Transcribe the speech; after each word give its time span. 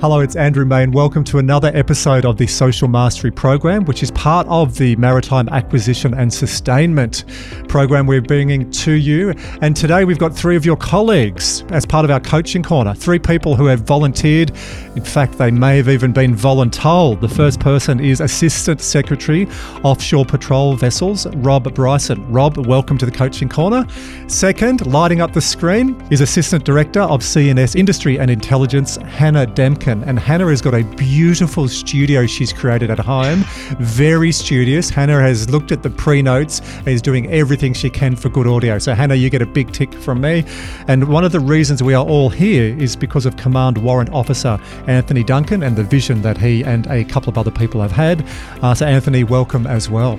Hello, 0.00 0.20
it's 0.20 0.36
Andrew 0.36 0.64
May, 0.64 0.84
and 0.84 0.94
Welcome 0.94 1.24
to 1.24 1.38
another 1.38 1.72
episode 1.74 2.24
of 2.24 2.36
the 2.36 2.46
Social 2.46 2.86
Mastery 2.86 3.32
Program, 3.32 3.84
which 3.84 4.04
is 4.04 4.12
part 4.12 4.46
of 4.46 4.78
the 4.78 4.94
Maritime 4.94 5.48
Acquisition 5.48 6.14
and 6.14 6.32
Sustainment 6.32 7.24
program 7.68 8.06
we're 8.06 8.22
bringing 8.22 8.70
to 8.70 8.92
you. 8.92 9.34
And 9.60 9.74
today 9.74 10.04
we've 10.04 10.18
got 10.18 10.32
three 10.32 10.54
of 10.54 10.64
your 10.64 10.76
colleagues 10.76 11.64
as 11.70 11.84
part 11.84 12.04
of 12.04 12.12
our 12.12 12.20
coaching 12.20 12.62
corner. 12.62 12.94
Three 12.94 13.18
people 13.18 13.56
who 13.56 13.66
have 13.66 13.80
volunteered. 13.80 14.50
In 14.94 15.02
fact, 15.02 15.36
they 15.36 15.50
may 15.50 15.78
have 15.78 15.88
even 15.88 16.12
been 16.12 16.32
voluntold. 16.32 17.20
The 17.20 17.28
first 17.28 17.58
person 17.58 17.98
is 17.98 18.20
Assistant 18.20 18.80
Secretary, 18.80 19.48
Offshore 19.82 20.26
Patrol 20.26 20.76
Vessels, 20.76 21.26
Rob 21.38 21.74
Bryson. 21.74 22.24
Rob, 22.30 22.56
welcome 22.68 22.98
to 22.98 23.06
the 23.06 23.10
coaching 23.10 23.48
corner. 23.48 23.84
Second, 24.28 24.86
lighting 24.86 25.20
up 25.20 25.32
the 25.32 25.40
screen 25.40 26.00
is 26.12 26.20
Assistant 26.20 26.64
Director 26.64 27.00
of 27.00 27.22
CNS 27.22 27.74
Industry 27.74 28.20
and 28.20 28.30
Intelligence, 28.30 28.94
Hannah 28.96 29.46
And 29.76 30.18
Hannah 30.18 30.46
has 30.48 30.62
got 30.62 30.74
a 30.74 30.82
beautiful 30.82 31.68
studio 31.68 32.26
she's 32.26 32.52
created 32.52 32.90
at 32.90 32.98
home, 32.98 33.44
very 33.78 34.32
studious. 34.32 34.88
Hannah 34.88 35.20
has 35.20 35.50
looked 35.50 35.72
at 35.72 35.82
the 35.82 35.90
pre 35.90 36.22
notes 36.22 36.62
is 36.86 37.02
doing 37.02 37.30
everything 37.30 37.74
she 37.74 37.90
can 37.90 38.16
for 38.16 38.30
good 38.30 38.46
audio. 38.46 38.78
So, 38.78 38.94
Hannah, 38.94 39.14
you 39.14 39.28
get 39.28 39.42
a 39.42 39.46
big 39.46 39.72
tick 39.72 39.92
from 39.92 40.20
me. 40.20 40.44
And 40.86 41.08
one 41.08 41.24
of 41.24 41.32
the 41.32 41.40
reasons 41.40 41.82
we 41.82 41.94
are 41.94 42.04
all 42.04 42.30
here 42.30 42.76
is 42.78 42.96
because 42.96 43.26
of 43.26 43.36
Command 43.36 43.78
Warrant 43.78 44.10
Officer 44.10 44.58
Anthony 44.86 45.22
Duncan 45.22 45.62
and 45.62 45.76
the 45.76 45.84
vision 45.84 46.22
that 46.22 46.38
he 46.38 46.64
and 46.64 46.86
a 46.86 47.04
couple 47.04 47.28
of 47.28 47.36
other 47.36 47.50
people 47.50 47.82
have 47.82 47.92
had. 47.92 48.24
Uh, 48.62 48.74
so, 48.74 48.86
Anthony, 48.86 49.22
welcome 49.22 49.66
as 49.66 49.90
well. 49.90 50.18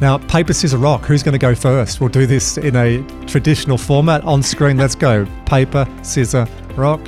Now, 0.00 0.18
paper, 0.18 0.52
scissors, 0.52 0.78
rock. 0.78 1.04
Who's 1.04 1.22
going 1.22 1.32
to 1.32 1.38
go 1.38 1.54
first? 1.54 2.00
We'll 2.00 2.10
do 2.10 2.26
this 2.26 2.58
in 2.58 2.76
a 2.76 3.02
traditional 3.26 3.78
format. 3.78 4.22
On 4.24 4.42
screen, 4.42 4.76
let's 4.76 4.94
go. 4.94 5.26
Paper, 5.46 5.88
scissors, 6.02 6.48
rock. 6.76 7.00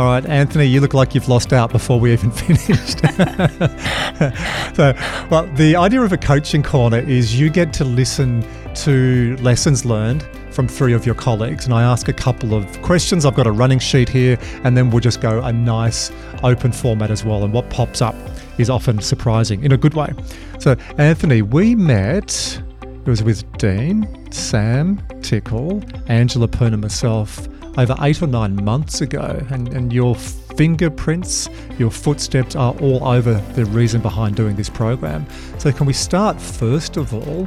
All 0.00 0.06
right, 0.06 0.24
Anthony, 0.24 0.64
you 0.64 0.80
look 0.80 0.94
like 0.94 1.14
you've 1.14 1.28
lost 1.28 1.52
out 1.52 1.70
before 1.72 2.00
we 2.00 2.10
even 2.14 2.30
finished. 2.30 3.00
so, 4.74 4.94
well, 5.30 5.46
the 5.56 5.76
idea 5.76 6.00
of 6.00 6.10
a 6.10 6.16
coaching 6.16 6.62
corner 6.62 7.00
is 7.00 7.38
you 7.38 7.50
get 7.50 7.74
to 7.74 7.84
listen 7.84 8.42
to 8.76 9.36
lessons 9.42 9.84
learned 9.84 10.26
from 10.52 10.66
three 10.66 10.94
of 10.94 11.04
your 11.04 11.14
colleagues, 11.14 11.66
and 11.66 11.74
I 11.74 11.82
ask 11.82 12.08
a 12.08 12.14
couple 12.14 12.54
of 12.54 12.80
questions. 12.80 13.26
I've 13.26 13.34
got 13.34 13.46
a 13.46 13.52
running 13.52 13.78
sheet 13.78 14.08
here, 14.08 14.38
and 14.64 14.74
then 14.74 14.90
we'll 14.90 15.00
just 15.00 15.20
go 15.20 15.42
a 15.42 15.52
nice 15.52 16.10
open 16.42 16.72
format 16.72 17.10
as 17.10 17.22
well. 17.22 17.44
And 17.44 17.52
what 17.52 17.68
pops 17.68 18.00
up 18.00 18.14
is 18.56 18.70
often 18.70 19.00
surprising 19.02 19.62
in 19.62 19.72
a 19.72 19.76
good 19.76 19.92
way. 19.92 20.14
So, 20.60 20.76
Anthony, 20.96 21.42
we 21.42 21.74
met. 21.74 22.62
It 22.82 23.06
was 23.06 23.22
with 23.22 23.44
Dean, 23.58 24.32
Sam 24.32 25.02
Tickle, 25.20 25.82
Angela 26.06 26.48
Poon, 26.48 26.72
and 26.72 26.80
myself 26.80 27.46
over 27.76 27.94
eight 28.02 28.22
or 28.22 28.26
nine 28.26 28.62
months 28.64 29.00
ago, 29.00 29.44
and, 29.50 29.68
and 29.68 29.92
your 29.92 30.14
fingerprints, 30.14 31.48
your 31.78 31.90
footsteps 31.90 32.56
are 32.56 32.74
all 32.80 33.06
over 33.06 33.34
the 33.54 33.64
reason 33.66 34.00
behind 34.00 34.36
doing 34.36 34.56
this 34.56 34.68
program. 34.68 35.26
So, 35.58 35.72
can 35.72 35.86
we 35.86 35.92
start 35.92 36.40
first 36.40 36.96
of 36.96 37.14
all? 37.14 37.46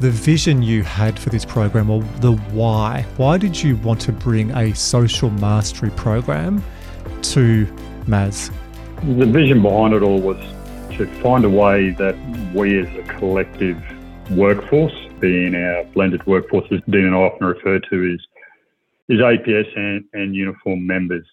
The 0.00 0.10
vision 0.10 0.62
you 0.62 0.82
had 0.82 1.16
for 1.16 1.30
this 1.30 1.44
program, 1.44 1.88
or 1.88 2.02
the 2.20 2.32
why. 2.32 3.06
Why 3.16 3.38
did 3.38 3.62
you 3.62 3.76
want 3.76 4.00
to 4.02 4.12
bring 4.12 4.50
a 4.50 4.74
social 4.74 5.30
mastery 5.30 5.90
program 5.90 6.62
to 7.22 7.66
MAS? 8.06 8.50
The 9.02 9.26
vision 9.26 9.62
behind 9.62 9.94
it 9.94 10.02
all 10.02 10.20
was 10.20 10.38
to 10.96 11.06
find 11.22 11.44
a 11.44 11.50
way 11.50 11.90
that 11.90 12.16
we 12.52 12.78
as 12.80 12.88
a 12.96 13.02
collective 13.18 13.80
workforce, 14.30 14.94
being 15.20 15.54
our 15.54 15.84
blended 15.84 16.26
workforce, 16.26 16.66
as 16.70 16.80
Dean 16.90 17.06
and 17.06 17.14
I 17.14 17.18
often 17.18 17.46
refer 17.46 17.78
to, 17.78 18.14
is 18.14 18.26
is 19.12 19.20
APS 19.20 19.68
and, 19.76 20.04
and 20.14 20.34
uniform 20.34 20.86
members 20.86 21.26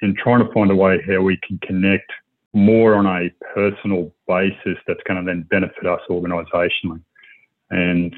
and 0.00 0.16
trying 0.16 0.44
to 0.44 0.52
find 0.52 0.70
a 0.70 0.74
way 0.74 1.00
how 1.06 1.20
we 1.20 1.38
can 1.46 1.58
connect 1.58 2.10
more 2.52 2.94
on 2.94 3.06
a 3.06 3.30
personal 3.54 4.12
basis 4.26 4.78
that's 4.86 5.02
going 5.06 5.24
to 5.24 5.26
then 5.30 5.42
benefit 5.50 5.86
us 5.86 6.00
organisationally. 6.08 7.02
And 7.70 8.14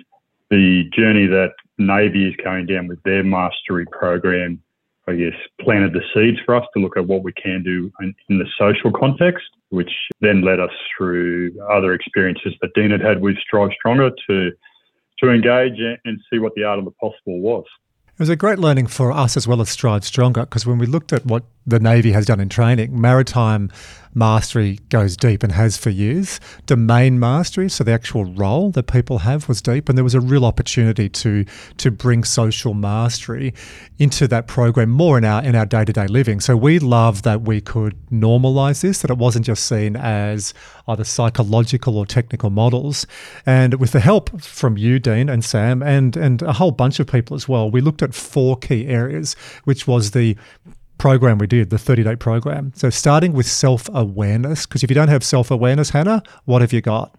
the 0.51 0.85
journey 0.97 1.27
that 1.27 1.53
Navy 1.79 2.29
is 2.29 2.37
going 2.43 2.67
down 2.67 2.87
with 2.87 3.03
their 3.03 3.23
mastery 3.25 3.87
program, 3.87 4.63
I 5.07 5.15
guess, 5.15 5.35
planted 5.61 5.93
the 5.93 6.03
seeds 6.15 6.39
for 6.47 6.55
us 6.55 6.67
to 6.75 6.81
look 6.81 6.97
at 6.97 7.07
what 7.07 7.25
we 7.25 7.33
can 7.33 7.63
do 7.63 7.91
in, 8.01 8.15
in 8.29 8.39
the 8.39 8.47
social 8.59 8.93
context, 8.93 9.45
which 9.71 9.93
then 10.21 10.43
led 10.43 10.61
us 10.61 10.71
through 10.97 11.53
other 11.71 11.93
experiences 11.93 12.55
that 12.63 12.73
Dean 12.75 12.91
had 12.91 13.03
had 13.03 13.21
with 13.21 13.37
Strive 13.39 13.71
Stronger 13.79 14.11
to 14.29 14.53
to 15.19 15.31
engage 15.31 15.79
and 16.05 16.21
see 16.31 16.41
what 16.41 16.53
the 16.57 16.65
art 16.65 16.81
of 16.81 16.85
the 16.85 16.91
possible 16.93 17.39
was. 17.39 17.65
It 18.15 18.19
was 18.19 18.29
a 18.29 18.37
great 18.37 18.59
learning 18.59 18.89
for 18.89 19.11
us 19.11 19.37
as 19.37 19.49
well 19.49 19.61
as 19.61 19.71
Strive 19.71 20.05
Stronger 20.05 20.43
because 20.43 20.67
when 20.67 20.79
we 20.79 20.87
looked 20.87 21.13
at 21.13 21.25
what 21.25 21.45
the 21.67 21.79
Navy 21.79 22.13
has 22.13 22.27
done 22.27 22.41
in 22.41 22.49
training, 22.49 23.01
maritime 23.01 23.71
mastery 24.15 24.79
goes 24.89 25.17
deep 25.17 25.43
and 25.43 25.53
has 25.53 25.77
for 25.77 25.91
years. 25.91 26.39
Domain 26.67 27.19
mastery, 27.19 27.69
so 27.69 27.83
the 27.85 27.93
actual 27.93 28.25
role 28.25 28.71
that 28.73 28.85
people 28.85 29.19
have 29.19 29.49
was 29.49 29.63
deep, 29.63 29.89
and 29.89 29.97
there 29.97 30.05
was 30.05 30.15
a 30.15 30.21
real 30.21 30.45
opportunity 30.45 31.09
to 31.09 31.45
to 31.79 31.91
bring 31.91 32.25
social 32.25 32.75
mastery 32.75 33.55
into 33.99 34.27
that 34.29 34.47
program 34.47 34.91
more 34.91 35.17
in 35.19 35.25
our 35.25 35.43
in 35.43 35.55
our 35.55 35.67
day 35.67 35.85
to 35.85 35.93
day 35.93 36.07
living. 36.07 36.41
So 36.41 36.57
we 36.57 36.79
love 36.79 37.23
that 37.23 37.43
we 37.43 37.61
could 37.61 37.97
normalize 38.11 38.83
this, 38.83 39.01
that 39.03 39.11
it 39.11 39.19
wasn't 39.19 39.47
just 39.47 39.67
seen 39.67 39.97
as 39.97 40.53
either 40.89 41.05
psychological 41.05 41.97
or 41.97 42.07
technical 42.07 42.51
models. 42.51 43.07
And 43.47 43.75
with 43.75 43.93
the 43.93 44.01
help 44.01 44.41
from 44.41 44.77
you, 44.77 44.99
Dean 44.99 45.29
and 45.29 45.45
Sam, 45.45 45.83
and 45.83 46.17
and 46.17 46.43
a 46.43 46.55
whole 46.55 46.73
bunch 46.73 47.01
of 47.01 47.07
people 47.07 47.35
as 47.35 47.49
well, 47.49 47.71
we 47.71 47.81
looked 47.81 48.03
at 48.03 48.15
four 48.15 48.57
key 48.57 48.87
areas, 48.89 49.35
which 49.65 49.87
was 49.87 50.11
the 50.11 50.37
program 51.03 51.37
we 51.37 51.49
did, 51.49 51.71
the 51.71 51.79
30 51.79 52.05
day 52.05 52.15
program. 52.15 52.73
So, 52.77 52.89
starting 52.89 53.33
with 53.33 53.47
self 53.47 53.91
awareness, 53.93 54.67
because 54.67 54.85
if 54.85 54.91
you 54.91 54.95
don't 54.95 55.09
have 55.09 55.25
self 55.25 55.51
awareness, 55.51 55.91
Hannah, 55.91 56.23
what 56.45 56.61
have 56.61 56.73
you 56.73 56.81
got? 56.81 57.19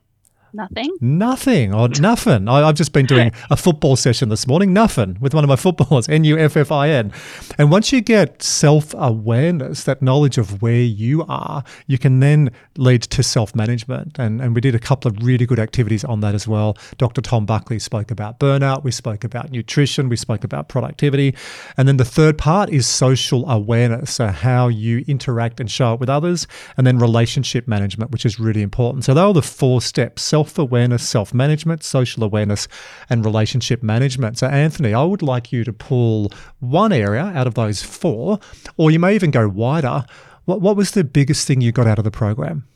Nothing. 0.55 0.91
Nothing. 1.01 1.73
Or 1.73 1.89
nothing. 1.99 2.47
I, 2.47 2.65
have 2.67 2.75
just 2.75 2.93
been 2.93 3.07
doing 3.07 3.31
a 3.49 3.57
football 3.57 3.95
session 3.95 4.29
this 4.29 4.45
morning. 4.45 4.71
Nothing 4.71 5.17
with 5.19 5.33
one 5.33 5.43
of 5.43 5.47
my 5.47 5.55
footballers, 5.55 6.07
N 6.07 6.23
U 6.25 6.37
F 6.37 6.55
F 6.55 6.71
I 6.71 6.89
N. 6.89 7.11
And 7.57 7.71
once 7.71 7.91
you 7.91 8.01
get 8.01 8.43
self 8.43 8.93
awareness, 8.95 9.83
that 9.85 10.03
knowledge 10.03 10.37
of 10.37 10.61
where 10.61 10.81
you 10.81 11.23
are, 11.27 11.63
you 11.87 11.97
can 11.97 12.19
then 12.19 12.51
lead 12.77 13.01
to 13.01 13.23
self 13.23 13.55
management. 13.55 14.19
And, 14.19 14.41
and 14.41 14.53
we 14.53 14.61
did 14.61 14.75
a 14.75 14.79
couple 14.79 15.09
of 15.09 15.23
really 15.23 15.47
good 15.47 15.59
activities 15.59 16.03
on 16.03 16.19
that 16.19 16.35
as 16.35 16.47
well. 16.47 16.77
Dr. 16.99 17.21
Tom 17.21 17.47
Buckley 17.47 17.79
spoke 17.79 18.11
about 18.11 18.39
burnout. 18.39 18.83
We 18.83 18.91
spoke 18.91 19.23
about 19.23 19.49
nutrition. 19.49 20.07
We 20.07 20.17
spoke 20.17 20.43
about 20.43 20.69
productivity. 20.69 21.33
And 21.77 21.87
then 21.87 21.97
the 21.97 22.05
third 22.05 22.37
part 22.37 22.69
is 22.69 22.85
social 22.85 23.49
awareness. 23.49 24.13
So, 24.13 24.27
how 24.27 24.67
you 24.67 25.03
interact 25.07 25.59
and 25.59 25.69
show 25.69 25.93
up 25.93 25.99
with 25.99 26.09
others. 26.09 26.45
And 26.77 26.85
then 26.85 26.99
relationship 26.99 27.67
management, 27.67 28.11
which 28.11 28.23
is 28.23 28.39
really 28.39 28.61
important. 28.61 29.03
So, 29.03 29.15
they 29.15 29.21
are 29.21 29.33
the 29.33 29.41
four 29.41 29.81
steps 29.81 30.21
self 30.21 30.42
self 30.43 30.59
awareness, 30.59 31.07
self 31.07 31.33
management, 31.33 31.83
social 31.83 32.23
awareness, 32.23 32.67
and 33.09 33.23
relationship 33.23 33.81
management. 33.81 34.37
So, 34.37 34.47
Anthony, 34.47 34.93
I 34.93 35.03
would 35.03 35.21
like 35.21 35.51
you 35.51 35.63
to 35.63 35.73
pull 35.73 36.31
one 36.59 36.91
area 36.91 37.31
out 37.35 37.47
of 37.47 37.55
those 37.55 37.81
four, 37.81 38.39
or 38.77 38.91
you 38.91 38.99
may 38.99 39.15
even 39.15 39.31
go 39.31 39.47
wider. 39.47 40.05
What, 40.45 40.61
what 40.61 40.75
was 40.75 40.91
the 40.91 41.03
biggest 41.03 41.47
thing 41.47 41.61
you 41.61 41.71
got 41.71 41.87
out 41.87 41.97
of 41.97 42.03
the 42.03 42.11
program? 42.11 42.67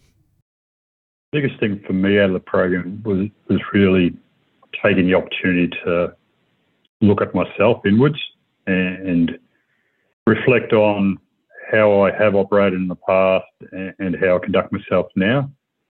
biggest 1.34 1.60
thing 1.60 1.80
for 1.86 1.94
me 1.94 2.18
out 2.18 2.30
of 2.30 2.34
the 2.34 2.40
program 2.40 3.02
was, 3.04 3.28
was 3.50 3.60
really 3.74 4.16
taking 4.82 5.08
the 5.08 5.14
opportunity 5.14 5.68
to 5.84 6.16
look 7.02 7.22
at 7.22 7.36
myself 7.36 7.86
inwards 7.86 8.20
and, 8.66 9.38
reflect 10.26 10.74
on 10.74 11.18
how 11.72 12.02
I 12.02 12.12
have 12.12 12.36
operated 12.36 12.82
in 12.82 12.90
the 12.90 12.96
past 12.96 13.46
and, 13.72 13.94
and 14.00 14.16
how 14.22 14.36
I 14.36 14.40
conduct 14.40 14.74
myself 14.74 15.08
now. 15.16 15.50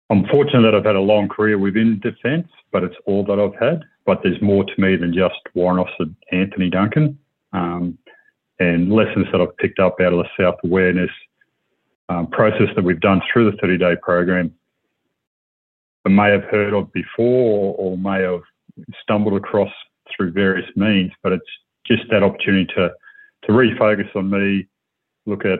I'm 0.10 0.26
fortunate 0.28 0.62
that 0.62 0.76
I've 0.76 0.86
had 0.86 0.96
a 0.96 1.02
long 1.02 1.28
career 1.28 1.58
within 1.58 2.00
defence, 2.00 2.48
but 2.72 2.84
it's 2.84 2.96
all 3.06 3.24
that 3.26 3.40
I've 3.40 3.60
had. 3.60 3.84
But 4.06 4.20
there's 4.24 4.42
more 4.42 4.64
to 4.64 4.74
me 4.78 4.96
than 4.96 5.14
just 5.14 5.36
Warrant 5.56 5.80
Officer 5.80 6.12
Anthony 6.32 6.70
Duncan. 6.70 7.18
Um, 7.54 7.98
and 8.60 8.92
lessons 8.92 9.28
that 9.32 9.42
I've 9.42 9.56
picked 9.58 9.80
up 9.80 9.96
out 10.00 10.14
of 10.14 10.20
the 10.20 10.30
self 10.38 10.56
awareness 10.64 11.10
um, 12.10 12.28
process 12.28 12.68
that 12.76 12.84
we've 12.84 13.00
done 13.00 13.22
through 13.32 13.52
the 13.52 13.58
30 13.58 13.78
day 13.78 13.96
program. 14.02 14.54
I 16.06 16.10
may 16.10 16.30
have 16.30 16.44
heard 16.44 16.74
of 16.74 16.94
before 16.94 17.76
or 17.78 17.98
may 17.98 18.22
have 18.22 18.42
stumbled 19.02 19.34
across 19.34 19.72
through 20.16 20.32
various 20.32 20.70
means, 20.76 21.12
but 21.24 21.32
it's 21.32 21.44
just 21.86 22.04
that 22.12 22.22
opportunity 22.22 22.68
to, 22.76 22.92
to 23.44 23.52
refocus 23.52 24.16
on 24.16 24.30
me, 24.30 24.68
look 25.26 25.46
at 25.46 25.60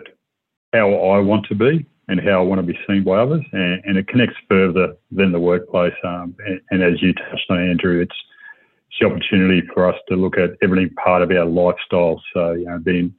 how 0.72 0.94
I 0.94 1.20
want 1.20 1.48
to 1.48 1.56
be 1.56 1.86
and 2.08 2.20
how 2.20 2.40
I 2.40 2.44
want 2.44 2.60
to 2.60 2.74
be 2.74 2.78
seen 2.88 3.04
by 3.04 3.18
others. 3.18 3.44
And, 3.52 3.84
and 3.86 3.98
it 3.98 4.08
connects 4.08 4.36
further 4.48 4.96
than 5.12 5.32
the 5.32 5.40
workplace. 5.40 5.94
Um, 6.04 6.36
and, 6.46 6.62
and, 6.72 6.84
as 6.84 7.02
you 7.02 7.14
touched 7.14 7.50
on, 7.50 7.70
Andrew, 7.70 8.02
it's, 8.02 8.16
it's 8.90 9.00
the 9.00 9.08
opportunity 9.08 9.68
for 9.74 9.92
us 9.92 10.00
to 10.10 10.16
look 10.16 10.38
at 10.38 10.52
every 10.62 10.90
part 10.90 11.22
of 11.22 11.32
our 11.32 11.46
lifestyle. 11.46 12.22
So, 12.34 12.54
you 12.54 12.66
know, 12.66 12.80
being 12.80 13.14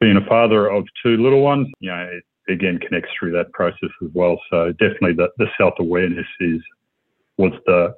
being 0.00 0.16
a 0.16 0.26
father 0.26 0.68
of 0.68 0.84
two 1.02 1.18
little 1.18 1.42
ones, 1.42 1.68
you 1.80 1.90
know, 1.90 2.10
it 2.10 2.52
again 2.52 2.78
connects 2.78 3.10
through 3.18 3.32
that 3.32 3.52
process 3.52 3.90
as 4.02 4.08
well. 4.14 4.40
So 4.50 4.72
definitely 4.72 5.14
the, 5.14 5.28
the 5.38 5.46
self 5.58 5.74
awareness 5.78 6.26
is 6.40 6.60
was 7.36 7.52
the 7.66 7.94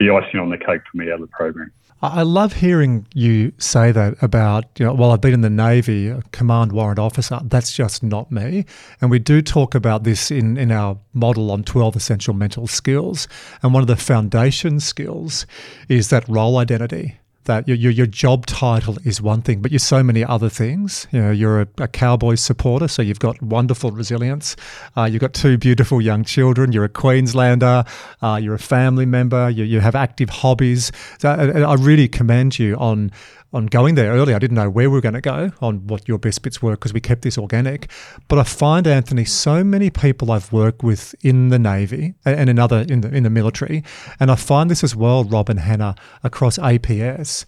the 0.00 0.10
icing 0.10 0.40
on 0.40 0.50
the 0.50 0.58
cake 0.58 0.82
for 0.90 0.98
me 0.98 1.10
out 1.10 1.20
of 1.20 1.20
the 1.22 1.26
program. 1.28 1.72
I 2.02 2.22
love 2.22 2.52
hearing 2.52 3.06
you 3.14 3.52
say 3.56 3.90
that 3.90 4.22
about, 4.22 4.64
you 4.78 4.84
know, 4.84 4.92
while 4.92 5.12
I've 5.12 5.22
been 5.22 5.32
in 5.32 5.40
the 5.40 5.48
Navy, 5.48 6.08
a 6.08 6.20
command 6.30 6.72
warrant 6.72 6.98
officer, 6.98 7.40
that's 7.44 7.72
just 7.72 8.02
not 8.02 8.30
me. 8.30 8.66
And 9.00 9.10
we 9.10 9.18
do 9.18 9.40
talk 9.40 9.74
about 9.74 10.04
this 10.04 10.30
in, 10.30 10.58
in 10.58 10.70
our 10.70 10.98
model 11.14 11.50
on 11.50 11.64
12 11.64 11.96
essential 11.96 12.34
mental 12.34 12.66
skills. 12.66 13.28
And 13.62 13.72
one 13.72 13.82
of 13.82 13.86
the 13.86 13.96
foundation 13.96 14.78
skills 14.78 15.46
is 15.88 16.10
that 16.10 16.28
role 16.28 16.58
identity 16.58 17.16
that 17.46 17.66
your, 17.66 17.76
your, 17.76 17.92
your 17.92 18.06
job 18.06 18.46
title 18.46 18.96
is 19.04 19.20
one 19.20 19.42
thing, 19.42 19.60
but 19.60 19.72
you're 19.72 19.78
so 19.78 20.02
many 20.02 20.24
other 20.24 20.48
things. 20.48 21.06
You 21.10 21.22
know, 21.22 21.30
you're 21.30 21.62
a, 21.62 21.68
a 21.78 21.88
Cowboys 21.88 22.40
supporter, 22.40 22.86
so 22.86 23.02
you've 23.02 23.18
got 23.18 23.40
wonderful 23.42 23.90
resilience. 23.90 24.54
Uh, 24.96 25.04
you've 25.04 25.20
got 25.20 25.34
two 25.34 25.58
beautiful 25.58 26.00
young 26.00 26.24
children. 26.24 26.72
You're 26.72 26.84
a 26.84 26.88
Queenslander. 26.88 27.84
Uh, 28.22 28.38
you're 28.42 28.54
a 28.54 28.58
family 28.58 29.06
member. 29.06 29.50
You, 29.50 29.64
you 29.64 29.80
have 29.80 29.94
active 29.94 30.28
hobbies. 30.28 30.92
So 31.18 31.30
I, 31.30 31.60
I 31.60 31.74
really 31.74 32.08
commend 32.08 32.58
you 32.58 32.76
on 32.76 33.10
on 33.56 33.66
going 33.66 33.94
there 33.94 34.12
early. 34.12 34.34
I 34.34 34.38
didn't 34.38 34.54
know 34.54 34.70
where 34.70 34.90
we 34.90 34.96
were 34.96 35.00
going 35.00 35.14
to 35.14 35.20
go 35.20 35.50
on 35.60 35.86
what 35.86 36.06
your 36.06 36.18
best 36.18 36.42
bits 36.42 36.62
were 36.62 36.72
because 36.72 36.92
we 36.92 37.00
kept 37.00 37.22
this 37.22 37.38
organic. 37.38 37.90
But 38.28 38.38
I 38.38 38.44
find 38.44 38.86
Anthony, 38.86 39.24
so 39.24 39.64
many 39.64 39.90
people 39.90 40.30
I've 40.30 40.52
worked 40.52 40.82
with 40.82 41.14
in 41.22 41.48
the 41.48 41.58
Navy 41.58 42.14
and 42.24 42.50
in 42.50 42.58
other 42.58 42.84
in 42.88 43.00
the 43.00 43.12
in 43.12 43.22
the 43.22 43.30
military, 43.30 43.82
and 44.20 44.30
I 44.30 44.36
find 44.36 44.70
this 44.70 44.84
as 44.84 44.94
well, 44.94 45.24
Rob 45.24 45.48
and 45.48 45.60
Hannah, 45.60 45.96
across 46.22 46.58
APS. 46.58 47.46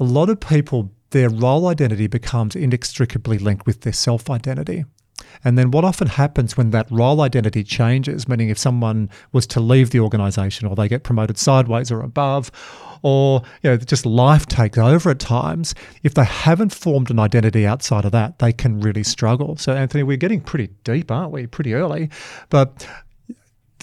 A 0.00 0.04
lot 0.04 0.30
of 0.30 0.38
people, 0.38 0.92
their 1.10 1.28
role 1.28 1.66
identity 1.66 2.06
becomes 2.06 2.54
inextricably 2.54 3.38
linked 3.38 3.66
with 3.66 3.80
their 3.80 3.92
self 3.92 4.30
identity. 4.30 4.84
And 5.44 5.56
then 5.56 5.70
what 5.70 5.84
often 5.84 6.08
happens 6.08 6.56
when 6.56 6.70
that 6.70 6.90
role 6.90 7.20
identity 7.20 7.64
changes, 7.64 8.28
meaning 8.28 8.48
if 8.48 8.58
someone 8.58 9.08
was 9.32 9.46
to 9.48 9.60
leave 9.60 9.90
the 9.90 10.00
organization 10.00 10.66
or 10.66 10.74
they 10.74 10.88
get 10.88 11.04
promoted 11.04 11.38
sideways 11.38 11.90
or 11.90 12.00
above, 12.00 12.50
or 13.02 13.42
you 13.62 13.70
know, 13.70 13.76
just 13.76 14.04
life 14.04 14.46
takes 14.46 14.78
over 14.78 15.10
at 15.10 15.18
times, 15.18 15.74
if 16.02 16.14
they 16.14 16.24
haven't 16.24 16.74
formed 16.74 17.10
an 17.10 17.18
identity 17.18 17.66
outside 17.66 18.04
of 18.04 18.12
that, 18.12 18.38
they 18.38 18.52
can 18.52 18.80
really 18.80 19.04
struggle. 19.04 19.56
So, 19.56 19.74
Anthony, 19.74 20.02
we're 20.02 20.16
getting 20.16 20.40
pretty 20.40 20.68
deep, 20.84 21.10
aren't 21.10 21.32
we? 21.32 21.46
Pretty 21.46 21.74
early. 21.74 22.10
But 22.50 22.86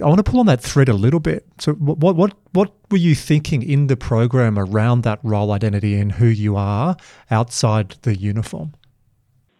I 0.01 0.05
want 0.05 0.17
to 0.17 0.29
pull 0.29 0.41
on 0.41 0.45
that 0.47 0.61
thread 0.61 0.89
a 0.89 0.93
little 0.93 1.21
bit. 1.21 1.45
So, 1.59 1.73
what 1.73 2.15
what 2.15 2.33
what 2.51 2.73
were 2.91 2.97
you 2.97 3.15
thinking 3.15 3.63
in 3.63 3.87
the 3.87 3.95
program 3.95 4.59
around 4.59 5.03
that 5.03 5.19
role 5.23 5.51
identity 5.51 5.97
and 5.97 6.11
who 6.11 6.27
you 6.27 6.57
are 6.57 6.97
outside 7.31 7.95
the 8.01 8.15
uniform? 8.15 8.73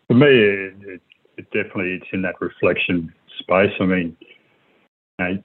For 0.08 0.14
me, 0.14 0.28
it, 0.28 1.02
it 1.38 1.46
definitely 1.52 1.94
it's 1.94 2.08
in 2.14 2.22
that 2.24 2.40
reflection 2.42 3.14
space. 3.40 3.72
I 3.80 3.86
mean, 3.86 4.18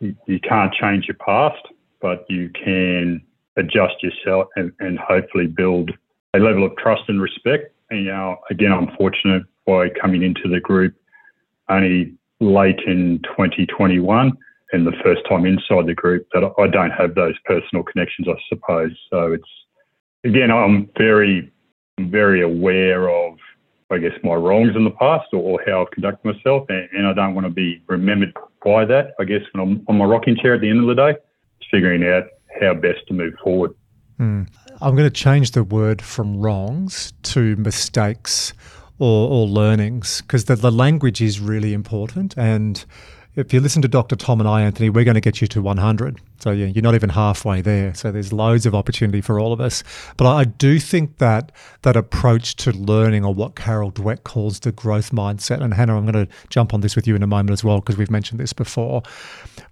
you, 0.00 0.16
you 0.26 0.40
can't 0.40 0.72
change 0.72 1.06
your 1.06 1.16
past, 1.16 1.62
but 2.00 2.26
you 2.28 2.50
can 2.50 3.22
adjust 3.56 4.02
yourself 4.02 4.48
and, 4.56 4.72
and 4.80 4.98
hopefully 4.98 5.46
build 5.46 5.90
a 6.34 6.38
level 6.38 6.64
of 6.64 6.76
trust 6.76 7.02
and 7.08 7.20
respect. 7.20 7.74
And, 7.90 8.04
you 8.04 8.10
know, 8.10 8.38
again, 8.50 8.72
I'm 8.72 8.94
fortunate 8.96 9.42
by 9.66 9.88
coming 10.00 10.22
into 10.22 10.48
the 10.48 10.60
group 10.60 10.94
only 11.68 12.14
late 12.40 12.80
in 12.86 13.20
2021 13.24 14.32
and 14.72 14.86
the 14.86 14.92
first 15.04 15.22
time 15.28 15.46
inside 15.46 15.86
the 15.86 15.94
group 15.94 16.26
that 16.32 16.44
I 16.58 16.66
don't 16.68 16.90
have 16.90 17.14
those 17.14 17.34
personal 17.44 17.84
connections, 17.84 18.28
I 18.28 18.34
suppose. 18.48 18.92
So 19.10 19.32
it's, 19.32 19.48
again, 20.24 20.50
I'm 20.50 20.88
very, 20.96 21.50
very 21.98 22.42
aware 22.42 23.10
of, 23.10 23.36
I 23.90 23.98
guess, 23.98 24.12
my 24.22 24.34
wrongs 24.34 24.76
in 24.76 24.84
the 24.84 24.90
past 24.90 25.28
or, 25.32 25.38
or 25.38 25.62
how 25.66 25.82
I've 25.82 25.90
conducted 25.90 26.34
myself. 26.34 26.66
And, 26.68 26.88
and, 26.92 27.06
I 27.06 27.12
don't 27.12 27.34
want 27.34 27.46
to 27.46 27.52
be 27.52 27.82
remembered 27.88 28.34
by 28.64 28.84
that. 28.84 29.14
I 29.18 29.24
guess 29.24 29.42
when 29.52 29.62
I'm 29.62 29.84
on 29.88 29.96
my 29.96 30.04
rocking 30.04 30.36
chair 30.36 30.54
at 30.54 30.60
the 30.60 30.70
end 30.70 30.80
of 30.80 30.86
the 30.86 30.94
day, 30.94 31.18
figuring 31.70 32.04
out 32.04 32.24
how 32.60 32.74
best 32.74 33.06
to 33.08 33.14
move 33.14 33.34
forward. 33.42 33.74
Mm. 34.18 34.48
I'm 34.80 34.96
going 34.96 35.08
to 35.08 35.10
change 35.10 35.52
the 35.52 35.64
word 35.64 36.02
from 36.02 36.40
wrongs 36.40 37.12
to 37.22 37.56
mistakes 37.56 38.52
or, 38.98 39.30
or 39.30 39.46
learnings 39.46 40.20
because 40.22 40.44
the, 40.44 40.56
the 40.56 40.70
language 40.70 41.20
is 41.20 41.40
really 41.40 41.72
important. 41.72 42.36
And 42.36 42.84
if 43.34 43.52
you 43.52 43.60
listen 43.60 43.82
to 43.82 43.88
Dr. 43.88 44.16
Tom 44.16 44.40
and 44.40 44.48
I, 44.48 44.62
Anthony, 44.62 44.90
we're 44.90 45.04
going 45.04 45.14
to 45.14 45.20
get 45.20 45.40
you 45.40 45.46
to 45.48 45.62
100. 45.62 46.20
So 46.42 46.50
yeah, 46.50 46.66
you're 46.66 46.82
not 46.82 46.94
even 46.94 47.10
halfway 47.10 47.60
there. 47.60 47.94
So 47.94 48.10
there's 48.10 48.32
loads 48.32 48.66
of 48.66 48.74
opportunity 48.74 49.20
for 49.20 49.38
all 49.38 49.52
of 49.52 49.60
us. 49.60 49.82
But 50.16 50.26
I 50.26 50.44
do 50.44 50.78
think 50.78 51.18
that 51.18 51.52
that 51.82 51.96
approach 51.96 52.56
to 52.56 52.72
learning, 52.72 53.24
or 53.24 53.34
what 53.34 53.56
Carol 53.56 53.92
Dweck 53.92 54.24
calls 54.24 54.60
the 54.60 54.72
growth 54.72 55.10
mindset, 55.12 55.62
and 55.62 55.74
Hannah, 55.74 55.96
I'm 55.96 56.10
going 56.10 56.26
to 56.26 56.32
jump 56.48 56.74
on 56.74 56.80
this 56.80 56.96
with 56.96 57.06
you 57.06 57.14
in 57.14 57.22
a 57.22 57.26
moment 57.26 57.50
as 57.50 57.64
well 57.64 57.80
because 57.80 57.96
we've 57.96 58.10
mentioned 58.10 58.40
this 58.40 58.52
before. 58.52 59.02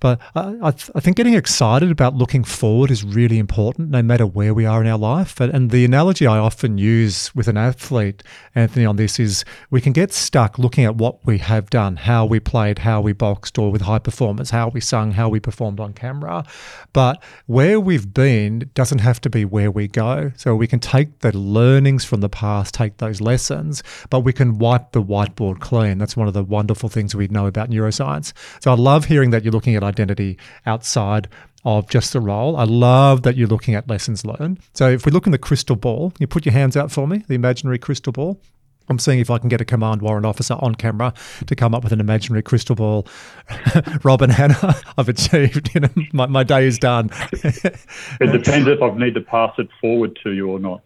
But 0.00 0.20
I, 0.35 0.56
I, 0.62 0.70
th- 0.70 0.91
I, 0.94 1.00
think 1.00 1.17
getting 1.17 1.35
excited 1.35 1.91
about 1.91 2.15
looking 2.15 2.44
forward 2.44 2.91
is 2.91 3.05
really 3.05 3.38
important, 3.38 3.91
no 3.91 4.03
matter 4.03 4.26
where 4.26 4.55
we 4.55 4.65
are 4.65 4.81
in 4.81 4.87
our 4.87 4.99
life. 4.99 5.41
And, 5.41 5.53
and 5.53 5.70
the 5.70 5.85
analogy 5.85 6.26
I 6.26 6.38
often 6.38 6.79
use 6.79 7.35
with 7.35 7.49
an 7.49 7.56
athlete, 7.56 8.23
Anthony, 8.55 8.87
on 8.87 8.97
this 8.97 9.19
is 9.19 9.44
we 9.70 9.81
can 9.81 9.93
get 9.93 10.12
stuck 10.12 10.59
looking 10.59 10.85
at 10.85 10.97
what 10.97 11.25
we 11.26 11.38
have 11.38 11.70
done, 11.70 11.97
how 11.97 12.25
we 12.25 12.41
played, 12.41 12.81
how 12.81 13.00
we 13.00 13.12
boxed, 13.12 13.59
or 13.59 13.73
with 13.73 13.82
high 13.82 13.99
performance, 13.99 14.50
how 14.50 14.69
we 14.69 14.81
sung, 14.81 15.12
how 15.12 15.29
we 15.29 15.41
performed 15.41 15.81
on 15.81 15.93
camera. 15.93 16.44
But 16.93 17.22
where 17.46 17.78
we've 17.78 18.12
been 18.12 18.70
doesn't 18.75 18.99
have 18.99 19.20
to 19.22 19.31
be 19.31 19.44
where 19.44 19.70
we 19.70 19.88
go. 19.88 20.32
So 20.37 20.55
we 20.55 20.66
can 20.66 20.81
take 20.81 21.20
the 21.20 21.37
learnings 21.37 22.05
from 22.05 22.20
the 22.20 22.28
past, 22.28 22.75
take 22.75 22.96
those 22.99 23.20
lessons, 23.20 23.82
but 24.10 24.20
we 24.20 24.32
can 24.32 24.58
wipe 24.58 24.93
the 24.93 25.02
whiteboard 25.02 25.60
clean. 25.60 25.99
That's 25.99 26.16
one 26.16 26.28
of 26.28 26.34
the 26.34 26.44
wonderful 26.44 26.88
things 26.88 27.14
we 27.14 27.28
know 27.28 27.46
about 27.46 27.70
neuroscience. 27.70 28.32
So 28.60 28.70
I 28.70 28.75
love 28.75 29.05
hearing 29.05 29.31
that 29.31 29.44
you're 29.44 29.52
looking 29.52 29.76
at 29.76 29.82
identity 29.82 30.38
outside 30.66 31.28
of 31.64 31.88
just 31.90 32.12
the 32.12 32.20
role. 32.20 32.56
I 32.56 32.64
love 32.64 33.22
that 33.22 33.37
you're 33.37 33.49
looking 33.49 33.75
at 33.75 33.88
lessons 33.88 34.25
learned. 34.25 34.60
So 34.75 34.88
if 34.88 35.05
we 35.05 35.12
look 35.12 35.26
in 35.26 35.32
the 35.32 35.38
crystal 35.38 35.76
ball, 35.76 36.12
you 36.19 36.26
put 36.26 36.46
your 36.46 36.52
hands 36.52 36.76
out 36.76 36.90
for 36.90 37.06
me, 37.06 37.25
the 37.28 37.34
imaginary 37.34 37.78
crystal 37.78 38.12
ball. 38.12 38.40
I'm 38.88 38.99
seeing 38.99 39.20
if 39.20 39.31
I 39.31 39.38
can 39.38 39.49
get 39.49 39.61
a 39.61 39.64
command 39.64 40.02
warrant 40.02 40.26
officer 40.26 40.55
on 40.55 40.75
camera 40.75 41.12
to 41.46 41.56
come 41.56 41.75
up 41.75 41.85
with 41.85 41.93
an 41.93 42.00
imaginary 42.00 42.43
crystal 42.43 42.75
ball. 42.75 43.06
Rob 44.05 44.23
and 44.23 44.32
Hannah, 44.32 44.76
I've 44.99 45.08
achieved. 45.08 45.75
You 45.75 45.81
know, 45.81 45.90
my, 46.12 46.26
my 46.26 46.44
day 46.44 46.67
is 46.67 46.79
done. 46.79 47.11
it 47.32 48.32
depends 48.32 48.69
if 48.69 48.82
I 48.82 48.90
need 48.96 49.14
to 49.14 49.20
pass 49.20 49.55
it 49.58 49.69
forward 49.81 50.19
to 50.23 50.32
you 50.32 50.50
or 50.50 50.58
not. 50.58 50.82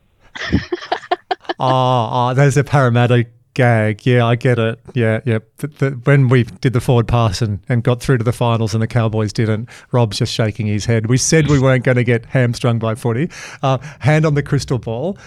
oh, 1.58 2.08
oh, 2.12 2.34
there's 2.34 2.56
a 2.56 2.64
paramedic 2.64 3.28
gag. 3.54 4.06
Yeah, 4.06 4.26
I 4.26 4.36
get 4.36 4.58
it. 4.58 4.80
Yeah, 4.94 5.20
yeah. 5.24 5.38
The, 5.58 5.66
the, 5.68 5.90
when 6.04 6.28
we 6.28 6.44
did 6.44 6.72
the 6.72 6.80
forward 6.80 7.08
pass 7.08 7.42
and, 7.42 7.60
and 7.68 7.82
got 7.82 8.00
through 8.00 8.18
to 8.18 8.24
the 8.24 8.32
finals 8.32 8.74
and 8.74 8.82
the 8.82 8.86
Cowboys 8.86 9.32
didn't, 9.32 9.68
Rob's 9.90 10.18
just 10.18 10.32
shaking 10.32 10.66
his 10.66 10.86
head. 10.86 11.06
We 11.06 11.18
said 11.18 11.48
we 11.48 11.58
weren't 11.58 11.84
going 11.84 11.96
to 11.96 12.04
get 12.04 12.26
hamstrung 12.26 12.78
by 12.78 12.94
footy. 12.94 13.30
Uh, 13.62 13.78
hand 14.00 14.24
on 14.24 14.34
the 14.34 14.42
crystal 14.42 14.78
ball 14.78 15.18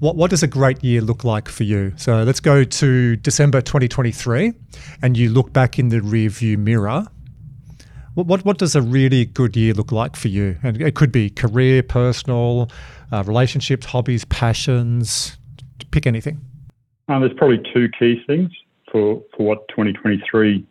what, 0.00 0.16
what 0.16 0.30
does 0.30 0.42
a 0.42 0.46
great 0.46 0.82
year 0.84 1.00
look 1.00 1.24
like 1.24 1.48
for 1.48 1.64
you? 1.64 1.92
So 1.96 2.22
let's 2.22 2.40
go 2.40 2.64
to 2.64 3.16
December 3.16 3.60
2023 3.60 4.52
and 5.02 5.16
you 5.16 5.30
look 5.30 5.52
back 5.52 5.78
in 5.78 5.88
the 5.88 6.00
rearview 6.00 6.56
mirror. 6.56 7.04
What, 8.14 8.26
what, 8.26 8.44
what 8.44 8.58
does 8.58 8.74
a 8.76 8.82
really 8.82 9.24
good 9.24 9.56
year 9.56 9.74
look 9.74 9.92
like 9.92 10.16
for 10.16 10.28
you? 10.28 10.56
And 10.62 10.80
it 10.80 10.94
could 10.94 11.12
be 11.12 11.30
career, 11.30 11.82
personal, 11.82 12.70
uh, 13.12 13.24
relationships, 13.26 13.86
hobbies, 13.86 14.24
passions, 14.26 15.36
pick 15.90 16.06
anything. 16.06 16.40
Um, 17.08 17.20
there's 17.20 17.36
probably 17.36 17.60
two 17.72 17.88
key 17.98 18.22
things 18.26 18.50
for, 18.92 19.22
for 19.36 19.46
what 19.46 19.68
2023 19.68 20.64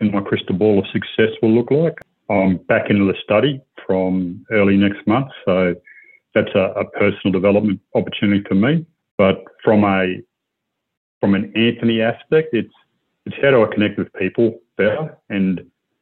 in 0.00 0.10
my 0.10 0.20
crystal 0.20 0.56
ball 0.56 0.80
of 0.80 0.86
success 0.92 1.30
will 1.40 1.52
look 1.52 1.70
like. 1.70 1.98
I'm 2.30 2.56
back 2.56 2.90
into 2.90 3.04
the 3.04 3.14
study 3.22 3.60
from 3.86 4.44
early 4.50 4.76
next 4.76 5.06
month. 5.06 5.28
So 5.44 5.74
that's 6.34 6.54
a, 6.54 6.72
a 6.76 6.84
personal 6.90 7.32
development 7.32 7.80
opportunity 7.94 8.42
for 8.48 8.54
me. 8.54 8.86
But 9.18 9.44
from 9.62 9.84
a 9.84 10.16
from 11.20 11.34
an 11.34 11.52
Anthony 11.56 12.00
aspect, 12.02 12.48
it's 12.52 12.74
it's 13.26 13.36
how 13.40 13.50
do 13.50 13.64
I 13.64 13.72
connect 13.72 13.98
with 13.98 14.12
people 14.14 14.58
better? 14.76 15.16
And 15.28 15.60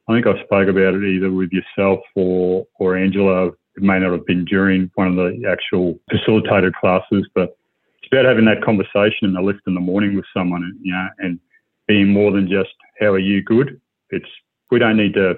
I 0.09 0.15
think 0.15 0.27
I 0.27 0.43
spoke 0.45 0.69
about 0.69 0.95
it 0.95 1.05
either 1.05 1.31
with 1.31 1.51
yourself 1.53 2.01
or 2.15 2.67
or 2.79 2.97
Angela. 2.97 3.49
It 3.77 3.83
may 3.83 3.99
not 3.99 4.13
have 4.13 4.27
been 4.27 4.45
during 4.45 4.91
one 4.95 5.09
of 5.09 5.17
the 5.17 5.47
actual 5.49 5.99
facilitated 6.11 6.75
classes, 6.75 7.29
but 7.35 7.57
it's 7.99 8.13
about 8.13 8.25
having 8.25 8.47
that 8.47 8.65
conversation 8.65 9.23
in 9.23 9.35
the 9.35 9.41
lift 9.41 9.61
in 9.67 9.75
the 9.75 9.81
morning 9.81 10.17
with 10.17 10.25
someone, 10.35 10.77
you 10.83 10.93
know, 10.93 11.09
and 11.19 11.39
being 11.87 12.13
more 12.13 12.33
than 12.33 12.49
just 12.49 12.75
how 12.99 13.09
are 13.09 13.19
you 13.19 13.43
good. 13.43 13.81
It's 14.11 14.29
we 14.71 14.79
don't 14.79 14.97
need 14.97 15.15
to 15.15 15.35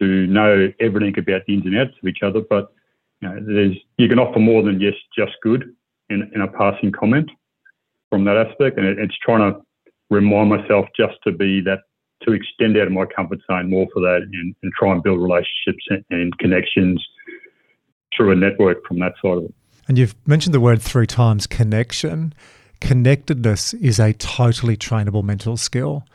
to 0.00 0.26
know 0.26 0.72
everything 0.80 1.18
about 1.18 1.42
the 1.46 1.54
ins 1.54 1.66
and 1.66 1.78
outs 1.78 1.94
of 2.02 2.08
each 2.08 2.22
other, 2.22 2.40
but 2.40 2.72
you 3.20 3.28
know, 3.28 3.38
there's 3.46 3.76
you 3.98 4.08
can 4.08 4.18
offer 4.18 4.38
more 4.38 4.62
than 4.62 4.80
just 4.80 4.98
just 5.16 5.32
good 5.42 5.74
in, 6.08 6.30
in 6.34 6.40
a 6.40 6.48
passing 6.48 6.92
comment 6.92 7.30
from 8.08 8.24
that 8.24 8.36
aspect, 8.36 8.78
and 8.78 8.86
it, 8.86 8.98
it's 8.98 9.16
trying 9.22 9.52
to 9.52 9.60
remind 10.10 10.50
myself 10.50 10.86
just 10.96 11.14
to 11.24 11.32
be 11.32 11.60
that 11.62 11.80
to 12.22 12.32
extend 12.32 12.76
out 12.76 12.86
of 12.86 12.92
my 12.92 13.04
comfort 13.06 13.38
zone 13.46 13.70
more 13.70 13.86
for 13.92 14.00
that, 14.00 14.20
and, 14.22 14.54
and 14.62 14.72
try 14.78 14.92
and 14.92 15.02
build 15.02 15.20
relationships 15.20 15.84
and, 15.88 16.04
and 16.10 16.36
connections 16.38 17.02
through 18.14 18.32
a 18.32 18.36
network 18.36 18.84
from 18.86 18.98
that 18.98 19.12
side 19.22 19.38
of 19.38 19.44
it. 19.44 19.54
And 19.88 19.96
you've 19.98 20.14
mentioned 20.26 20.54
the 20.54 20.60
word 20.60 20.82
three 20.82 21.06
times: 21.06 21.46
connection. 21.46 22.34
Connectedness 22.80 23.74
is 23.74 24.00
a 24.00 24.14
totally 24.14 24.74
trainable 24.74 25.22
mental 25.22 25.58
skill 25.58 26.06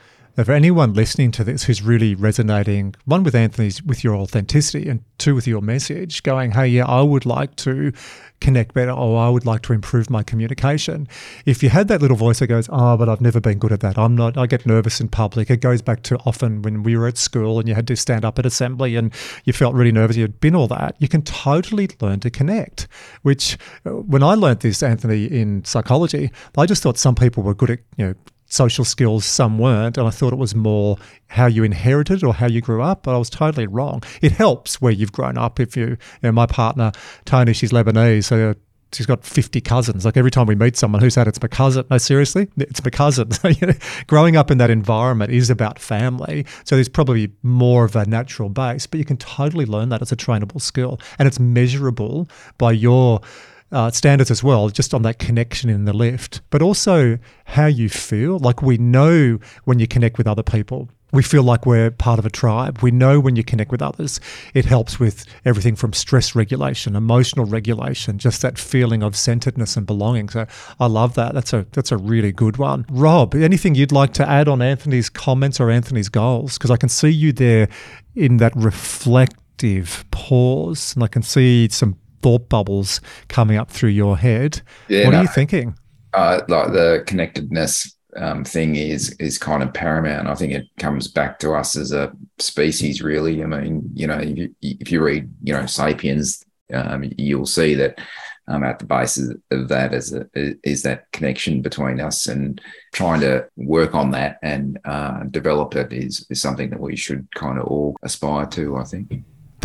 for 0.43 0.51
anyone 0.51 0.93
listening 0.93 1.31
to 1.31 1.43
this 1.43 1.63
who's 1.63 1.81
really 1.81 2.13
resonating, 2.13 2.93
one 3.05 3.23
with 3.23 3.35
Anthony's, 3.35 3.81
with 3.81 4.03
your 4.03 4.15
authenticity, 4.15 4.89
and 4.89 5.01
two 5.17 5.33
with 5.33 5.47
your 5.47 5.61
message, 5.61 6.23
going, 6.23 6.51
hey, 6.51 6.67
yeah, 6.67 6.85
I 6.85 7.01
would 7.01 7.25
like 7.25 7.55
to 7.57 7.93
connect 8.41 8.73
better, 8.73 8.91
or 8.91 9.17
I 9.17 9.29
would 9.29 9.45
like 9.45 9.61
to 9.61 9.73
improve 9.73 10.09
my 10.09 10.23
communication. 10.23 11.07
If 11.45 11.63
you 11.63 11.69
had 11.69 11.87
that 11.87 12.01
little 12.01 12.17
voice 12.17 12.39
that 12.39 12.47
goes, 12.47 12.67
oh, 12.69 12.97
but 12.97 13.07
I've 13.07 13.21
never 13.21 13.39
been 13.39 13.59
good 13.59 13.71
at 13.71 13.79
that. 13.79 13.97
I'm 13.97 14.15
not, 14.15 14.37
I 14.37 14.45
get 14.45 14.65
nervous 14.65 14.99
in 14.99 15.07
public. 15.07 15.49
It 15.49 15.61
goes 15.61 15.81
back 15.81 16.03
to 16.03 16.17
often 16.25 16.61
when 16.61 16.83
we 16.83 16.97
were 16.97 17.07
at 17.07 17.17
school 17.17 17.59
and 17.59 17.67
you 17.67 17.73
had 17.73 17.87
to 17.87 17.95
stand 17.95 18.25
up 18.25 18.37
at 18.37 18.45
assembly 18.45 18.97
and 18.97 19.13
you 19.45 19.53
felt 19.53 19.73
really 19.73 19.93
nervous. 19.93 20.17
You'd 20.17 20.41
been 20.41 20.55
all 20.55 20.67
that. 20.67 20.95
You 20.99 21.07
can 21.07 21.21
totally 21.21 21.89
learn 22.01 22.19
to 22.19 22.29
connect, 22.29 22.89
which 23.21 23.57
uh, 23.85 23.91
when 23.91 24.21
I 24.21 24.33
learned 24.33 24.59
this, 24.59 24.83
Anthony, 24.83 25.25
in 25.25 25.63
psychology, 25.63 26.29
I 26.57 26.65
just 26.65 26.83
thought 26.83 26.97
some 26.97 27.15
people 27.15 27.41
were 27.41 27.55
good 27.55 27.69
at, 27.69 27.79
you 27.95 28.07
know, 28.07 28.15
social 28.55 28.85
skills, 28.85 29.25
some 29.25 29.59
weren't. 29.59 29.97
And 29.97 30.07
I 30.07 30.09
thought 30.09 30.33
it 30.33 30.39
was 30.39 30.55
more 30.55 30.97
how 31.27 31.45
you 31.45 31.63
inherited 31.63 32.23
or 32.23 32.33
how 32.33 32.47
you 32.47 32.61
grew 32.61 32.81
up, 32.81 33.03
but 33.03 33.13
I 33.13 33.17
was 33.17 33.29
totally 33.29 33.67
wrong. 33.67 34.01
It 34.21 34.31
helps 34.31 34.81
where 34.81 34.91
you've 34.91 35.11
grown 35.11 35.37
up. 35.37 35.59
If 35.59 35.75
you, 35.77 35.87
you 35.87 35.97
know, 36.23 36.31
my 36.31 36.45
partner, 36.45 36.91
Tony, 37.25 37.53
she's 37.53 37.71
Lebanese, 37.71 38.23
so 38.25 38.51
uh, 38.51 38.53
she's 38.93 39.05
got 39.05 39.23
50 39.23 39.61
cousins. 39.61 40.05
Like 40.05 40.17
every 40.17 40.31
time 40.31 40.47
we 40.47 40.55
meet 40.55 40.77
someone, 40.77 41.01
who's 41.01 41.15
that? 41.15 41.27
It's 41.27 41.41
my 41.41 41.47
cousin. 41.47 41.85
No, 41.89 41.97
seriously, 41.97 42.47
it's 42.57 42.83
my 42.83 42.89
cousin. 42.89 43.29
growing 44.07 44.35
up 44.35 44.49
in 44.49 44.57
that 44.57 44.69
environment 44.69 45.31
is 45.31 45.49
about 45.49 45.79
family. 45.79 46.45
So 46.63 46.75
there's 46.75 46.89
probably 46.89 47.31
more 47.43 47.85
of 47.85 47.95
a 47.95 48.05
natural 48.05 48.49
base, 48.49 48.87
but 48.87 48.97
you 48.97 49.05
can 49.05 49.17
totally 49.17 49.65
learn 49.65 49.89
that 49.89 50.01
as 50.01 50.11
a 50.11 50.15
trainable 50.15 50.61
skill. 50.61 50.99
And 51.19 51.27
it's 51.27 51.39
measurable 51.39 52.29
by 52.57 52.71
your 52.71 53.21
uh, 53.71 53.91
standards 53.91 54.31
as 54.31 54.43
well, 54.43 54.69
just 54.69 54.93
on 54.93 55.01
that 55.03 55.19
connection 55.19 55.69
in 55.69 55.85
the 55.85 55.93
lift, 55.93 56.41
but 56.49 56.61
also 56.61 57.17
how 57.45 57.65
you 57.65 57.89
feel. 57.89 58.39
Like 58.39 58.61
we 58.61 58.77
know 58.77 59.39
when 59.65 59.79
you 59.79 59.87
connect 59.87 60.17
with 60.17 60.27
other 60.27 60.43
people, 60.43 60.89
we 61.11 61.23
feel 61.23 61.43
like 61.43 61.65
we're 61.65 61.91
part 61.91 62.19
of 62.19 62.25
a 62.25 62.29
tribe. 62.29 62.79
We 62.81 62.91
know 62.91 63.19
when 63.19 63.35
you 63.35 63.43
connect 63.43 63.71
with 63.71 63.81
others, 63.81 64.19
it 64.53 64.65
helps 64.65 64.99
with 64.99 65.25
everything 65.45 65.75
from 65.75 65.93
stress 65.93 66.35
regulation, 66.35 66.95
emotional 66.95 67.45
regulation, 67.45 68.17
just 68.17 68.41
that 68.41 68.57
feeling 68.57 69.01
of 69.01 69.15
centeredness 69.15 69.77
and 69.77 69.87
belonging. 69.87 70.29
So 70.29 70.45
I 70.79 70.87
love 70.87 71.15
that. 71.15 71.33
That's 71.33 71.53
a 71.53 71.65
that's 71.71 71.91
a 71.91 71.97
really 71.97 72.33
good 72.33 72.57
one. 72.57 72.85
Rob, 72.89 73.33
anything 73.33 73.75
you'd 73.75 73.93
like 73.93 74.13
to 74.13 74.27
add 74.27 74.47
on 74.47 74.61
Anthony's 74.61 75.09
comments 75.09 75.59
or 75.59 75.71
Anthony's 75.71 76.09
goals? 76.09 76.57
Because 76.57 76.71
I 76.71 76.77
can 76.77 76.89
see 76.89 77.09
you 77.09 77.31
there 77.31 77.69
in 78.15 78.37
that 78.37 78.53
reflective 78.55 80.03
pause, 80.11 80.93
and 80.95 81.03
I 81.03 81.07
can 81.07 81.21
see 81.21 81.69
some 81.69 81.97
thought 82.25 82.49
bubbles 82.49 83.01
coming 83.27 83.55
up 83.55 83.69
through 83.69 83.91
your 83.91 84.17
head. 84.17 84.63
Yeah, 84.87 85.05
what 85.05 85.11
no, 85.11 85.17
are 85.19 85.21
you 85.21 85.27
thinking? 85.27 85.75
Uh, 86.11 86.41
like 86.47 86.71
the 86.71 87.03
connectedness 87.05 87.95
um, 88.15 88.43
thing 88.43 88.75
is 88.77 89.11
is 89.19 89.37
kind 89.37 89.61
of 89.61 89.71
paramount. 89.75 90.27
I 90.27 90.33
think 90.33 90.51
it 90.51 90.65
comes 90.79 91.07
back 91.07 91.37
to 91.39 91.53
us 91.53 91.75
as 91.75 91.91
a 91.91 92.11
species, 92.39 93.03
really. 93.03 93.43
I 93.43 93.45
mean, 93.45 93.91
you 93.93 94.07
know, 94.07 94.17
if 94.17 94.37
you, 94.37 94.55
if 94.63 94.91
you 94.91 95.03
read, 95.03 95.29
you 95.43 95.53
know, 95.53 95.67
*Sapiens*, 95.67 96.43
um, 96.73 97.11
you'll 97.15 97.45
see 97.45 97.75
that 97.75 97.99
um, 98.47 98.63
at 98.63 98.79
the 98.79 98.85
base 98.85 99.19
of 99.51 99.67
that 99.67 99.93
is 99.93 100.11
a, 100.11 100.25
is 100.63 100.81
that 100.81 101.11
connection 101.11 101.61
between 101.61 102.01
us, 102.01 102.25
and 102.25 102.59
trying 102.91 103.21
to 103.21 103.47
work 103.55 103.93
on 103.93 104.09
that 104.11 104.39
and 104.41 104.79
uh, 104.85 105.25
develop 105.29 105.75
it 105.75 105.93
is 105.93 106.25
is 106.31 106.41
something 106.41 106.71
that 106.71 106.79
we 106.79 106.95
should 106.95 107.27
kind 107.35 107.59
of 107.59 107.65
all 107.67 107.95
aspire 108.01 108.47
to. 108.47 108.77
I 108.77 108.83
think. 108.83 109.13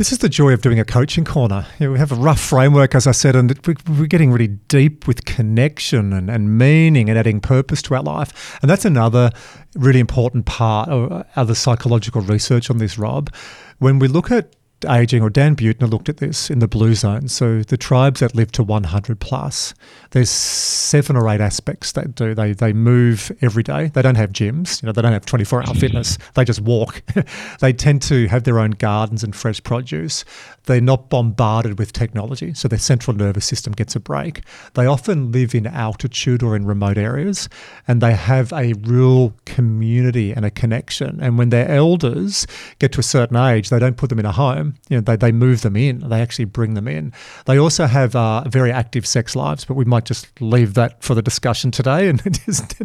This 0.00 0.12
is 0.12 0.19
the 0.21 0.30
joy 0.30 0.54
of 0.54 0.62
doing 0.62 0.80
a 0.80 0.85
coaching 0.87 1.26
corner. 1.26 1.66
You 1.78 1.85
know, 1.85 1.92
we 1.92 1.99
have 1.99 2.11
a 2.11 2.14
rough 2.14 2.40
framework, 2.40 2.95
as 2.95 3.07
I 3.07 3.12
said, 3.12 3.37
and 3.37 3.54
we're 3.87 4.07
getting 4.07 4.33
really 4.33 4.47
deep 4.47 5.07
with 5.07 5.26
connection 5.26 6.14
and, 6.14 6.30
and 6.30 6.57
meaning 6.57 7.11
and 7.11 7.19
adding 7.19 7.38
purpose 7.38 7.83
to 7.83 7.95
our 7.97 8.02
life. 8.02 8.59
And 8.62 8.71
that's 8.71 8.87
another 8.87 9.30
really 9.75 10.00
important 10.00 10.47
part 10.47 10.88
of 10.88 11.12
uh, 11.12 11.25
other 11.37 11.54
psychological 11.54 12.23
research 12.23 12.71
on 12.71 12.78
this, 12.78 12.97
Rob. 12.97 13.30
When 13.76 13.99
we 13.99 14.09
look 14.09 14.30
at 14.30 14.57
aging, 14.88 15.22
or 15.22 15.30
Dan 15.30 15.56
Buettner 15.56 15.90
looked 15.90 16.08
at 16.08 16.18
this 16.18 16.50
in 16.50 16.58
the 16.58 16.68
blue 16.68 16.94
zone. 16.94 17.28
So 17.28 17.62
the 17.62 17.76
tribes 17.76 18.20
that 18.20 18.34
live 18.34 18.52
to 18.52 18.62
100 18.62 19.20
plus, 19.20 19.75
there's 20.10 20.30
seven 20.30 21.16
or 21.16 21.28
eight 21.28 21.40
aspects 21.40 21.92
that 21.92 22.14
do. 22.14 22.34
They 22.34 22.52
they 22.52 22.72
move 22.72 23.32
every 23.40 23.62
day. 23.62 23.88
They 23.88 24.02
don't 24.02 24.16
have 24.16 24.32
gyms. 24.32 24.82
You 24.82 24.87
know, 24.87 24.92
they 24.92 25.02
don't 25.02 25.12
have 25.12 25.26
24 25.26 25.68
hour 25.68 25.75
fitness. 25.75 26.18
They 26.34 26.44
just 26.44 26.60
walk. 26.60 27.02
they 27.60 27.72
tend 27.72 28.02
to 28.02 28.26
have 28.28 28.44
their 28.44 28.58
own 28.58 28.72
gardens 28.72 29.22
and 29.22 29.34
fresh 29.34 29.62
produce. 29.62 30.25
They're 30.64 30.80
not 30.80 31.08
bombarded 31.08 31.78
with 31.78 31.92
technology, 31.92 32.54
so 32.54 32.68
their 32.68 32.78
central 32.78 33.16
nervous 33.16 33.44
system 33.44 33.72
gets 33.72 33.96
a 33.96 34.00
break. 34.00 34.42
They 34.75 34.87
often 34.87 35.32
live 35.32 35.54
in 35.54 35.66
altitude 35.66 36.42
or 36.42 36.54
in 36.54 36.66
remote 36.66 36.99
areas, 36.99 37.49
and 37.88 38.00
they 38.00 38.14
have 38.14 38.52
a 38.52 38.75
real 38.75 39.34
community 39.46 40.32
and 40.32 40.44
a 40.44 40.50
connection. 40.50 41.18
And 41.20 41.38
when 41.38 41.49
their 41.50 41.68
elders 41.68 42.46
get 42.78 42.92
to 42.92 43.00
a 43.00 43.02
certain 43.02 43.37
age, 43.37 43.70
they 43.70 43.78
don't 43.78 43.96
put 43.96 44.10
them 44.10 44.18
in 44.18 44.26
a 44.26 44.32
home. 44.32 44.70
You 44.89 44.97
know, 44.97 45.00
they, 45.00 45.17
they 45.17 45.33
move 45.33 45.62
them 45.62 45.77
in. 45.77 46.00
They 46.09 46.21
actually 46.21 46.47
bring 46.47 46.75
them 46.75 46.89
in. 46.89 47.12
They 47.47 47.59
also 47.59 47.87
have 47.87 48.17
uh, 48.17 48.45
very 48.49 48.73
active 48.73 49.07
sex 49.07 49.37
lives, 49.37 49.65
but 49.65 49.75
we 49.75 49.85
might 49.85 50.05
just 50.05 50.41
leave 50.41 50.75
that 50.75 51.03
for 51.03 51.15
the 51.15 51.23
discussion 51.23 51.71
today. 51.71 52.09
And 52.09 52.23
just, 52.47 52.81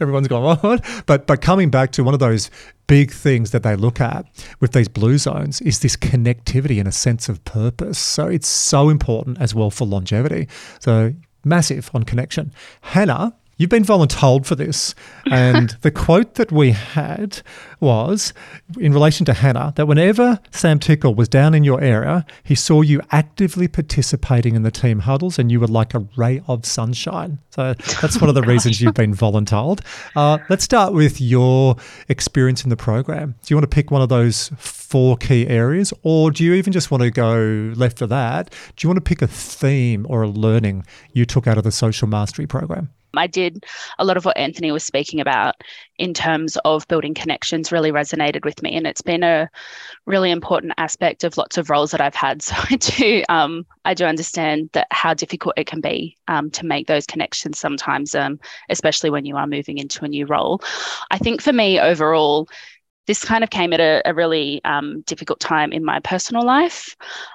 everyone's 0.00 0.28
going, 0.28 0.58
what? 0.62 0.84
But 1.06 1.26
but 1.26 1.40
coming 1.40 1.70
back 1.70 1.92
to 1.92 2.04
one 2.04 2.14
of 2.14 2.20
those 2.20 2.50
big 2.86 3.12
things 3.12 3.52
that 3.52 3.62
they 3.62 3.76
look 3.76 4.00
at 4.00 4.26
with 4.58 4.72
these 4.72 4.88
blue 4.88 5.16
zones 5.16 5.60
is 5.60 5.78
this 5.78 5.96
connectivity 5.96 6.78
and 6.78 6.88
a 6.88 6.92
sense 6.92 7.28
of 7.28 7.44
purpose. 7.44 7.98
So 7.98 8.26
it's 8.26 8.48
so 8.48 8.88
important 8.88 9.40
as 9.40 9.54
well 9.54 9.70
for 9.70 9.86
longevity. 9.86 10.48
So 10.80 11.14
massive 11.44 11.90
on 11.94 12.02
connection. 12.02 12.52
Hannah 12.80 13.34
You've 13.60 13.68
been 13.68 13.84
voluntold 13.84 14.46
for 14.46 14.54
this. 14.54 14.94
And 15.30 15.76
the 15.82 15.90
quote 15.90 16.34
that 16.36 16.50
we 16.50 16.72
had 16.72 17.42
was 17.78 18.32
in 18.80 18.92
relation 18.92 19.24
to 19.26 19.34
Hannah 19.34 19.72
that 19.76 19.86
whenever 19.86 20.40
Sam 20.50 20.80
Tickle 20.80 21.14
was 21.14 21.28
down 21.28 21.54
in 21.54 21.62
your 21.62 21.80
area, 21.80 22.26
he 22.42 22.54
saw 22.54 22.80
you 22.80 23.00
actively 23.12 23.68
participating 23.68 24.56
in 24.56 24.62
the 24.62 24.72
team 24.72 25.00
huddles 25.00 25.38
and 25.38 25.52
you 25.52 25.60
were 25.60 25.68
like 25.68 25.94
a 25.94 26.04
ray 26.16 26.42
of 26.48 26.64
sunshine. 26.64 27.38
So 27.50 27.74
that's 28.00 28.20
one 28.20 28.28
of 28.28 28.34
the 28.34 28.42
reasons 28.52 28.80
you've 28.80 28.94
been 28.94 29.14
voluntold. 29.14 29.82
Uh, 30.16 30.38
let's 30.48 30.64
start 30.64 30.94
with 30.94 31.20
your 31.20 31.76
experience 32.08 32.64
in 32.64 32.70
the 32.70 32.76
program. 32.76 33.34
Do 33.44 33.52
you 33.52 33.56
want 33.56 33.70
to 33.70 33.74
pick 33.74 33.90
one 33.90 34.02
of 34.02 34.08
those 34.08 34.50
four 34.56 35.16
key 35.16 35.46
areas, 35.46 35.92
or 36.02 36.30
do 36.30 36.42
you 36.42 36.54
even 36.54 36.72
just 36.72 36.90
want 36.90 37.02
to 37.02 37.10
go 37.10 37.72
left 37.76 38.00
of 38.00 38.08
that? 38.08 38.50
Do 38.74 38.84
you 38.84 38.88
want 38.88 38.96
to 38.96 39.08
pick 39.08 39.22
a 39.22 39.28
theme 39.28 40.06
or 40.08 40.22
a 40.22 40.28
learning 40.28 40.86
you 41.12 41.24
took 41.24 41.46
out 41.46 41.58
of 41.58 41.62
the 41.62 41.72
social 41.72 42.08
mastery 42.08 42.46
program? 42.46 42.90
I 43.14 43.26
did 43.26 43.64
a 43.98 44.04
lot 44.04 44.16
of 44.16 44.24
what 44.24 44.36
Anthony 44.36 44.72
was 44.72 44.84
speaking 44.84 45.20
about 45.20 45.56
in 45.98 46.14
terms 46.14 46.56
of 46.64 46.88
building 46.88 47.14
connections 47.14 47.72
really 47.72 47.92
resonated 47.92 48.44
with 48.44 48.62
me. 48.62 48.76
And 48.76 48.86
it's 48.86 49.02
been 49.02 49.22
a 49.22 49.50
really 50.06 50.30
important 50.30 50.72
aspect 50.78 51.24
of 51.24 51.36
lots 51.36 51.58
of 51.58 51.68
roles 51.70 51.90
that 51.90 52.00
I've 52.00 52.14
had. 52.14 52.42
So 52.50 52.56
I 52.56 52.76
do, 52.76 53.22
um, 53.28 53.66
I 53.84 53.94
do 53.94 54.04
understand 54.04 54.70
that 54.72 54.88
how 54.90 55.14
difficult 55.14 55.54
it 55.56 55.66
can 55.68 55.80
be 55.80 56.16
um, 56.26 56.50
to 56.52 56.66
make 56.66 56.88
those 56.88 57.06
connections 57.06 57.60
sometimes, 57.60 58.14
um, 58.14 58.40
especially 58.68 59.10
when 59.10 59.24
you 59.24 59.36
are 59.36 59.46
moving 59.46 59.78
into 59.78 60.04
a 60.04 60.08
new 60.08 60.26
role. 60.26 60.60
I 61.12 61.18
think 61.18 61.42
for 61.42 61.52
me 61.52 61.78
overall, 61.78 62.48
this 63.10 63.24
kind 63.24 63.42
of 63.42 63.50
came 63.50 63.72
at 63.72 63.80
a, 63.80 64.00
a 64.04 64.14
really 64.14 64.60
um, 64.64 65.00
difficult 65.00 65.40
time 65.40 65.72
in 65.72 65.84
my 65.84 65.98
personal 65.98 66.44
life. 66.44 66.94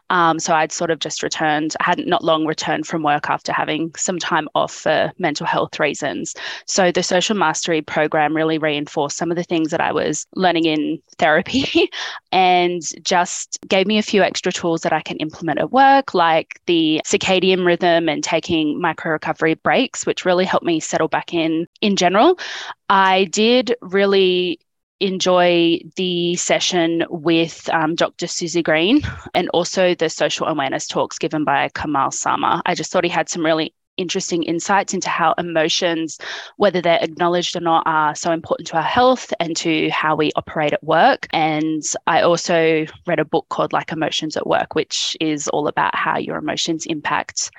Um, 0.09 0.39
so 0.39 0.53
I'd 0.53 0.71
sort 0.71 0.89
of 0.89 0.99
just 0.99 1.21
returned, 1.21 1.75
I 1.81 1.83
hadn't 1.83 2.07
not 2.07 2.23
long 2.23 2.45
returned 2.45 2.87
from 2.87 3.03
work 3.03 3.29
after 3.29 3.51
having 3.51 3.91
some 3.97 4.17
time 4.17 4.47
off 4.55 4.73
for 4.73 5.11
mental 5.19 5.45
health 5.45 5.77
reasons. 5.77 6.33
So 6.65 6.93
the 6.93 7.03
social 7.03 7.35
mastery 7.35 7.81
program 7.81 8.33
really 8.33 8.57
reinforced 8.57 9.17
some 9.17 9.31
of 9.31 9.35
the 9.35 9.43
things 9.43 9.69
that 9.71 9.81
I 9.81 9.91
was 9.91 10.25
learning 10.33 10.63
in 10.63 11.01
therapy 11.17 11.89
and 12.31 12.81
just 13.03 13.59
gave 13.67 13.85
me 13.85 13.97
a 13.97 14.03
few 14.03 14.21
extra 14.21 14.53
tools 14.53 14.79
that 14.83 14.93
I 14.93 15.01
can 15.01 15.17
implement 15.17 15.59
at 15.59 15.73
work, 15.73 16.13
like 16.13 16.61
the 16.67 17.01
circadian 17.05 17.65
rhythm 17.65 18.07
and 18.07 18.23
taking 18.23 18.79
micro 18.79 19.11
recovery 19.11 19.55
breaks, 19.55 20.05
which 20.05 20.23
really 20.23 20.45
helped 20.45 20.65
me 20.65 20.79
settle 20.79 21.09
back 21.09 21.33
in 21.33 21.67
in 21.81 21.97
general. 21.97 22.39
I 22.87 23.25
did 23.25 23.75
really 23.81 24.59
enjoy 24.99 25.79
the 25.95 26.35
session 26.35 27.03
with 27.09 27.69
um, 27.73 27.95
Dr. 27.95 28.27
Suzy 28.27 28.63
Green 28.63 29.01
and 29.33 29.49
also 29.49 29.93
the 29.95 30.09
social 30.09 30.47
awareness 30.47 30.87
talks 30.87 31.19
given 31.19 31.43
by 31.43 31.69
Kamal 31.75 32.11
Sarma. 32.11 32.61
I 32.65 32.75
just 32.75 32.91
thought 32.91 33.03
he 33.03 33.09
had 33.09 33.29
some 33.29 33.45
really 33.45 33.73
interesting 33.97 34.43
insights 34.43 34.93
into 34.93 35.09
how 35.09 35.33
emotions, 35.37 36.17
whether 36.57 36.81
they're 36.81 37.01
acknowledged 37.01 37.55
or 37.55 37.61
not, 37.61 37.83
are 37.85 38.15
so 38.15 38.31
important 38.31 38.67
to 38.67 38.77
our 38.77 38.83
health 38.83 39.33
and 39.39 39.55
to 39.57 39.89
how 39.89 40.15
we 40.15 40.31
operate 40.35 40.73
at 40.73 40.83
work. 40.83 41.27
And 41.31 41.83
I 42.07 42.21
also 42.21 42.85
read 43.07 43.19
a 43.19 43.25
book 43.25 43.47
called 43.49 43.73
Like 43.73 43.91
Emotions 43.91 44.37
at 44.37 44.47
Work, 44.47 44.75
which 44.75 45.15
is 45.19 45.47
all 45.47 45.67
about 45.67 45.95
how 45.95 46.17
your 46.17 46.37
emotions 46.37 46.85
impact 46.85 47.51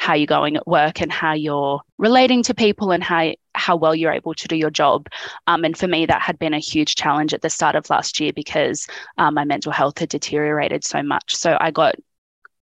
how 0.00 0.14
you're 0.14 0.26
going 0.26 0.56
at 0.56 0.66
work 0.66 1.02
and 1.02 1.12
how 1.12 1.34
you're 1.34 1.78
relating 1.98 2.42
to 2.42 2.54
people 2.54 2.90
and 2.90 3.04
how 3.04 3.34
how 3.54 3.76
well 3.76 3.94
you're 3.94 4.14
able 4.14 4.32
to 4.32 4.48
do 4.48 4.56
your 4.56 4.70
job. 4.70 5.06
Um, 5.46 5.62
and 5.62 5.76
for 5.76 5.86
me, 5.86 6.06
that 6.06 6.22
had 6.22 6.38
been 6.38 6.54
a 6.54 6.58
huge 6.58 6.94
challenge 6.94 7.34
at 7.34 7.42
the 7.42 7.50
start 7.50 7.76
of 7.76 7.90
last 7.90 8.18
year 8.18 8.32
because 8.32 8.86
um, 9.18 9.34
my 9.34 9.44
mental 9.44 9.72
health 9.72 9.98
had 9.98 10.08
deteriorated 10.08 10.84
so 10.84 11.02
much. 11.02 11.36
So 11.36 11.58
I 11.60 11.70
got 11.70 11.96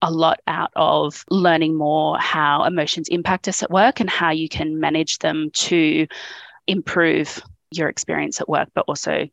a 0.01 0.13
lot 0.13 0.43
out 0.47 0.71
of 0.77 1.25
learning 1.29 1.75
more 1.75 2.17
how 2.19 2.63
emotions 2.63 3.09
impact 3.09 3.49
us 3.49 3.65
at 3.65 3.71
work 3.71 3.99
and 3.99 4.09
how 4.09 4.31
you 4.31 4.49
can 4.49 4.79
manage 4.79 5.19
them 5.19 5.51
to 5.55 6.07
improve 6.69 7.43
your 7.73 7.89
experience 7.89 8.41
at 8.41 8.49
work, 8.49 8.69
but 8.77 8.85
also 8.87 9.29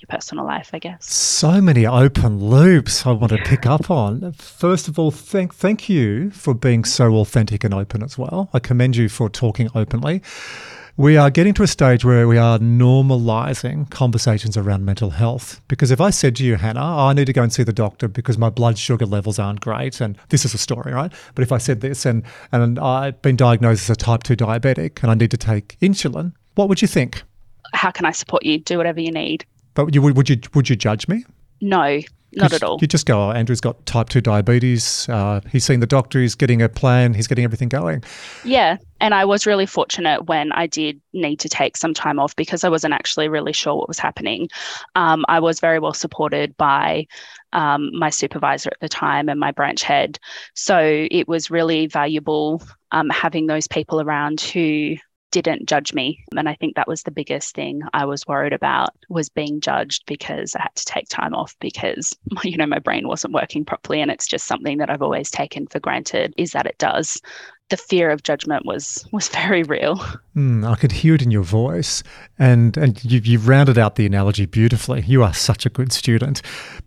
your 0.00 0.08
personal 0.08 0.44
life, 0.44 0.70
I 0.72 0.78
guess. 0.78 1.12
So 1.12 1.60
many 1.60 1.86
open 1.86 2.38
loops 2.38 3.06
I 3.06 3.12
want 3.12 3.32
to 3.32 3.38
pick 3.38 3.66
up 3.66 3.90
on. 3.90 4.32
First 4.32 4.88
of 4.88 4.98
all, 4.98 5.10
thank 5.10 5.54
thank 5.54 5.88
you 5.88 6.30
for 6.30 6.54
being 6.54 6.84
so 6.84 7.14
authentic 7.16 7.64
and 7.64 7.74
open 7.74 8.02
as 8.02 8.18
well. 8.18 8.48
I 8.52 8.58
commend 8.58 8.96
you 8.96 9.08
for 9.08 9.28
talking 9.28 9.68
openly. 9.74 10.22
We 10.98 11.18
are 11.18 11.28
getting 11.28 11.52
to 11.54 11.62
a 11.62 11.66
stage 11.66 12.06
where 12.06 12.26
we 12.26 12.38
are 12.38 12.58
normalizing 12.58 13.90
conversations 13.90 14.56
around 14.56 14.86
mental 14.86 15.10
health. 15.10 15.60
Because 15.68 15.90
if 15.90 16.00
I 16.00 16.08
said 16.08 16.36
to 16.36 16.44
you, 16.44 16.56
Hannah, 16.56 16.80
oh, 16.80 17.08
I 17.08 17.12
need 17.12 17.26
to 17.26 17.34
go 17.34 17.42
and 17.42 17.52
see 17.52 17.64
the 17.64 17.72
doctor 17.72 18.08
because 18.08 18.38
my 18.38 18.48
blood 18.48 18.78
sugar 18.78 19.04
levels 19.04 19.38
aren't 19.38 19.60
great, 19.60 20.00
and 20.00 20.16
this 20.30 20.46
is 20.46 20.54
a 20.54 20.58
story, 20.58 20.94
right? 20.94 21.12
But 21.34 21.42
if 21.42 21.52
I 21.52 21.58
said 21.58 21.82
this 21.82 22.06
and, 22.06 22.22
and 22.50 22.78
I've 22.78 23.20
been 23.20 23.36
diagnosed 23.36 23.82
as 23.82 23.90
a 23.90 23.96
type 23.96 24.22
2 24.22 24.36
diabetic 24.36 25.02
and 25.02 25.10
I 25.10 25.14
need 25.14 25.30
to 25.32 25.36
take 25.36 25.76
insulin, 25.80 26.32
what 26.54 26.70
would 26.70 26.80
you 26.80 26.88
think? 26.88 27.22
How 27.74 27.90
can 27.90 28.06
I 28.06 28.12
support 28.12 28.46
you? 28.46 28.58
Do 28.58 28.78
whatever 28.78 29.00
you 29.00 29.12
need. 29.12 29.44
But 29.76 29.94
you, 29.94 30.02
would 30.02 30.28
you 30.28 30.38
would 30.54 30.68
you 30.68 30.74
judge 30.74 31.06
me? 31.06 31.24
No, 31.60 32.00
not 32.32 32.52
at 32.52 32.62
all. 32.62 32.78
You 32.80 32.86
just 32.86 33.06
go, 33.06 33.28
oh, 33.28 33.30
Andrew's 33.30 33.60
got 33.60 33.84
type 33.86 34.08
2 34.08 34.20
diabetes. 34.20 35.08
Uh, 35.08 35.40
he's 35.50 35.64
seen 35.64 35.80
the 35.80 35.86
doctor. 35.86 36.20
He's 36.20 36.34
getting 36.34 36.60
a 36.60 36.68
plan. 36.68 37.14
He's 37.14 37.26
getting 37.26 37.44
everything 37.44 37.68
going. 37.68 38.02
Yeah. 38.44 38.76
And 39.00 39.14
I 39.14 39.24
was 39.24 39.46
really 39.46 39.66
fortunate 39.66 40.26
when 40.26 40.52
I 40.52 40.66
did 40.66 41.00
need 41.12 41.40
to 41.40 41.48
take 41.48 41.76
some 41.76 41.94
time 41.94 42.18
off 42.18 42.34
because 42.36 42.64
I 42.64 42.68
wasn't 42.68 42.94
actually 42.94 43.28
really 43.28 43.52
sure 43.52 43.74
what 43.74 43.88
was 43.88 43.98
happening. 43.98 44.48
Um, 44.96 45.24
I 45.28 45.40
was 45.40 45.60
very 45.60 45.78
well 45.78 45.94
supported 45.94 46.56
by 46.56 47.06
um, 47.52 47.90
my 47.96 48.10
supervisor 48.10 48.70
at 48.70 48.80
the 48.80 48.88
time 48.88 49.28
and 49.28 49.38
my 49.40 49.52
branch 49.52 49.82
head. 49.82 50.18
So 50.54 51.06
it 51.10 51.28
was 51.28 51.50
really 51.50 51.86
valuable 51.86 52.62
um, 52.92 53.08
having 53.10 53.46
those 53.46 53.66
people 53.66 54.00
around 54.00 54.40
who 54.40 54.96
didn't 55.42 55.68
judge 55.68 55.94
me. 55.94 56.22
And 56.36 56.48
i 56.48 56.54
think 56.54 56.74
that 56.74 56.88
was 56.88 57.02
the 57.02 57.10
biggest 57.10 57.54
thing 57.54 57.82
i 57.92 58.04
was 58.04 58.26
worried 58.26 58.52
about 58.52 58.90
was 59.08 59.28
being 59.28 59.60
judged 59.60 60.04
because 60.06 60.54
i 60.54 60.62
had 60.62 60.74
to 60.74 60.84
take 60.84 61.08
time 61.08 61.34
off 61.34 61.54
because 61.60 62.16
you 62.44 62.56
know 62.56 62.66
my 62.66 62.78
brain 62.78 63.08
wasn't 63.08 63.34
working 63.34 63.64
properly. 63.64 64.00
And 64.00 64.10
it's 64.10 64.26
just 64.26 64.46
something 64.46 64.78
that 64.78 64.90
i've 64.90 65.02
always 65.02 65.30
taken 65.30 65.66
for 65.66 65.80
granted 65.80 66.34
is 66.36 66.52
that 66.52 66.66
it 66.66 66.78
does. 66.78 67.20
The 67.68 67.76
fear 67.76 68.10
of 68.10 68.22
judgment 68.22 68.64
was 68.64 69.04
was 69.12 69.28
very 69.40 69.64
real. 69.64 69.96
Mm, 70.36 70.68
I 70.70 70.76
could 70.76 70.92
hear 70.92 71.14
it 71.14 71.22
in 71.22 71.32
your 71.32 71.42
voice, 71.42 72.02
and 72.38 72.76
and 72.76 73.02
you 73.04 73.20
you 73.24 73.38
rounded 73.40 73.76
out 73.76 73.96
the 73.96 74.06
analogy 74.06 74.46
beautifully. 74.46 75.02
You 75.02 75.24
are 75.24 75.34
such 75.34 75.66
a 75.66 75.70
good 75.70 75.92
student, 75.92 76.42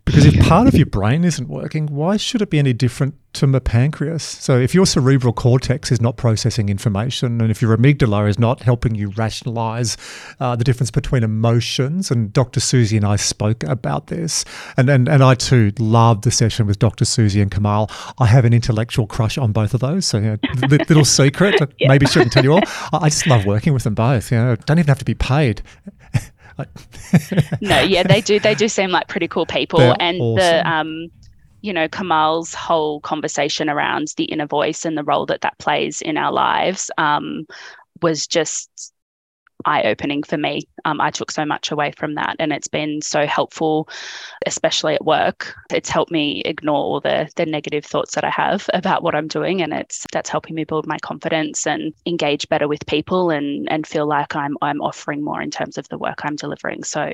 because 0.06 0.24
if 0.24 0.40
part 0.48 0.68
of 0.68 0.74
your 0.74 0.86
brain 0.86 1.24
isn't 1.24 1.48
working, 1.48 1.86
why 1.86 2.16
should 2.16 2.40
it 2.40 2.48
be 2.48 2.58
any 2.58 2.72
different 2.72 3.14
to 3.34 3.46
my 3.46 3.58
pancreas? 3.58 4.22
So 4.22 4.58
if 4.58 4.74
your 4.74 4.86
cerebral 4.86 5.32
cortex 5.32 5.90
is 5.92 6.00
not 6.00 6.16
processing 6.16 6.68
information, 6.68 7.40
and 7.40 7.50
if 7.50 7.62
your 7.62 7.76
amygdala 7.76 8.28
is 8.28 8.38
not 8.38 8.62
helping 8.62 8.94
you 8.94 9.10
rationalize 9.10 9.96
uh, 10.40 10.56
the 10.56 10.64
difference 10.64 10.90
between 10.90 11.22
emotions, 11.22 12.10
and 12.10 12.32
Dr. 12.32 12.60
Suzy 12.60 12.96
and 12.96 13.06
I 13.06 13.16
spoke 13.16 13.62
about 13.64 14.08
this, 14.08 14.44
and 14.76 14.88
and 14.88 15.08
and 15.08 15.22
I 15.22 15.34
too 15.34 15.72
loved 15.78 16.24
the 16.24 16.30
session 16.30 16.66
with 16.66 16.78
Dr. 16.78 17.04
Suzy 17.04 17.40
and 17.40 17.50
Kamal. 17.50 17.90
I 18.18 18.26
have 18.26 18.44
an 18.44 18.52
intellectual 18.52 19.06
crush 19.06 19.38
on 19.38 19.52
both 19.52 19.74
of 19.74 19.80
those, 19.80 20.06
so. 20.06 20.18
You 20.18 20.30
know, 20.32 20.38
little 20.68 21.04
secret. 21.04 21.60
yeah. 21.78 21.88
Maybe 21.88 22.06
shouldn't 22.06 22.32
tell 22.32 22.44
you 22.44 22.52
all. 22.52 22.62
I 22.92 23.08
just 23.08 23.26
love 23.26 23.46
working 23.46 23.72
with 23.72 23.84
them 23.84 23.94
both. 23.94 24.30
You 24.30 24.38
know, 24.38 24.56
don't 24.56 24.78
even 24.78 24.88
have 24.88 24.98
to 24.98 25.04
be 25.04 25.14
paid. 25.14 25.62
no, 27.60 27.80
yeah, 27.80 28.02
they 28.02 28.20
do. 28.20 28.38
They 28.38 28.54
do 28.54 28.68
seem 28.68 28.90
like 28.90 29.08
pretty 29.08 29.28
cool 29.28 29.46
people, 29.46 29.78
They're 29.78 29.96
and 29.98 30.20
awesome. 30.20 30.36
the 30.36 30.70
um, 30.70 31.10
you 31.62 31.72
know, 31.72 31.88
Kamal's 31.88 32.54
whole 32.54 33.00
conversation 33.00 33.68
around 33.68 34.08
the 34.16 34.24
inner 34.24 34.46
voice 34.46 34.84
and 34.84 34.96
the 34.96 35.04
role 35.04 35.26
that 35.26 35.42
that 35.42 35.58
plays 35.58 36.00
in 36.00 36.16
our 36.16 36.32
lives 36.32 36.90
um, 36.98 37.46
was 38.02 38.26
just 38.26 38.92
eye 39.64 39.82
opening 39.82 40.22
for 40.22 40.36
me. 40.36 40.62
Um, 40.84 41.00
I 41.00 41.10
took 41.10 41.30
so 41.30 41.44
much 41.44 41.70
away 41.70 41.92
from 41.92 42.14
that, 42.14 42.36
and 42.38 42.52
it's 42.52 42.68
been 42.68 43.02
so 43.02 43.26
helpful, 43.26 43.88
especially 44.46 44.94
at 44.94 45.04
work. 45.04 45.54
It's 45.70 45.90
helped 45.90 46.10
me 46.10 46.42
ignore 46.44 46.76
all 46.76 47.00
the 47.00 47.30
the 47.36 47.46
negative 47.46 47.84
thoughts 47.84 48.14
that 48.14 48.24
I 48.24 48.30
have 48.30 48.68
about 48.72 49.02
what 49.02 49.14
I'm 49.14 49.28
doing, 49.28 49.62
and 49.62 49.72
it's 49.72 50.06
that's 50.12 50.30
helping 50.30 50.54
me 50.54 50.64
build 50.64 50.86
my 50.86 50.98
confidence 50.98 51.66
and 51.66 51.92
engage 52.06 52.48
better 52.48 52.68
with 52.68 52.86
people, 52.86 53.30
and 53.30 53.70
and 53.70 53.86
feel 53.86 54.06
like 54.06 54.34
I'm 54.34 54.56
I'm 54.62 54.80
offering 54.80 55.22
more 55.22 55.42
in 55.42 55.50
terms 55.50 55.78
of 55.78 55.88
the 55.88 55.98
work 55.98 56.24
I'm 56.24 56.36
delivering. 56.36 56.84
So 56.84 57.10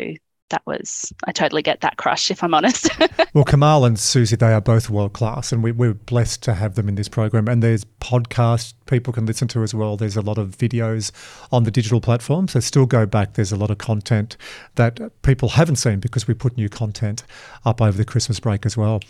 that 0.51 0.63
was 0.67 1.13
I 1.25 1.33
totally 1.33 1.63
get 1.63 1.81
that 1.81 1.97
crush 1.97 2.31
if 2.31 2.43
I'm 2.43 2.55
honest. 2.55 2.89
well, 3.35 3.45
Kamal 3.45 3.85
and 3.85 3.99
Suzy, 3.99 4.37
they 4.37 4.53
are 4.53 4.61
both 4.61 4.89
world 4.89 5.13
class, 5.13 5.53
and 5.53 5.63
we, 5.63 5.73
we're 5.73 5.95
blessed 5.95 6.43
to 6.45 6.55
have 6.55 6.75
them 6.75 6.89
in 6.89 6.95
this 6.95 7.09
program. 7.09 7.49
And 7.49 7.63
there's 7.63 7.85
podcasts 8.01 8.75
people 8.87 9.13
can 9.13 9.27
listen 9.27 9.49
to 9.49 9.63
as 9.63 9.75
well. 9.75 9.97
There's 9.97 10.17
a 10.17 10.23
lot 10.23 10.39
of 10.39 10.57
videos 10.57 11.11
on 11.51 11.65
the 11.65 11.71
digital 11.71 12.01
platform, 12.01 12.49
so 12.49 12.61
still 12.61 12.87
go 12.87 13.07
back. 13.07 13.35
There's 13.35 13.53
a 13.53 13.57
lot 13.57 13.71
of 13.71 13.79
content 13.79 14.37
that 14.77 15.01
people 15.23 15.51
haven't 15.51 15.77
seen 15.77 16.01
because 16.01 16.29
we 16.29 16.35
put 16.35 16.57
new 16.57 16.69
content 16.69 17.25
up 17.65 17.81
over 17.81 17.97
the 17.97 18.05
Christmas 18.05 18.41
break 18.41 18.65
as 18.65 18.77
well. 18.77 19.01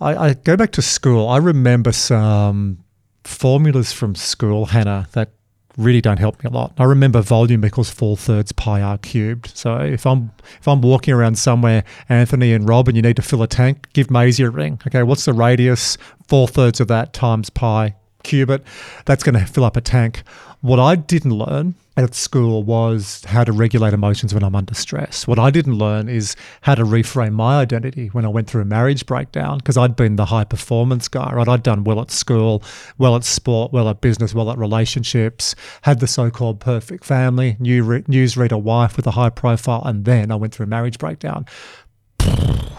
I, 0.00 0.16
I 0.16 0.34
go 0.34 0.56
back 0.56 0.72
to 0.72 0.82
school. 0.82 1.28
I 1.28 1.36
remember 1.36 1.92
some 1.92 2.84
formulas 3.24 3.92
from 3.92 4.14
school, 4.16 4.66
Hannah, 4.66 5.06
that 5.12 5.30
really 5.76 6.00
don't 6.00 6.18
help 6.18 6.42
me 6.42 6.48
a 6.48 6.52
lot. 6.52 6.72
I 6.78 6.84
remember 6.84 7.20
volume 7.20 7.64
equals 7.64 7.90
four 7.90 8.16
thirds 8.16 8.52
pi 8.52 8.80
r 8.80 8.98
cubed. 8.98 9.56
So 9.56 9.76
if 9.76 10.06
I'm 10.06 10.30
if 10.58 10.68
I'm 10.68 10.80
walking 10.82 11.14
around 11.14 11.38
somewhere, 11.38 11.84
Anthony 12.08 12.52
and 12.52 12.68
Rob, 12.68 12.88
and 12.88 12.96
you 12.96 13.02
need 13.02 13.16
to 13.16 13.22
fill 13.22 13.42
a 13.42 13.48
tank, 13.48 13.88
give 13.92 14.10
Maisie 14.10 14.44
a 14.44 14.50
ring. 14.50 14.80
Okay, 14.86 15.02
what's 15.02 15.24
the 15.24 15.32
radius? 15.32 15.96
Four 16.28 16.48
thirds 16.48 16.80
of 16.80 16.88
that 16.88 17.12
times 17.12 17.50
pi 17.50 17.94
cube 18.22 18.50
it. 18.50 18.64
That's 19.04 19.22
going 19.22 19.38
to 19.38 19.44
fill 19.44 19.64
up 19.64 19.76
a 19.76 19.80
tank. 19.80 20.22
What 20.62 20.78
I 20.78 20.94
didn't 20.94 21.32
learn 21.32 21.74
at 21.96 22.14
school 22.14 22.62
was 22.62 23.24
how 23.24 23.42
to 23.42 23.50
regulate 23.50 23.92
emotions 23.92 24.32
when 24.32 24.44
I'm 24.44 24.54
under 24.54 24.74
stress. 24.74 25.26
What 25.26 25.40
I 25.40 25.50
didn't 25.50 25.74
learn 25.74 26.08
is 26.08 26.36
how 26.60 26.76
to 26.76 26.84
reframe 26.84 27.32
my 27.32 27.60
identity 27.60 28.08
when 28.08 28.24
I 28.24 28.28
went 28.28 28.48
through 28.48 28.62
a 28.62 28.64
marriage 28.64 29.04
breakdown 29.04 29.58
because 29.58 29.76
I'd 29.76 29.96
been 29.96 30.14
the 30.14 30.26
high 30.26 30.44
performance 30.44 31.08
guy, 31.08 31.32
right? 31.32 31.48
I'd 31.48 31.64
done 31.64 31.82
well 31.82 32.00
at 32.00 32.12
school, 32.12 32.62
well 32.96 33.16
at 33.16 33.24
sport, 33.24 33.72
well 33.72 33.88
at 33.88 34.00
business, 34.00 34.34
well 34.34 34.52
at 34.52 34.56
relationships, 34.56 35.56
had 35.82 35.98
the 35.98 36.06
so 36.06 36.30
called 36.30 36.60
perfect 36.60 37.04
family, 37.04 37.56
new 37.58 37.82
re- 37.82 38.02
newsreader 38.02 38.62
wife 38.62 38.96
with 38.96 39.08
a 39.08 39.12
high 39.12 39.30
profile, 39.30 39.82
and 39.84 40.04
then 40.04 40.30
I 40.30 40.36
went 40.36 40.54
through 40.54 40.64
a 40.64 40.68
marriage 40.68 40.98
breakdown. 40.98 41.44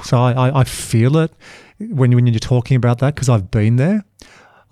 So 0.06 0.18
I, 0.18 0.32
I, 0.32 0.60
I 0.62 0.64
feel 0.64 1.18
it 1.18 1.34
when, 1.80 2.16
when 2.16 2.28
you're 2.28 2.40
talking 2.40 2.78
about 2.78 3.00
that 3.00 3.14
because 3.16 3.28
I've 3.28 3.52
been 3.52 3.76
there. 3.76 4.06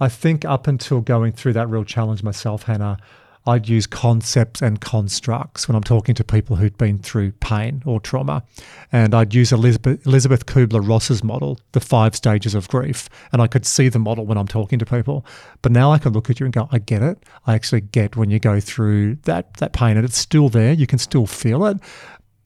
I 0.02 0.10
think 0.10 0.46
up 0.46 0.66
until 0.66 1.00
going 1.00 1.32
through 1.32 1.54
that 1.54 1.70
real 1.70 1.84
challenge 1.84 2.24
myself, 2.24 2.64
Hannah, 2.64 2.98
I'd 3.46 3.70
use 3.70 3.86
concepts 3.86 4.60
and 4.60 4.82
constructs 4.82 5.68
when 5.68 5.76
I'm 5.76 5.84
talking 5.84 6.16
to 6.16 6.24
people 6.24 6.56
who'd 6.56 6.78
been 6.78 6.98
through 6.98 7.34
pain 7.34 7.84
or 7.86 8.00
trauma. 8.00 8.44
And 8.92 9.14
I'd 9.14 9.34
use 9.34 9.52
Elizabeth, 9.52 10.06
Elizabeth 10.06 10.48
Kubler 10.48 10.88
Ross's 10.88 11.24
model, 11.24 11.60
the 11.74 11.80
five 11.80 12.16
stages 12.16 12.56
of 12.56 12.68
grief. 12.68 13.10
And 13.32 13.44
I 13.44 13.48
could 13.48 13.66
see 13.66 13.90
the 13.90 14.00
model 14.00 14.26
when 14.26 14.40
I'm 14.40 14.48
talking 14.48 14.80
to 14.80 14.86
people. 14.86 15.24
But 15.62 15.72
now 15.72 15.92
I 15.92 16.00
can 16.00 16.14
look 16.14 16.32
at 16.32 16.40
you 16.40 16.46
and 16.48 16.54
go, 16.54 16.68
I 16.72 16.80
get 16.80 17.04
it. 17.04 17.24
I 17.46 17.54
actually 17.54 17.82
get 17.82 18.16
when 18.16 18.32
you 18.32 18.40
go 18.40 18.60
through 18.60 19.16
that, 19.24 19.56
that 19.56 19.72
pain 19.72 19.98
and 19.98 20.06
it's 20.06 20.18
still 20.18 20.50
there. 20.50 20.74
You 20.74 20.88
can 20.88 21.00
still 21.00 21.28
feel 21.28 21.66
it 21.66 21.78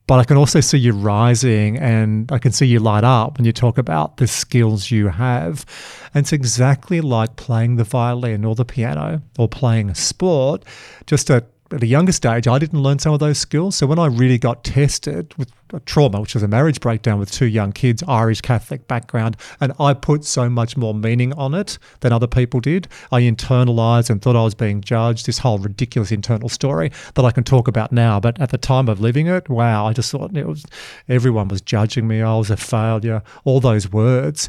but 0.06 0.20
I 0.20 0.24
can 0.24 0.36
also 0.36 0.60
see 0.60 0.78
you 0.78 0.92
rising 0.92 1.78
and 1.78 2.30
I 2.30 2.38
can 2.38 2.52
see 2.52 2.66
you 2.66 2.78
light 2.78 3.04
up 3.04 3.38
when 3.38 3.44
you 3.44 3.52
talk 3.52 3.76
about 3.76 4.18
the 4.18 4.26
skills 4.26 4.90
you 4.90 5.08
have. 5.08 5.64
And 6.14 6.22
it's 6.22 6.32
exactly 6.32 7.00
like 7.00 7.36
playing 7.36 7.76
the 7.76 7.84
violin 7.84 8.44
or 8.44 8.54
the 8.54 8.64
piano 8.64 9.22
or 9.38 9.48
playing 9.48 9.90
a 9.90 9.94
sport, 9.94 10.64
just 11.06 11.28
a 11.28 11.44
at 11.72 11.82
a 11.82 11.86
younger 11.86 12.12
stage, 12.12 12.46
I 12.46 12.58
didn't 12.58 12.82
learn 12.82 12.98
some 12.98 13.12
of 13.12 13.20
those 13.20 13.38
skills. 13.38 13.76
So 13.76 13.86
when 13.86 13.98
I 13.98 14.06
really 14.06 14.38
got 14.38 14.64
tested 14.64 15.34
with 15.36 15.50
trauma, 15.84 16.20
which 16.20 16.34
was 16.34 16.42
a 16.42 16.48
marriage 16.48 16.80
breakdown 16.80 17.18
with 17.18 17.30
two 17.30 17.46
young 17.46 17.72
kids, 17.72 18.02
Irish 18.06 18.40
Catholic 18.40 18.86
background, 18.86 19.36
and 19.60 19.72
I 19.80 19.94
put 19.94 20.24
so 20.24 20.48
much 20.48 20.76
more 20.76 20.94
meaning 20.94 21.32
on 21.32 21.54
it 21.54 21.78
than 22.00 22.12
other 22.12 22.26
people 22.26 22.60
did. 22.60 22.88
I 23.10 23.22
internalized 23.22 24.10
and 24.10 24.22
thought 24.22 24.36
I 24.36 24.44
was 24.44 24.54
being 24.54 24.80
judged, 24.80 25.26
this 25.26 25.38
whole 25.38 25.58
ridiculous 25.58 26.12
internal 26.12 26.48
story 26.48 26.92
that 27.14 27.24
I 27.24 27.32
can 27.32 27.44
talk 27.44 27.68
about 27.68 27.92
now. 27.92 28.20
But 28.20 28.40
at 28.40 28.50
the 28.50 28.58
time 28.58 28.88
of 28.88 29.00
living 29.00 29.26
it, 29.26 29.48
wow, 29.48 29.86
I 29.86 29.92
just 29.92 30.10
thought 30.10 30.36
it 30.36 30.46
was 30.46 30.64
everyone 31.08 31.48
was 31.48 31.60
judging 31.60 32.06
me. 32.06 32.22
I 32.22 32.36
was 32.36 32.50
a 32.50 32.56
failure, 32.56 33.22
all 33.44 33.60
those 33.60 33.90
words. 33.90 34.48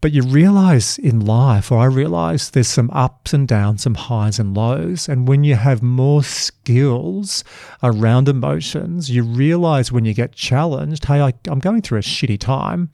But 0.00 0.12
you 0.12 0.22
realize 0.22 0.98
in 0.98 1.20
life, 1.20 1.72
or 1.72 1.78
I 1.78 1.86
realize 1.86 2.50
there's 2.50 2.68
some 2.68 2.90
ups 2.92 3.32
and 3.32 3.48
downs, 3.48 3.82
some 3.82 3.94
highs 3.94 4.38
and 4.38 4.54
lows. 4.54 5.08
And 5.08 5.26
when 5.26 5.42
you 5.42 5.54
have 5.54 5.82
more 5.82 6.22
skills 6.22 7.42
around 7.82 8.28
emotions, 8.28 9.10
you 9.10 9.22
realize 9.22 9.90
when 9.90 10.04
you 10.04 10.14
get 10.14 10.32
challenged, 10.32 11.06
hey, 11.06 11.22
I, 11.22 11.32
am 11.48 11.60
going 11.60 11.82
through 11.82 11.98
a 11.98 12.02
shitty 12.02 12.38
time 12.38 12.90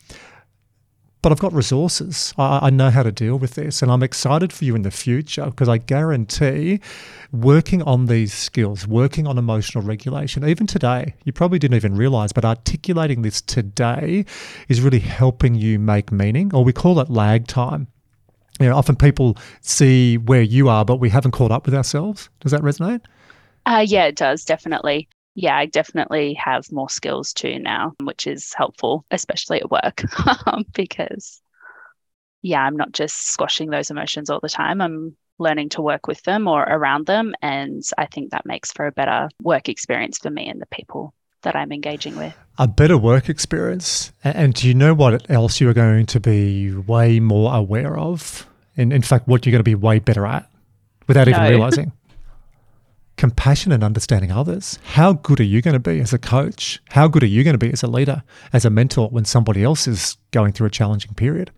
but 1.22 1.30
I've 1.30 1.38
got 1.38 1.52
resources. 1.52 2.35
I, 2.37 2.66
I, 2.66 2.70
know 2.70 2.90
how 2.90 3.04
to 3.04 3.12
deal 3.12 3.38
with 3.38 3.54
this, 3.54 3.80
and 3.80 3.90
I'm 3.90 4.02
excited 4.02 4.52
for 4.52 4.64
you 4.64 4.74
in 4.74 4.82
the 4.82 4.90
future 4.90 5.46
because 5.46 5.68
I 5.68 5.78
guarantee 5.78 6.80
working 7.30 7.80
on 7.82 8.06
these 8.06 8.35
skills, 8.35 8.87
working 8.87 9.26
on 9.28 9.38
emotional 9.38 9.85
regulation, 9.85 10.46
even 10.46 10.66
today, 10.66 11.14
you 11.24 11.32
probably 11.32 11.61
didn't 11.61 11.76
even 11.76 11.96
realize, 11.96 12.32
but 12.32 12.44
articulating 12.44 13.22
this 13.22 13.40
today 13.40 14.24
is 14.68 14.80
really 14.80 14.98
helping 14.98 15.54
you 15.54 15.78
make 15.78 16.11
meaning, 16.11 16.52
or 16.52 16.64
we 16.64 16.72
call 16.72 16.98
it 16.98 17.08
lag 17.08 17.46
time. 17.46 17.87
You 18.61 18.68
know, 18.68 18.76
often 18.76 18.96
people 18.96 19.38
see 19.61 20.18
where 20.18 20.42
you 20.42 20.68
are, 20.68 20.85
but 20.85 20.96
we 20.96 21.08
haven't 21.08 21.32
caught 21.32 21.52
up 21.52 21.66
with 21.66 21.74
ourselves. 21.74 22.28
Does 22.40 22.52
that 22.52 22.62
resonate? 22.62 23.00
Uh, 23.64 23.85
yeah, 23.87 24.04
it 24.04 24.16
does 24.16 24.44
definitely. 24.44 25.08
Yeah, 25.35 25.57
I 25.57 25.66
definitely 25.66 26.35
have 26.35 26.71
more 26.71 26.90
skills 26.90 27.33
too 27.33 27.59
now, 27.59 27.95
which 28.03 28.27
is 28.27 28.53
helpful, 28.53 29.05
especially 29.11 29.61
at 29.61 29.71
work, 29.71 30.03
because 30.75 31.40
yeah, 32.42 32.61
I'm 32.62 32.77
not 32.77 32.92
just 32.92 33.29
squashing 33.29 33.71
those 33.71 33.90
emotions 33.90 34.29
all 34.29 34.40
the 34.40 34.49
time. 34.49 34.81
I'm 34.81 35.16
learning 35.38 35.71
to 35.71 35.83
work 35.83 36.07
with 36.07 36.23
them 36.23 36.49
or 36.49 36.62
around 36.62 37.07
them. 37.07 37.35
And 37.40 37.83
I 37.97 38.07
think 38.07 38.31
that 38.31 38.45
makes 38.45 38.73
for 38.73 38.87
a 38.87 38.92
better 38.92 39.29
work 39.42 39.68
experience 39.68 40.18
for 40.18 40.31
me 40.31 40.49
and 40.49 40.61
the 40.61 40.66
people 40.66 41.14
that 41.42 41.57
I'm 41.57 41.73
engaging 41.73 42.16
with. 42.16 42.35
A 42.59 42.68
better 42.68 42.99
work 42.99 43.29
experience. 43.29 44.12
And 44.23 44.55
do 44.55 44.68
you 44.68 44.75
know 44.75 44.95
what 44.95 45.29
else 45.31 45.61
you're 45.61 45.75
going 45.75 46.07
to 46.07 46.21
be 46.21 46.73
way 46.73 47.21
more 47.21 47.55
aware 47.55 47.97
of? 47.97 48.47
In, 48.77 48.92
in 48.92 49.03
fact, 49.03 49.29
what 49.29 49.45
you're 49.45 49.51
going 49.51 49.61
to 49.61 49.64
be 49.64 49.75
way 49.75 49.99
better 49.99 50.27
at 50.27 50.49
without 51.07 51.27
no. 51.27 51.37
even 51.37 51.51
realizing? 51.51 51.92
Compassion 53.22 53.70
and 53.70 53.85
understanding 53.85 54.32
others. 54.32 54.80
How 54.82 55.12
good 55.12 55.38
are 55.38 55.44
you 55.44 55.62
going 55.62 55.74
to 55.74 55.78
be 55.78 56.00
as 56.00 56.12
a 56.12 56.18
coach? 56.18 56.82
How 56.88 57.06
good 57.06 57.22
are 57.22 57.26
you 57.26 57.44
going 57.44 57.54
to 57.54 57.58
be 57.58 57.72
as 57.72 57.85
a 57.85 57.87
leader, 57.87 58.24
as 58.52 58.64
a 58.64 58.70
mentor 58.70 59.11
when 59.11 59.24
somebody 59.24 59.62
else 59.62 59.87
is 59.87 60.16
going 60.32 60.50
through 60.50 60.66
a 60.66 60.70
challenging 60.70 61.14
period? 61.14 61.52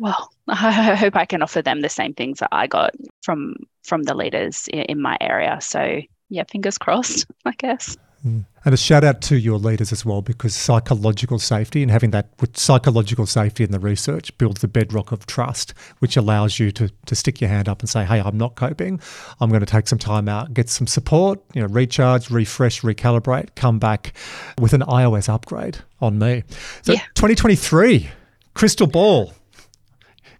well, 0.00 0.32
I 0.48 0.96
hope 0.96 1.14
I 1.14 1.26
can 1.26 1.42
offer 1.42 1.60
them 1.62 1.82
the 1.82 1.88
same 1.88 2.14
things 2.14 2.38
that 2.38 2.48
I 2.50 2.66
got 2.66 2.94
from 3.22 3.56
from 3.84 4.04
the 4.04 4.14
leaders 4.14 4.68
in, 4.72 5.00
my 5.00 5.18
area. 5.20 5.58
So 5.60 6.00
yeah, 6.30 6.44
fingers 6.50 6.78
crossed, 6.78 7.26
I 7.44 7.52
guess. 7.52 7.96
Mm. 8.26 8.44
And 8.64 8.74
a 8.74 8.76
shout 8.76 9.04
out 9.04 9.22
to 9.22 9.38
your 9.38 9.58
leaders 9.58 9.90
as 9.92 10.04
well, 10.04 10.20
because 10.20 10.54
psychological 10.54 11.38
safety 11.38 11.82
and 11.82 11.90
having 11.90 12.10
that 12.10 12.28
psychological 12.52 13.24
safety 13.24 13.64
in 13.64 13.70
the 13.70 13.78
research 13.78 14.36
builds 14.36 14.60
the 14.60 14.68
bedrock 14.68 15.12
of 15.12 15.24
trust, 15.24 15.72
which 16.00 16.16
allows 16.16 16.58
you 16.58 16.70
to, 16.72 16.90
to 17.06 17.14
stick 17.14 17.40
your 17.40 17.48
hand 17.48 17.68
up 17.68 17.80
and 17.80 17.88
say, 17.88 18.04
Hey, 18.04 18.20
I'm 18.20 18.36
not 18.36 18.56
coping. 18.56 19.00
I'm 19.40 19.48
going 19.48 19.60
to 19.60 19.66
take 19.66 19.88
some 19.88 19.98
time 19.98 20.28
out, 20.28 20.52
get 20.52 20.68
some 20.68 20.86
support, 20.86 21.40
you 21.54 21.62
know, 21.62 21.68
recharge, 21.68 22.30
refresh, 22.30 22.82
recalibrate, 22.82 23.54
come 23.54 23.78
back 23.78 24.12
with 24.60 24.74
an 24.74 24.82
iOS 24.82 25.28
upgrade 25.30 25.78
on 26.00 26.18
me. 26.18 26.42
So 26.82 26.92
yeah. 26.92 27.00
2023, 27.14 28.10
crystal 28.52 28.86
ball. 28.86 29.32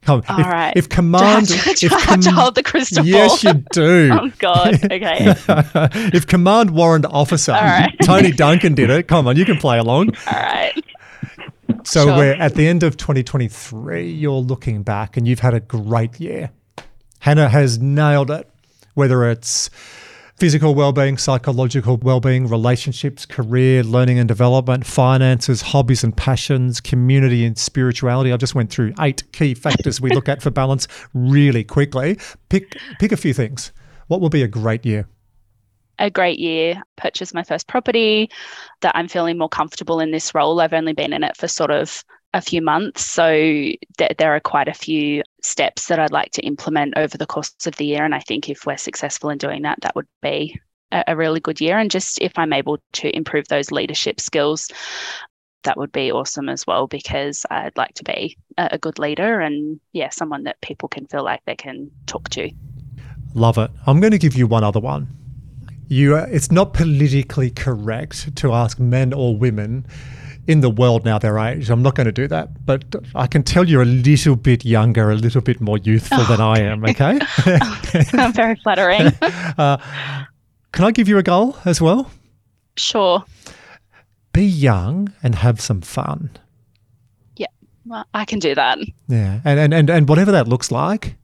Come, 0.03 0.23
All 0.29 0.41
if, 0.41 0.47
right. 0.47 0.73
if 0.77 0.89
command, 0.89 1.49
do 1.49 1.55
I 1.55 1.57
have, 1.59 1.77
to, 1.77 1.87
if 1.87 1.93
com- 1.93 2.21
to 2.23 2.31
hold 2.31 2.55
the 2.55 2.63
crystal 2.63 3.05
yes, 3.05 3.45
you 3.45 3.53
do. 3.73 4.11
oh 4.21 4.33
God. 4.39 4.83
Okay. 4.85 5.19
if 6.15 6.27
command 6.27 6.71
warrant 6.71 7.05
officer 7.05 7.53
right. 7.53 7.95
Tony 8.03 8.33
Duncan 8.33 8.75
did 8.75 8.89
it, 8.89 9.09
come 9.09 9.27
on, 9.27 9.37
you 9.37 9.45
can 9.45 9.59
play 9.59 9.79
along. 9.79 10.15
All 10.27 10.33
right. 10.33 10.73
So 11.85 12.07
sure. 12.07 12.17
we're 12.17 12.33
at 12.33 12.55
the 12.55 12.67
end 12.67 12.83
of 12.83 12.97
2023. 12.97 14.11
You're 14.11 14.33
looking 14.33 14.83
back, 14.83 15.17
and 15.17 15.29
you've 15.29 15.41
had 15.41 15.55
a 15.55 15.61
great 15.61 16.19
year. 16.19 16.51
Hannah 17.21 17.49
has 17.49 17.79
nailed 17.79 18.31
it. 18.31 18.49
Whether 18.95 19.31
it's 19.31 19.71
physical 20.41 20.75
well-being, 20.75 21.19
psychological 21.19 21.99
well-being, 21.99 22.47
relationships, 22.47 23.27
career, 23.27 23.83
learning 23.83 24.19
and 24.19 24.27
development, 24.27 24.87
finances, 24.87 25.61
hobbies 25.61 26.03
and 26.03 26.17
passions, 26.17 26.81
community 26.81 27.45
and 27.45 27.59
spirituality. 27.59 28.33
I 28.33 28.39
just 28.39 28.55
went 28.55 28.71
through 28.71 28.95
eight 29.01 29.31
key 29.33 29.53
factors 29.53 30.01
we 30.01 30.09
look 30.09 30.31
at 30.31 30.41
for 30.41 30.51
balance 30.51 30.89
really 31.13 31.63
quickly. 31.63 32.19
Pick 32.49 32.75
pick 32.99 33.13
a 33.13 33.19
few 33.19 33.35
things. 33.35 33.71
What 34.07 34.23
will 34.23 34.31
be 34.31 34.43
a 34.43 34.49
great 34.49 34.87
year? 34.87 35.07
a 35.99 36.09
great 36.09 36.39
year, 36.39 36.81
purchased 36.97 37.35
my 37.35 37.43
first 37.43 37.69
property, 37.69 38.31
that 38.81 38.97
I'm 38.97 39.07
feeling 39.07 39.37
more 39.37 39.51
comfortable 39.51 40.01
in 40.01 40.13
this 40.13 40.35
role. 40.35 40.59
I've 40.59 40.73
only 40.73 40.95
been 40.95 41.13
in 41.13 41.23
it 41.23 41.37
for 41.37 41.47
sort 41.47 41.71
of 41.71 42.03
a 42.33 42.41
few 42.41 42.63
months. 42.63 43.05
So 43.05 43.33
th- 43.33 44.17
there 44.19 44.35
are 44.35 44.41
quite 44.41 44.69
a 44.69 44.75
few 44.75 45.23
steps 45.43 45.87
that 45.87 45.99
I'd 45.99 46.13
like 46.13 46.31
to 46.33 46.43
implement 46.43 46.95
over 46.97 47.19
the 47.19 47.27
course 47.27 47.55
of 47.67 47.77
the 47.77 47.87
year. 47.87 48.05
And 48.05 48.15
I 48.15 48.21
think 48.21 48.49
if 48.49 48.67
we're 48.67 48.77
successful 48.77 49.31
in 49.31 49.39
doing 49.39 49.63
that, 49.63 49.81
that 49.83 49.97
would 49.97 50.07
be 50.23 50.61
a, 50.93 51.05
a 51.09 51.17
really 51.17 51.41
good 51.41 51.61
year. 51.61 51.79
And 51.79 51.91
just 51.91 52.21
if 52.21 52.39
I'm 52.39 52.53
able 52.53 52.79
to 52.95 53.15
improve 53.17 53.49
those 53.49 53.73
leadership 53.73 54.21
skills, 54.21 54.71
that 55.65 55.77
would 55.77 55.93
be 55.93 56.11
awesome 56.11 56.49
as 56.49 56.67
well 56.67 56.87
because 56.87 57.45
I'd 57.51 57.77
like 57.77 57.95
to 57.95 58.05
be 58.05 58.39
a, 58.57 58.71
a 58.73 58.79
good 58.79 58.99
leader 58.99 59.41
and 59.41 59.81
yeah, 59.93 60.09
someone 60.11 60.45
that 60.45 60.61
people 60.61 60.89
can 60.89 61.07
feel 61.07 61.25
like 61.25 61.41
they 61.47 61.57
can 61.57 61.91
talk 62.07 62.29
to. 62.31 62.51
Love 63.35 63.59
it. 63.59 63.71
I'm 63.87 64.01
going 64.01 64.13
to 64.13 64.19
give 64.19 64.35
you 64.35 64.47
one 64.47 64.65
other 64.65 64.81
one. 64.81 65.09
You, 65.89 66.17
uh, 66.17 66.27
it's 66.31 66.53
not 66.53 66.73
politically 66.73 67.51
correct 67.51 68.37
to 68.37 68.53
ask 68.53 68.79
men 68.79 69.13
or 69.13 69.37
women 69.37 69.87
in 70.47 70.61
the 70.61 70.71
world 70.71 71.05
now 71.05 71.19
their 71.19 71.39
age. 71.39 71.71
I'm 71.71 71.83
not 71.83 71.95
going 71.95 72.07
to 72.07 72.13
do 72.13 72.27
that, 72.29 72.65
but 72.65 72.85
I 73.15 73.27
can 73.27 73.43
tell 73.43 73.69
you're 73.69 73.83
a 73.83 73.87
little 73.87 74.37
bit 74.37 74.65
younger, 74.65 75.11
a 75.11 75.15
little 75.15 75.41
bit 75.41 75.61
more 75.61 75.79
youthful 75.79 76.19
oh, 76.21 76.25
than 76.25 76.41
I 76.41 76.61
am. 76.61 76.85
Okay, 76.85 77.21
I'm 78.13 78.33
very 78.33 78.57
flattering. 78.57 79.07
uh, 79.59 79.77
can 80.73 80.85
I 80.85 80.91
give 80.91 81.09
you 81.09 81.19
a 81.19 81.23
goal 81.23 81.57
as 81.65 81.81
well? 81.81 82.11
Sure. 82.77 83.25
Be 84.33 84.45
young 84.45 85.13
and 85.23 85.35
have 85.35 85.61
some 85.61 85.81
fun. 85.81 86.31
Yeah, 87.37 87.49
well, 87.85 88.07
I 88.15 88.25
can 88.25 88.39
do 88.39 88.55
that. 88.55 88.79
Yeah, 89.09 89.41
and 89.45 89.59
and 89.59 89.75
and, 89.75 89.91
and 89.91 90.09
whatever 90.09 90.33
that 90.33 90.49
looks 90.49 90.71
like 90.71 91.17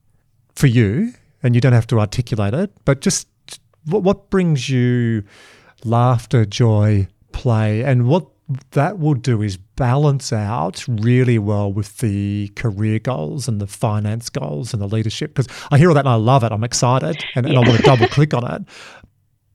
for 0.54 0.66
you, 0.66 1.12
and 1.42 1.54
you 1.54 1.60
don't 1.60 1.72
have 1.72 1.86
to 1.88 2.00
articulate 2.00 2.54
it, 2.54 2.72
but 2.84 3.00
just 3.00 3.28
what, 3.86 4.02
what 4.02 4.30
brings 4.30 4.68
you 4.68 5.24
laughter, 5.84 6.44
joy, 6.44 7.08
play, 7.32 7.82
and 7.82 8.08
what 8.08 8.26
that 8.72 8.98
will 8.98 9.14
do 9.14 9.42
is 9.42 9.56
balance 9.56 10.32
out 10.32 10.84
really 10.86 11.38
well 11.38 11.72
with 11.72 11.98
the 11.98 12.48
career 12.54 12.98
goals 12.98 13.48
and 13.48 13.60
the 13.60 13.66
finance 13.66 14.30
goals 14.30 14.72
and 14.72 14.80
the 14.80 14.86
leadership. 14.86 15.34
Because 15.34 15.48
I 15.70 15.78
hear 15.78 15.88
all 15.88 15.94
that 15.94 16.06
and 16.06 16.08
I 16.08 16.14
love 16.14 16.44
it. 16.44 16.52
I'm 16.52 16.62
excited 16.62 17.22
and, 17.34 17.46
and 17.46 17.56
I 17.56 17.60
want 17.60 17.76
to 17.76 17.82
double 17.84 18.06
click 18.06 18.34
on 18.34 18.48
it. 18.50 18.62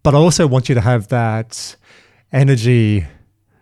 But 0.04 0.14
I 0.14 0.18
also 0.18 0.46
want 0.46 0.68
you 0.68 0.76
to 0.76 0.82
have 0.82 1.08
that 1.08 1.76
energy, 2.34 3.06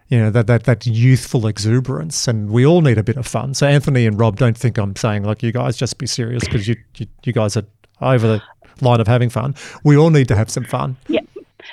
you 0.08 0.18
know, 0.18 0.32
that, 0.32 0.48
that 0.48 0.64
that 0.64 0.88
youthful 0.88 1.46
exuberance. 1.46 2.28
And 2.28 2.50
we 2.50 2.66
all 2.66 2.82
need 2.82 2.98
a 2.98 3.04
bit 3.04 3.18
of 3.18 3.28
fun. 3.28 3.54
So 3.54 3.68
Anthony 3.68 4.08
and 4.08 4.20
Rob, 4.20 4.38
don't 4.38 4.58
think 4.58 4.78
I'm 4.78 4.96
saying 4.96 5.24
like 5.24 5.44
you 5.44 5.52
guys 5.52 5.78
just 5.78 5.98
be 6.00 6.08
serious 6.08 6.44
because 6.44 6.68
you, 6.68 6.76
you 6.98 7.06
you 7.24 7.34
guys 7.34 7.56
are 7.56 7.66
over 8.02 8.26
the 8.28 8.42
line 8.82 9.00
of 9.00 9.08
having 9.08 9.30
fun. 9.30 9.54
We 9.84 9.96
all 9.96 10.10
need 10.10 10.28
to 10.30 10.36
have 10.36 10.50
some 10.50 10.64
fun. 10.64 10.98
Yeah. 11.08 11.22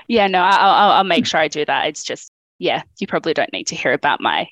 Yeah, 0.08 0.26
no, 0.26 0.40
I'll, 0.40 0.90
I'll 0.92 1.04
make 1.04 1.26
sure 1.26 1.40
I 1.40 1.48
do 1.48 1.64
that. 1.64 1.86
It's 1.86 2.02
just 2.04 2.32
yeah, 2.58 2.82
you 2.98 3.06
probably 3.06 3.34
don't 3.34 3.52
need 3.52 3.68
to 3.68 3.76
hear 3.76 3.92
about 3.92 4.20
my 4.20 4.48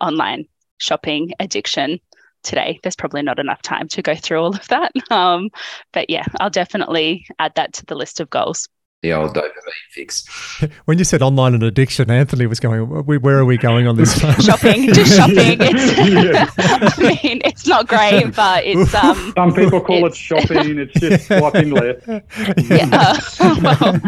online 0.00 0.46
shopping 0.78 1.32
addiction 1.40 2.00
today. 2.42 2.78
There's 2.82 2.96
probably 2.96 3.22
not 3.22 3.38
enough 3.38 3.62
time 3.62 3.88
to 3.88 4.02
go 4.02 4.14
through 4.14 4.40
all 4.40 4.54
of 4.54 4.68
that. 4.68 4.92
Um, 5.10 5.50
but 5.92 6.10
yeah, 6.10 6.24
I'll 6.40 6.50
definitely 6.50 7.26
add 7.38 7.52
that 7.56 7.74
to 7.74 7.86
the 7.86 7.94
list 7.94 8.20
of 8.20 8.30
goals 8.30 8.68
the 9.02 9.12
old 9.12 9.34
dopamine 9.34 9.52
fix. 9.90 10.24
When 10.86 10.98
you 10.98 11.04
said 11.04 11.20
online 11.22 11.54
and 11.54 11.62
addiction, 11.62 12.10
Anthony 12.10 12.46
was 12.46 12.60
going, 12.60 12.80
"Where 12.80 13.38
are 13.38 13.44
we 13.44 13.58
going 13.58 13.86
on 13.86 13.96
this?" 13.96 14.18
shopping, 14.44 14.92
just 14.92 15.16
shopping. 15.16 15.36
It's, 15.60 16.98
I 16.98 17.02
mean, 17.02 17.40
it's 17.44 17.66
not 17.66 17.88
great, 17.88 18.34
but 18.34 18.64
it's. 18.64 18.94
Um, 18.94 19.32
Some 19.36 19.54
people 19.54 19.80
call 19.80 20.06
it 20.06 20.14
shopping. 20.14 20.78
It's 20.78 20.98
just 20.98 21.26
swiping 21.26 21.70
left. 21.70 22.06
Yeah. 22.06 22.88
Uh, 22.92 23.20
well. 23.62 24.00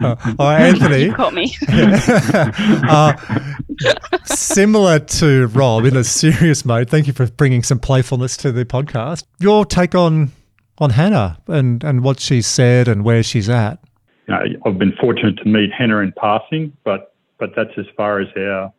uh, 0.00 0.34
oh, 0.38 0.50
Anthony, 0.50 1.04
you 1.04 1.14
caught 1.14 1.34
me. 1.34 1.56
uh, 1.68 3.14
similar 4.24 4.98
to 4.98 5.46
Rob 5.48 5.84
in 5.84 5.96
a 5.96 6.04
serious 6.04 6.64
mode. 6.64 6.90
Thank 6.90 7.06
you 7.06 7.12
for 7.12 7.26
bringing 7.26 7.62
some 7.62 7.78
playfulness 7.78 8.36
to 8.38 8.52
the 8.52 8.64
podcast. 8.64 9.24
Your 9.38 9.64
take 9.64 9.94
on 9.94 10.32
on 10.78 10.90
Hannah 10.90 11.38
and, 11.46 11.82
and 11.82 12.02
what 12.02 12.20
she 12.20 12.42
said 12.42 12.88
and 12.88 13.04
where 13.04 13.22
she's 13.22 13.48
at? 13.48 13.78
You 14.28 14.34
know, 14.34 14.42
I've 14.64 14.78
been 14.78 14.94
fortunate 15.00 15.36
to 15.38 15.44
meet 15.48 15.70
Hannah 15.72 15.98
in 15.98 16.12
passing, 16.12 16.76
but 16.84 17.14
but 17.38 17.50
that's 17.54 17.76
as 17.76 17.86
far 17.96 18.20
as 18.20 18.28
our 18.36 18.72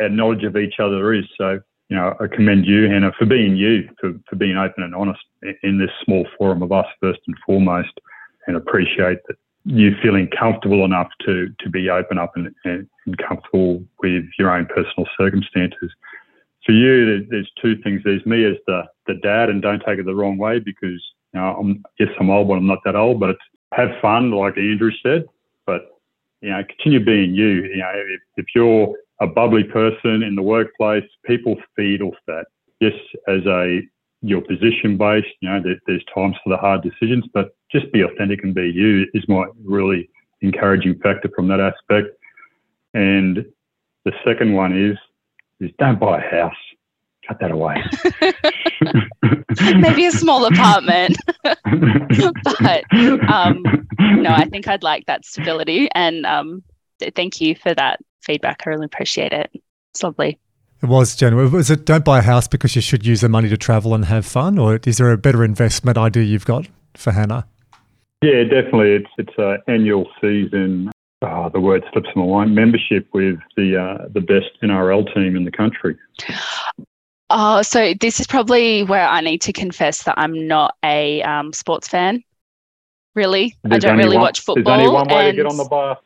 our 0.00 0.08
knowledge 0.08 0.44
of 0.44 0.56
each 0.56 0.74
other 0.80 1.12
is. 1.12 1.24
So, 1.36 1.60
you 1.88 1.96
know, 1.96 2.14
I 2.20 2.26
commend 2.26 2.66
you, 2.66 2.88
Hannah, 2.88 3.12
for 3.18 3.26
being 3.26 3.56
you, 3.56 3.88
for, 4.00 4.12
for 4.28 4.36
being 4.36 4.56
open 4.56 4.82
and 4.82 4.94
honest 4.94 5.20
in 5.62 5.78
this 5.78 5.90
small 6.04 6.26
forum 6.36 6.62
of 6.62 6.72
us 6.72 6.86
first 7.00 7.20
and 7.26 7.36
foremost, 7.46 8.00
and 8.46 8.56
appreciate 8.56 9.18
that 9.28 9.36
you 9.64 9.92
feeling 10.02 10.28
comfortable 10.28 10.84
enough 10.84 11.08
to 11.26 11.48
to 11.60 11.70
be 11.70 11.90
open 11.90 12.18
up 12.18 12.32
and, 12.36 12.52
and, 12.64 12.88
and 13.06 13.18
comfortable 13.18 13.84
with 14.02 14.24
your 14.38 14.50
own 14.50 14.66
personal 14.66 15.06
circumstances. 15.18 15.92
For 16.64 16.72
you, 16.72 17.26
there's 17.30 17.50
two 17.60 17.80
things. 17.82 18.02
There's 18.04 18.24
me 18.26 18.44
as 18.44 18.56
the 18.66 18.82
the 19.06 19.14
dad, 19.14 19.48
and 19.48 19.62
don't 19.62 19.82
take 19.86 19.98
it 19.98 20.06
the 20.06 20.14
wrong 20.14 20.38
way 20.38 20.58
because 20.58 21.02
you 21.34 21.40
know, 21.40 21.56
I'm, 21.60 21.84
yes, 21.98 22.08
I'm 22.18 22.30
old, 22.30 22.48
but 22.48 22.54
I'm 22.54 22.66
not 22.66 22.80
that 22.84 22.96
old. 22.96 23.20
But 23.20 23.36
have 23.72 23.90
fun, 24.00 24.30
like 24.30 24.56
Andrew 24.56 24.90
said. 25.02 25.24
But 25.66 25.82
you 26.40 26.50
know, 26.50 26.62
continue 26.64 27.04
being 27.04 27.34
you. 27.34 27.64
You 27.64 27.78
know, 27.78 27.92
if, 27.94 28.20
if 28.36 28.46
you're 28.54 28.94
a 29.20 29.26
bubbly 29.26 29.64
person 29.64 30.22
in 30.22 30.34
the 30.34 30.42
workplace, 30.42 31.04
people 31.24 31.56
feed 31.76 32.02
off 32.02 32.14
that. 32.26 32.46
Yes, 32.80 32.94
as 33.26 33.44
a 33.46 33.80
your 34.22 34.40
position 34.40 34.96
based, 34.96 35.28
you 35.40 35.48
know, 35.48 35.60
there, 35.62 35.78
there's 35.86 36.04
times 36.12 36.34
for 36.42 36.50
the 36.50 36.56
hard 36.56 36.82
decisions, 36.82 37.24
but 37.32 37.56
just 37.70 37.92
be 37.92 38.02
authentic 38.02 38.42
and 38.42 38.54
be 38.54 38.68
you 38.68 39.06
is 39.14 39.24
my 39.28 39.44
really 39.64 40.08
encouraging 40.40 40.98
factor 41.00 41.30
from 41.34 41.48
that 41.48 41.60
aspect. 41.60 42.08
And 42.94 43.44
the 44.04 44.12
second 44.24 44.54
one 44.54 44.76
is 44.76 44.96
is 45.60 45.70
don't 45.78 45.98
buy 45.98 46.22
a 46.22 46.30
house 46.30 46.54
cut 47.26 47.38
that 47.40 47.50
away. 47.50 47.82
Maybe 49.76 50.06
a 50.06 50.12
small 50.12 50.44
apartment. 50.46 51.16
but 51.42 52.84
um, 53.30 53.62
no, 53.98 54.30
I 54.30 54.48
think 54.50 54.68
I'd 54.68 54.82
like 54.82 55.06
that 55.06 55.24
stability. 55.24 55.88
And 55.94 56.26
um, 56.26 56.62
thank 57.14 57.40
you 57.40 57.54
for 57.54 57.74
that 57.74 58.00
feedback. 58.22 58.62
I 58.66 58.70
really 58.70 58.86
appreciate 58.86 59.32
it. 59.32 59.50
It's 59.92 60.02
lovely. 60.02 60.38
It 60.82 60.86
was, 60.86 61.16
Jen. 61.16 61.34
Was 61.50 61.70
it 61.70 61.84
don't 61.84 62.04
buy 62.04 62.20
a 62.20 62.22
house 62.22 62.46
because 62.46 62.76
you 62.76 62.82
should 62.82 63.04
use 63.04 63.20
the 63.20 63.28
money 63.28 63.48
to 63.48 63.56
travel 63.56 63.94
and 63.94 64.04
have 64.04 64.24
fun? 64.24 64.58
Or 64.58 64.78
is 64.86 64.98
there 64.98 65.10
a 65.10 65.18
better 65.18 65.44
investment 65.44 65.98
idea 65.98 66.22
you've 66.22 66.44
got 66.44 66.68
for 66.94 67.10
Hannah? 67.12 67.46
Yeah, 68.22 68.44
definitely. 68.44 68.92
It's 68.92 69.10
it's 69.16 69.32
an 69.38 69.58
annual 69.66 70.08
season. 70.20 70.90
Oh, 71.22 71.50
the 71.52 71.60
word 71.60 71.84
slips 71.92 72.08
in 72.14 72.22
my 72.22 72.28
mind. 72.28 72.54
Membership 72.54 73.08
with 73.12 73.38
the 73.56 73.76
uh, 73.76 74.08
the 74.12 74.20
best 74.20 74.46
NRL 74.62 75.12
team 75.14 75.36
in 75.36 75.44
the 75.44 75.50
country. 75.50 75.96
Oh, 77.30 77.62
so 77.62 77.94
this 77.94 78.20
is 78.20 78.26
probably 78.26 78.82
where 78.82 79.06
I 79.06 79.20
need 79.20 79.42
to 79.42 79.52
confess 79.52 80.04
that 80.04 80.14
I'm 80.16 80.46
not 80.46 80.76
a 80.82 81.22
um, 81.22 81.52
sports 81.52 81.88
fan. 81.88 82.22
Really, 83.14 83.54
there's 83.62 83.84
I 83.84 83.88
don't 83.88 83.98
really 83.98 84.16
one, 84.16 84.24
watch 84.24 84.40
football. 84.40 84.76
There's 84.76 84.88
only 84.88 84.94
one 84.94 85.08
way 85.08 85.30
to 85.30 85.36
get 85.36 85.46
on 85.46 85.56
the 85.56 85.64
bus. 85.64 85.98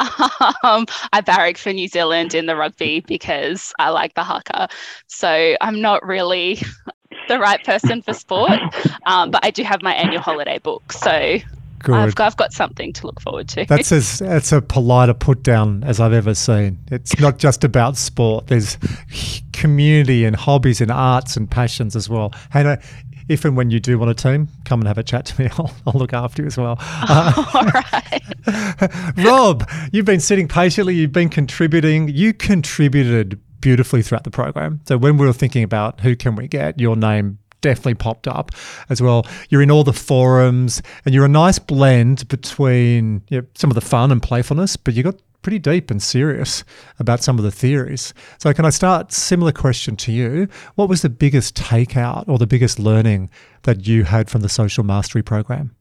Um, 0.62 0.86
I 1.12 1.20
barrack 1.20 1.56
for 1.56 1.72
New 1.72 1.88
Zealand 1.88 2.34
in 2.34 2.46
the 2.46 2.56
rugby 2.56 3.00
because 3.00 3.72
I 3.78 3.90
like 3.90 4.14
the 4.14 4.24
haka. 4.24 4.68
So 5.06 5.56
I'm 5.60 5.80
not 5.80 6.04
really 6.04 6.58
the 7.28 7.38
right 7.38 7.62
person 7.62 8.02
for 8.02 8.12
sport, 8.12 8.50
um, 9.06 9.30
but 9.30 9.44
I 9.44 9.50
do 9.50 9.62
have 9.62 9.82
my 9.82 9.94
annual 9.94 10.22
holiday 10.22 10.58
book. 10.58 10.92
So 10.92 11.38
Good. 11.84 11.94
I've 11.94 12.14
got, 12.14 12.26
I've 12.26 12.36
got 12.36 12.52
something 12.52 12.94
to 12.94 13.06
look 13.06 13.20
forward 13.20 13.46
to. 13.50 13.66
That's 13.66 13.92
as 13.92 14.18
that's 14.18 14.52
a 14.52 14.62
politer 14.62 15.12
put 15.12 15.42
down 15.42 15.84
as 15.84 16.00
I've 16.00 16.14
ever 16.14 16.34
seen. 16.34 16.78
It's 16.90 17.20
not 17.20 17.38
just 17.38 17.62
about 17.62 17.96
sport. 17.98 18.46
There's 18.46 18.78
community 19.52 20.24
and 20.24 20.34
hobbies 20.34 20.80
and 20.80 20.90
arts 20.90 21.36
and 21.36 21.50
passions 21.50 21.94
as 21.94 22.08
well. 22.08 22.32
Hannah, 22.50 22.80
if 23.28 23.44
and 23.44 23.54
when 23.54 23.70
you 23.70 23.80
do 23.80 23.98
want 23.98 24.10
a 24.10 24.14
team, 24.14 24.48
come 24.64 24.80
and 24.80 24.88
have 24.88 24.96
a 24.96 25.02
chat 25.02 25.26
to 25.26 25.42
me. 25.42 25.50
I'll, 25.58 25.74
I'll 25.86 25.98
look 25.98 26.14
after 26.14 26.42
you 26.42 26.46
as 26.46 26.56
well. 26.56 26.76
Uh, 26.80 27.44
All 27.54 27.66
right. 27.66 29.16
Rob, 29.18 29.68
you've 29.92 30.06
been 30.06 30.20
sitting 30.20 30.48
patiently. 30.48 30.94
You've 30.94 31.12
been 31.12 31.28
contributing. 31.28 32.08
You 32.08 32.32
contributed 32.32 33.40
beautifully 33.60 34.02
throughout 34.02 34.24
the 34.24 34.30
program. 34.30 34.80
So 34.86 34.98
when 34.98 35.16
we 35.16 35.26
were 35.26 35.32
thinking 35.32 35.62
about 35.62 36.00
who 36.00 36.16
can 36.16 36.36
we 36.36 36.48
get, 36.48 36.78
your 36.80 36.96
name 36.96 37.38
definitely 37.64 37.94
popped 37.94 38.28
up 38.28 38.50
as 38.90 39.00
well. 39.00 39.26
You're 39.48 39.62
in 39.62 39.70
all 39.70 39.84
the 39.84 39.92
forums, 39.94 40.82
and 41.04 41.14
you're 41.14 41.24
a 41.24 41.28
nice 41.28 41.58
blend 41.58 42.28
between 42.28 43.22
you 43.30 43.40
know, 43.40 43.46
some 43.54 43.70
of 43.70 43.74
the 43.74 43.80
fun 43.80 44.12
and 44.12 44.22
playfulness, 44.22 44.76
but 44.76 44.92
you 44.92 45.02
got 45.02 45.16
pretty 45.40 45.58
deep 45.58 45.90
and 45.90 46.02
serious 46.02 46.62
about 46.98 47.22
some 47.22 47.38
of 47.38 47.44
the 47.44 47.50
theories. 47.50 48.12
So, 48.38 48.52
can 48.52 48.66
I 48.66 48.70
start? 48.70 49.12
Similar 49.12 49.52
question 49.52 49.96
to 49.96 50.12
you. 50.12 50.46
What 50.74 50.90
was 50.90 51.00
the 51.00 51.08
biggest 51.08 51.56
takeout 51.56 52.28
or 52.28 52.38
the 52.38 52.46
biggest 52.46 52.78
learning 52.78 53.30
that 53.62 53.86
you 53.86 54.04
had 54.04 54.28
from 54.28 54.42
the 54.42 54.48
social 54.50 54.84
mastery 54.84 55.22
program? 55.22 55.74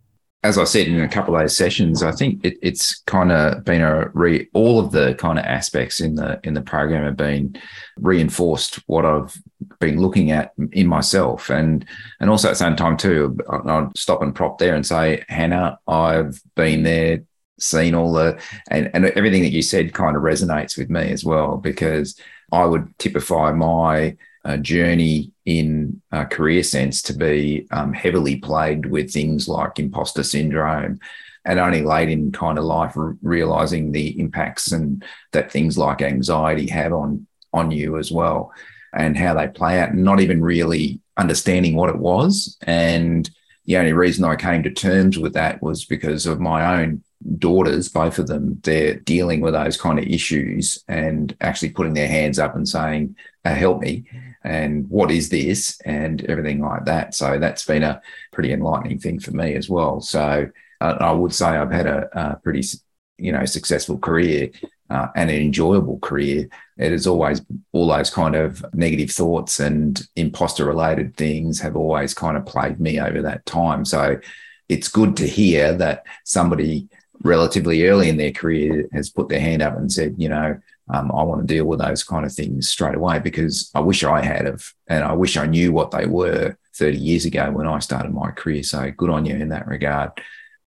as 0.43 0.57
I 0.57 0.65
said 0.65 0.87
in 0.87 0.99
a 0.99 1.07
couple 1.07 1.35
of 1.35 1.41
those 1.41 1.55
sessions, 1.55 2.03
I 2.03 2.11
think 2.11 2.43
it, 2.43 2.57
it's 2.61 2.99
kind 3.03 3.31
of 3.31 3.63
been 3.63 3.81
a 3.81 4.09
re 4.13 4.47
all 4.53 4.79
of 4.79 4.91
the 4.91 5.15
kind 5.15 5.39
of 5.39 5.45
aspects 5.45 6.01
in 6.01 6.15
the 6.15 6.39
in 6.43 6.53
the 6.53 6.61
program 6.61 7.05
have 7.05 7.15
been 7.15 7.55
reinforced 7.97 8.75
what 8.87 9.05
I've 9.05 9.41
been 9.83 10.01
looking 10.01 10.31
at 10.31 10.53
in 10.71 10.87
myself, 10.87 11.49
and 11.49 11.85
and 12.19 12.29
also 12.29 12.47
at 12.47 12.51
the 12.51 12.55
same 12.57 12.75
time 12.75 12.97
too, 12.97 13.37
I'll 13.49 13.91
stop 13.95 14.21
and 14.21 14.35
prop 14.35 14.57
there 14.57 14.75
and 14.75 14.85
say, 14.85 15.23
Hannah, 15.27 15.79
I've 15.87 16.41
been 16.55 16.83
there, 16.83 17.23
seen 17.59 17.95
all 17.95 18.13
the 18.13 18.39
and 18.69 18.89
and 18.93 19.05
everything 19.05 19.43
that 19.43 19.51
you 19.51 19.61
said 19.61 19.93
kind 19.93 20.15
of 20.15 20.23
resonates 20.23 20.77
with 20.77 20.89
me 20.89 21.11
as 21.11 21.23
well 21.23 21.57
because 21.57 22.19
I 22.51 22.65
would 22.65 22.97
typify 22.99 23.51
my 23.51 24.17
uh, 24.45 24.57
journey 24.57 25.31
in 25.45 26.01
career 26.29 26.63
sense 26.63 27.01
to 27.03 27.13
be 27.13 27.67
um, 27.71 27.93
heavily 27.93 28.37
plagued 28.37 28.85
with 28.85 29.11
things 29.11 29.47
like 29.47 29.79
imposter 29.79 30.23
syndrome 30.23 30.99
and 31.45 31.59
only 31.59 31.81
late 31.81 32.09
in 32.09 32.31
kind 32.31 32.57
of 32.57 32.63
life 32.63 32.93
realizing 33.21 33.91
the 33.91 34.19
impacts 34.19 34.71
and 34.71 35.03
that 35.31 35.51
things 35.51 35.77
like 35.77 36.01
anxiety 36.01 36.67
have 36.67 36.93
on 36.93 37.27
on 37.53 37.71
you 37.71 37.97
as 37.97 38.11
well 38.11 38.51
and 38.93 39.17
how 39.17 39.33
they 39.33 39.47
play 39.47 39.79
out 39.79 39.93
not 39.93 40.19
even 40.19 40.41
really 40.41 40.99
understanding 41.17 41.75
what 41.75 41.89
it 41.89 41.97
was 41.97 42.57
and 42.63 43.29
the 43.65 43.77
only 43.77 43.93
reason 43.93 44.25
I 44.25 44.35
came 44.35 44.63
to 44.63 44.71
terms 44.71 45.17
with 45.17 45.33
that 45.33 45.61
was 45.61 45.85
because 45.85 46.25
of 46.25 46.39
my 46.39 46.81
own 46.81 47.01
daughters, 47.37 47.89
both 47.89 48.19
of 48.19 48.27
them, 48.27 48.59
they're 48.63 48.95
dealing 48.95 49.41
with 49.41 49.53
those 49.53 49.77
kind 49.77 49.99
of 49.99 50.05
issues 50.05 50.83
and 50.87 51.35
actually 51.39 51.69
putting 51.69 51.93
their 51.93 52.07
hands 52.07 52.39
up 52.39 52.55
and 52.55 52.67
saying, 52.67 53.15
uh, 53.45 53.53
help 53.55 53.81
me. 53.81 54.05
And 54.43 54.89
what 54.89 55.11
is 55.11 55.29
this? 55.29 55.79
And 55.85 56.23
everything 56.25 56.59
like 56.59 56.85
that. 56.85 57.15
So 57.15 57.39
that's 57.39 57.65
been 57.65 57.83
a 57.83 58.01
pretty 58.33 58.51
enlightening 58.51 58.99
thing 58.99 59.19
for 59.19 59.31
me 59.31 59.55
as 59.55 59.69
well. 59.69 60.01
So 60.01 60.49
uh, 60.81 60.97
I 60.99 61.11
would 61.13 61.33
say 61.33 61.45
I've 61.45 61.71
had 61.71 61.87
a, 61.87 62.09
a 62.11 62.35
pretty, 62.37 62.63
you 63.17 63.31
know, 63.31 63.45
successful 63.45 63.97
career 63.97 64.49
uh, 64.93 65.07
and 65.15 65.31
an 65.31 65.41
enjoyable 65.41 65.97
career. 65.99 66.47
It 66.77 66.91
is 66.91 67.07
always 67.07 67.41
all 67.71 67.87
those 67.87 68.11
kind 68.11 68.35
of 68.35 68.63
negative 68.73 69.09
thoughts 69.09 69.59
and 69.59 69.99
imposter 70.15 70.65
related 70.65 71.17
things 71.17 71.59
have 71.61 71.75
always 71.75 72.13
kind 72.13 72.37
of 72.37 72.45
plagued 72.45 72.79
me 72.79 72.99
over 72.99 73.23
that 73.23 73.43
time. 73.47 73.85
So 73.85 74.19
it's 74.69 74.87
good 74.87 75.17
to 75.17 75.27
hear 75.27 75.73
that 75.73 76.03
somebody 76.25 76.87
relatively 77.23 77.87
early 77.87 78.07
in 78.07 78.17
their 78.17 78.31
career 78.31 78.87
has 78.93 79.09
put 79.09 79.29
their 79.29 79.39
hand 79.39 79.63
up 79.63 79.75
and 79.75 79.91
said, 79.91 80.13
you 80.19 80.29
know, 80.29 80.59
um, 80.93 81.11
I 81.11 81.23
want 81.23 81.41
to 81.41 81.53
deal 81.53 81.65
with 81.65 81.79
those 81.79 82.03
kind 82.03 82.23
of 82.23 82.31
things 82.31 82.69
straight 82.69 82.95
away 82.95 83.17
because 83.17 83.71
I 83.73 83.79
wish 83.79 84.03
I 84.03 84.23
had 84.23 84.45
of, 84.45 84.75
and 84.87 85.03
I 85.03 85.13
wish 85.13 85.37
I 85.37 85.47
knew 85.47 85.71
what 85.71 85.89
they 85.89 86.05
were 86.05 86.55
30 86.75 86.97
years 86.97 87.25
ago 87.25 87.49
when 87.49 87.65
I 87.65 87.79
started 87.79 88.13
my 88.13 88.29
career. 88.29 88.61
So 88.61 88.91
good 88.91 89.09
on 89.09 89.25
you 89.25 89.35
in 89.35 89.49
that 89.49 89.67
regard. 89.67 90.11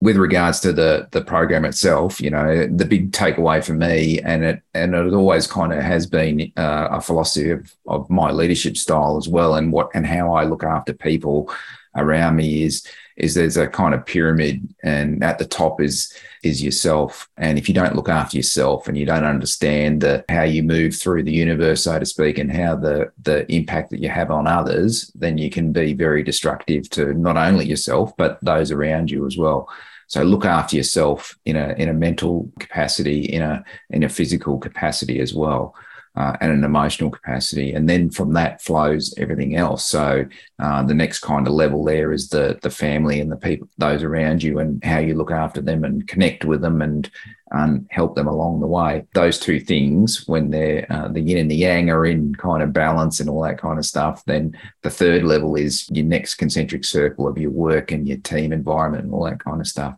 With 0.05 0.17
regards 0.17 0.59
to 0.59 0.71
the 0.71 1.07
the 1.09 1.23
program 1.23 1.65
itself, 1.65 2.21
you 2.21 2.29
know, 2.29 2.67
the 2.67 2.85
big 2.85 3.11
takeaway 3.11 3.65
for 3.65 3.73
me, 3.73 4.19
and 4.21 4.43
it 4.43 4.61
and 4.75 4.93
it 4.93 5.13
always 5.13 5.47
kind 5.47 5.73
of 5.73 5.81
has 5.81 6.05
been 6.05 6.51
uh, 6.57 6.89
a 6.91 7.01
philosophy 7.01 7.49
of, 7.49 7.75
of 7.87 8.07
my 8.09 8.29
leadership 8.29 8.77
style 8.77 9.17
as 9.17 9.27
well, 9.27 9.55
and 9.55 9.71
what 9.71 9.89
and 9.95 10.05
how 10.05 10.31
I 10.35 10.43
look 10.43 10.63
after 10.63 10.93
people 10.93 11.49
around 11.95 12.35
me 12.35 12.63
is 12.63 12.87
is 13.17 13.33
there's 13.33 13.57
a 13.57 13.67
kind 13.67 13.93
of 13.95 14.05
pyramid 14.05 14.75
and 14.83 15.23
at 15.23 15.39
the 15.39 15.45
top 15.45 15.81
is 15.81 16.13
is 16.43 16.61
yourself. 16.61 17.27
And 17.37 17.57
if 17.57 17.67
you 17.67 17.73
don't 17.73 17.95
look 17.95 18.09
after 18.09 18.37
yourself 18.37 18.87
and 18.87 18.97
you 18.97 19.05
don't 19.05 19.23
understand 19.23 20.01
the 20.01 20.23
how 20.29 20.43
you 20.43 20.61
move 20.61 20.95
through 20.95 21.23
the 21.23 21.31
universe 21.31 21.83
so 21.83 21.97
to 21.97 22.05
speak 22.05 22.37
and 22.37 22.51
how 22.51 22.75
the 22.75 23.11
the 23.23 23.51
impact 23.51 23.89
that 23.89 24.01
you 24.01 24.09
have 24.09 24.29
on 24.29 24.45
others 24.45 25.11
then 25.15 25.37
you 25.37 25.49
can 25.49 25.71
be 25.71 25.93
very 25.93 26.21
destructive 26.21 26.89
to 26.91 27.13
not 27.15 27.37
only 27.37 27.65
yourself 27.65 28.15
but 28.17 28.37
those 28.43 28.71
around 28.71 29.09
you 29.09 29.25
as 29.25 29.37
well 29.37 29.67
so 30.07 30.23
look 30.23 30.45
after 30.45 30.75
yourself 30.75 31.37
in 31.45 31.55
a 31.55 31.73
in 31.77 31.89
a 31.89 31.93
mental 31.93 32.49
capacity 32.59 33.25
in 33.25 33.41
a 33.41 33.63
in 33.89 34.03
a 34.03 34.09
physical 34.09 34.57
capacity 34.57 35.19
as 35.19 35.33
well 35.33 35.75
uh, 36.15 36.35
and 36.39 36.51
an 36.51 36.63
emotional 36.63 37.09
capacity. 37.09 37.73
And 37.73 37.89
then 37.89 38.09
from 38.09 38.33
that 38.33 38.61
flows 38.61 39.13
everything 39.17 39.55
else. 39.55 39.83
So 39.83 40.25
uh, 40.59 40.83
the 40.83 40.93
next 40.93 41.19
kind 41.19 41.47
of 41.47 41.53
level 41.53 41.83
there 41.83 42.13
is 42.13 42.29
the 42.29 42.57
the 42.61 42.69
family 42.69 43.19
and 43.19 43.31
the 43.31 43.37
people, 43.37 43.67
those 43.77 44.03
around 44.03 44.41
you, 44.41 44.59
and 44.59 44.83
how 44.83 44.99
you 44.99 45.15
look 45.15 45.31
after 45.31 45.61
them 45.61 45.83
and 45.83 46.07
connect 46.07 46.45
with 46.45 46.61
them 46.61 46.81
and 46.81 47.09
um, 47.51 47.85
help 47.89 48.15
them 48.15 48.27
along 48.27 48.59
the 48.59 48.67
way. 48.67 49.05
Those 49.13 49.39
two 49.39 49.59
things, 49.59 50.27
when 50.27 50.49
they're 50.49 50.85
uh, 50.89 51.09
the 51.09 51.21
yin 51.21 51.37
and 51.37 51.51
the 51.51 51.55
yang 51.55 51.89
are 51.89 52.05
in 52.05 52.33
kind 52.35 52.63
of 52.63 52.73
balance 52.73 53.19
and 53.19 53.29
all 53.29 53.41
that 53.43 53.59
kind 53.59 53.77
of 53.77 53.85
stuff, 53.85 54.23
then 54.25 54.57
the 54.81 54.89
third 54.89 55.23
level 55.23 55.55
is 55.55 55.87
your 55.91 56.05
next 56.05 56.35
concentric 56.35 56.83
circle 56.83 57.27
of 57.27 57.37
your 57.37 57.51
work 57.51 57.91
and 57.91 58.07
your 58.07 58.17
team 58.17 58.51
environment 58.51 59.05
and 59.05 59.13
all 59.13 59.25
that 59.25 59.39
kind 59.39 59.61
of 59.61 59.67
stuff. 59.67 59.95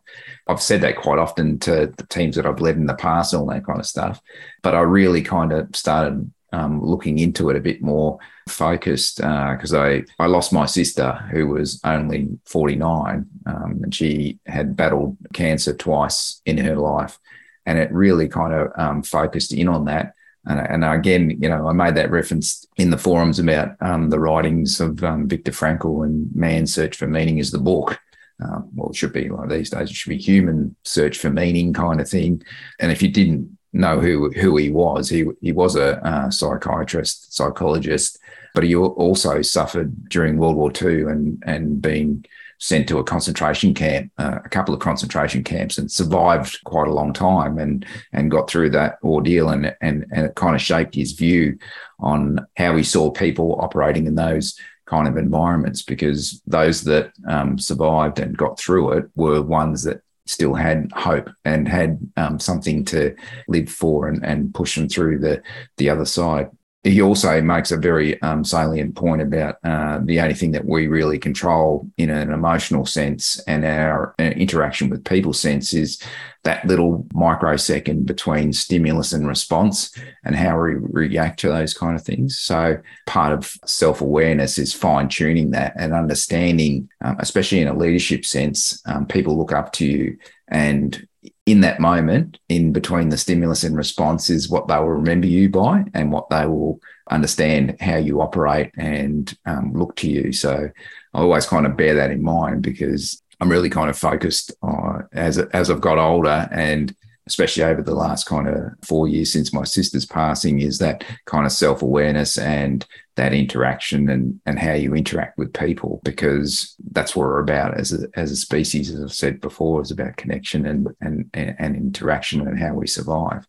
I've 0.48 0.62
said 0.62 0.82
that 0.82 0.98
quite 0.98 1.20
often 1.20 1.60
to 1.60 1.94
the 1.96 2.06
teams 2.08 2.36
that 2.36 2.46
I've 2.46 2.62
led 2.62 2.76
in 2.76 2.86
the 2.86 2.96
past, 2.96 3.34
and 3.34 3.42
all 3.42 3.48
that 3.50 3.66
kind 3.66 3.80
of 3.80 3.86
stuff. 3.86 4.22
But 4.62 4.76
I 4.76 4.82
really 4.82 5.22
kind 5.22 5.54
of 5.54 5.74
started 5.76 6.30
um, 6.54 6.84
looking 6.84 7.20
into 7.20 7.50
it 7.50 7.56
a 7.56 7.62
bit 7.62 7.82
more 7.82 8.20
focused 8.48 9.18
because 9.18 9.74
uh, 9.74 9.82
I, 9.82 10.04
I 10.20 10.28
lost 10.28 10.54
my 10.54 10.66
sister 10.66 11.14
who 11.32 11.48
was 11.48 11.82
only 11.84 12.30
49 12.46 13.26
um, 13.46 13.80
and 13.84 13.94
she 13.94 14.40
had 14.46 14.76
battled 14.76 15.18
cancer 15.34 15.74
twice 15.74 16.42
in 16.46 16.58
her 16.60 16.78
life 16.78 17.20
and 17.68 17.78
it 17.78 17.92
really 17.92 18.28
kind 18.28 18.54
of 18.54 18.72
um, 18.78 19.04
focused 19.04 19.54
in 19.54 19.68
on 19.68 19.86
that. 19.86 20.14
And, 20.46 20.84
and, 20.84 20.86
again, 20.86 21.30
you 21.42 21.50
know, 21.50 21.68
I 21.68 21.74
made 21.74 21.96
that 21.96 22.10
reference 22.10 22.66
in 22.78 22.90
the 22.90 22.98
forums 22.98 23.38
about 23.38 23.76
um, 23.82 24.10
the 24.10 24.20
writings 24.20 24.80
of 24.80 25.04
um, 25.04 25.28
Viktor 25.28 25.52
Frankl 25.52 26.06
and 26.06 26.34
Man's 26.34 26.74
Search 26.74 26.96
for 26.96 27.06
Meaning 27.06 27.40
is 27.40 27.52
the 27.52 27.60
book. 27.60 28.00
Um, 28.42 28.70
well, 28.74 28.92
it 28.92 28.96
should 28.96 29.12
be 29.12 29.28
like 29.28 29.50
these 29.50 29.70
days, 29.70 29.90
it 29.90 29.96
should 29.96 30.12
be 30.12 30.18
human 30.18 30.76
search 30.84 31.18
for 31.18 31.30
meaning 31.30 31.74
kind 31.74 32.00
of 32.00 32.08
thing. 32.08 32.42
And 32.80 32.92
if 32.92 33.02
you 33.02 33.10
didn't 33.10 33.58
know 33.74 34.00
who 34.00 34.32
who 34.32 34.56
he 34.56 34.72
was, 34.72 35.10
he 35.10 35.26
he 35.42 35.52
was 35.52 35.76
a 35.76 36.06
uh, 36.06 36.30
psychiatrist, 36.30 37.36
psychologist, 37.36 38.20
but 38.54 38.64
he 38.64 38.76
also 38.76 39.42
suffered 39.42 40.08
during 40.08 40.38
World 40.38 40.56
War 40.56 40.72
II 40.72 41.02
and 41.04 41.44
and 41.48 41.82
being 41.82 42.26
sent 42.60 42.88
to 42.88 42.98
a 42.98 43.04
concentration 43.04 43.74
camp, 43.74 44.12
uh, 44.18 44.40
a 44.44 44.50
couple 44.50 44.74
of 44.74 44.80
concentration 44.80 45.44
camps, 45.44 45.78
and 45.78 45.92
survived 45.92 46.64
quite 46.64 46.88
a 46.88 46.94
long 46.94 47.14
time 47.14 47.58
and 47.58 47.86
and 48.14 48.32
got 48.32 48.50
through 48.50 48.70
that 48.72 48.98
ordeal, 49.04 49.50
and 49.50 49.76
and 49.82 50.06
and 50.12 50.26
it 50.26 50.36
kind 50.36 50.56
of 50.56 50.62
shaped 50.62 50.96
his 50.96 51.12
view 51.14 51.58
on 52.00 52.46
how 52.58 52.76
he 52.76 52.84
saw 52.84 53.12
people 53.12 53.60
operating 53.60 54.08
in 54.08 54.16
those 54.16 54.60
kind 54.86 55.08
of 55.08 55.18
environments 55.18 55.82
because 55.82 56.42
those 56.48 56.84
that 56.84 57.12
um, 57.28 57.60
survived 57.60 58.20
and 58.20 58.38
got 58.38 58.58
through 58.58 58.94
it 58.94 59.06
were 59.16 59.42
ones 59.42 59.84
that 59.84 60.02
still 60.26 60.54
had 60.54 60.90
hope 60.94 61.30
and 61.46 61.68
had 61.68 62.00
um, 62.18 62.40
something 62.40 62.84
to 62.86 63.16
live 63.48 63.70
for 63.70 64.08
and, 64.08 64.26
and 64.26 64.54
push 64.54 64.76
them 64.76 64.90
through 64.90 65.20
the 65.20 65.42
the 65.78 65.90
other 65.90 66.06
side 66.06 66.50
he 66.88 67.02
also 67.02 67.42
makes 67.42 67.72
a 67.72 67.78
very 67.78 68.22
um, 68.22 68.44
salient 68.44 68.96
point 68.96 69.22
about 69.22 69.58
uh, 69.64 70.00
the 70.04 70.20
only 70.20 70.34
thing 70.34 70.52
that 70.52 70.66
we 70.66 70.88
really 70.88 71.20
control 71.20 71.88
in 71.98 72.10
an 72.10 72.32
emotional 72.32 72.86
sense 72.86 73.40
and 73.48 73.66
our 73.66 74.16
uh, 74.20 74.24
interaction 74.24 74.90
with 74.90 75.04
people 75.04 75.34
sense 75.34 75.74
is 75.74 76.02
that 76.44 76.66
little 76.66 77.06
microsecond 77.14 78.06
between 78.06 78.54
stimulus 78.54 79.12
and 79.12 79.28
response 79.28 79.94
and 80.24 80.36
how 80.36 80.58
we 80.58 80.76
react 80.76 81.40
to 81.40 81.50
those 81.50 81.74
kind 81.74 81.96
of 81.96 82.04
things. 82.04 82.40
So, 82.40 82.80
part 83.06 83.34
of 83.34 83.52
self 83.66 84.00
awareness 84.02 84.58
is 84.58 84.74
fine 84.74 85.10
tuning 85.10 85.52
that 85.52 85.74
and 85.78 85.94
understanding, 85.94 86.90
um, 87.04 87.18
especially 87.20 87.60
in 87.60 87.68
a 87.68 87.78
leadership 87.78 88.24
sense, 88.24 88.82
um, 88.86 89.06
people 89.06 89.38
look 89.38 89.52
up 89.52 89.74
to 89.74 89.86
you 89.86 90.18
and 90.48 91.08
in 91.48 91.62
that 91.62 91.80
moment, 91.80 92.40
in 92.50 92.74
between 92.74 93.08
the 93.08 93.18
stimulus 93.18 93.64
and 93.64 93.76
response, 93.76 94.30
is 94.30 94.50
what 94.50 94.68
they 94.68 94.76
will 94.76 94.90
remember 94.90 95.28
you 95.28 95.48
by 95.50 95.86
and 95.94 96.12
what 96.12 96.30
they 96.30 96.46
will 96.46 96.82
understand 97.10 97.78
how 97.80 97.96
you 97.96 98.22
operate 98.22 98.70
and 98.78 99.36
um, 99.46 99.72
look 99.74 99.96
to 99.96 100.10
you. 100.10 100.34
So 100.34 100.70
I 101.14 101.20
always 101.20 101.48
kind 101.48 101.66
of 101.66 101.78
bear 101.78 101.96
that 101.96 102.12
in 102.12 102.22
mind 102.22 102.64
because 102.64 103.24
I'm 103.40 103.50
really 103.50 103.70
kind 103.70 103.90
of 103.90 103.98
focused 103.98 104.54
on 104.62 105.08
as 105.14 105.38
as 105.38 105.72
I've 105.72 105.80
got 105.80 105.98
older 105.98 106.50
and 106.52 106.94
especially 107.28 107.64
over 107.64 107.82
the 107.82 107.94
last 107.94 108.26
kind 108.26 108.48
of 108.48 108.72
four 108.84 109.08
years 109.08 109.32
since 109.32 109.54
my 109.54 109.64
sister's 109.64 110.06
passing, 110.06 110.60
is 110.60 110.80
that 110.80 111.04
kind 111.26 111.46
of 111.46 111.52
self 111.52 111.82
awareness 111.82 112.38
and 112.38 112.86
that 113.16 113.34
interaction 113.34 114.10
and, 114.10 114.40
and 114.46 114.60
how 114.60 114.74
you 114.74 114.96
interact 114.96 115.38
with 115.38 115.54
people, 115.54 116.02
because 116.04 116.76
that's 116.92 117.16
what 117.16 117.28
we're 117.28 117.40
about 117.40 117.78
as 117.78 117.92
a, 117.94 118.08
as 118.16 118.32
a 118.32 118.36
species, 118.36 118.90
as 118.90 119.02
I've 119.02 119.14
said 119.14 119.42
before, 119.42 119.82
is 119.82 119.92
about 119.92 120.18
connection 120.18 120.66
and, 120.66 120.88
and, 121.02 121.30
and 121.34 121.76
interaction 121.76 122.48
and 122.48 122.60
how 122.60 122.74
we 122.74 122.88
survive. 122.88 123.48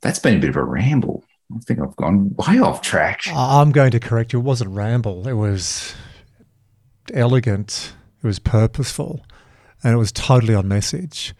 That's 0.00 0.18
been 0.18 0.36
a 0.36 0.40
bit 0.40 0.50
of 0.50 0.56
a 0.56 0.64
ramble. 0.64 1.24
I 1.54 1.58
think 1.60 1.80
I've 1.80 1.96
gone 1.96 2.34
way 2.34 2.58
off 2.58 2.82
track. 2.82 3.22
I'm 3.32 3.70
going 3.70 3.92
to 3.92 4.00
correct 4.00 4.32
you. 4.32 4.40
It 4.40 4.42
wasn't 4.42 4.70
ramble. 4.70 5.28
It 5.28 5.34
was 5.34 5.94
elegant. 7.14 7.92
It 8.22 8.26
was 8.26 8.40
purposeful, 8.40 9.24
and 9.84 9.94
it 9.94 9.98
was 9.98 10.10
totally 10.10 10.54
on 10.54 10.66
message. 10.66 11.34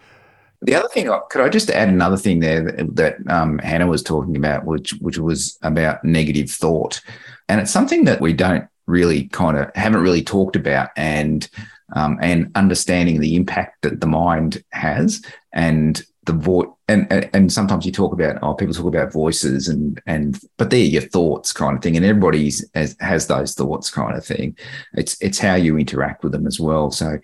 The 0.62 0.74
other 0.74 0.88
thing, 0.88 1.10
could 1.30 1.42
I 1.42 1.48
just 1.48 1.70
add 1.70 1.88
another 1.88 2.16
thing 2.16 2.40
there 2.40 2.62
that, 2.62 2.96
that 2.96 3.16
um, 3.30 3.58
Hannah 3.58 3.86
was 3.86 4.02
talking 4.02 4.36
about, 4.36 4.64
which 4.64 4.92
which 5.00 5.18
was 5.18 5.58
about 5.62 6.04
negative 6.04 6.50
thought, 6.50 7.00
and 7.48 7.60
it's 7.60 7.70
something 7.70 8.04
that 8.04 8.20
we 8.20 8.32
don't 8.32 8.66
really 8.86 9.28
kind 9.28 9.56
of 9.58 9.70
haven't 9.74 10.00
really 10.00 10.22
talked 10.22 10.56
about, 10.56 10.90
and 10.96 11.48
um, 11.94 12.18
and 12.20 12.50
understanding 12.54 13.20
the 13.20 13.36
impact 13.36 13.82
that 13.82 14.00
the 14.00 14.06
mind 14.06 14.64
has, 14.72 15.22
and 15.52 16.02
the 16.24 16.32
voice, 16.32 16.68
and, 16.88 17.06
and 17.12 17.30
and 17.32 17.52
sometimes 17.52 17.84
you 17.84 17.92
talk 17.92 18.12
about 18.12 18.38
oh 18.42 18.54
people 18.54 18.74
talk 18.74 18.86
about 18.86 19.12
voices 19.12 19.68
and 19.68 20.00
and 20.06 20.40
but 20.56 20.70
they're 20.70 20.80
your 20.80 21.02
thoughts 21.02 21.52
kind 21.52 21.76
of 21.76 21.82
thing, 21.82 21.96
and 21.96 22.04
everybody's 22.04 22.68
has, 22.74 22.96
has 23.00 23.26
those 23.26 23.54
thoughts 23.54 23.90
kind 23.90 24.16
of 24.16 24.24
thing. 24.24 24.56
It's 24.94 25.20
it's 25.20 25.38
how 25.38 25.54
you 25.54 25.78
interact 25.78 26.22
with 26.22 26.32
them 26.32 26.46
as 26.46 26.58
well. 26.58 26.90
So 26.90 27.18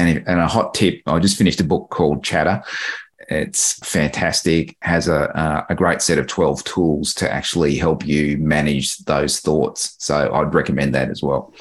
and, 0.00 0.24
and 0.26 0.40
a 0.40 0.46
hot 0.46 0.74
tip, 0.74 1.02
I 1.06 1.18
just 1.18 1.36
finished 1.36 1.60
a 1.60 1.64
book 1.64 1.90
called 1.90 2.24
Chatter. 2.24 2.62
It's 3.28 3.74
fantastic, 3.86 4.76
has 4.82 5.06
a, 5.06 5.64
a 5.68 5.74
great 5.74 6.02
set 6.02 6.18
of 6.18 6.26
12 6.26 6.64
tools 6.64 7.14
to 7.14 7.32
actually 7.32 7.76
help 7.76 8.04
you 8.04 8.38
manage 8.38 8.98
those 8.98 9.38
thoughts. 9.38 9.94
So 9.98 10.32
I'd 10.32 10.52
recommend 10.52 10.94
that 10.94 11.10
as 11.10 11.22
well. 11.22 11.54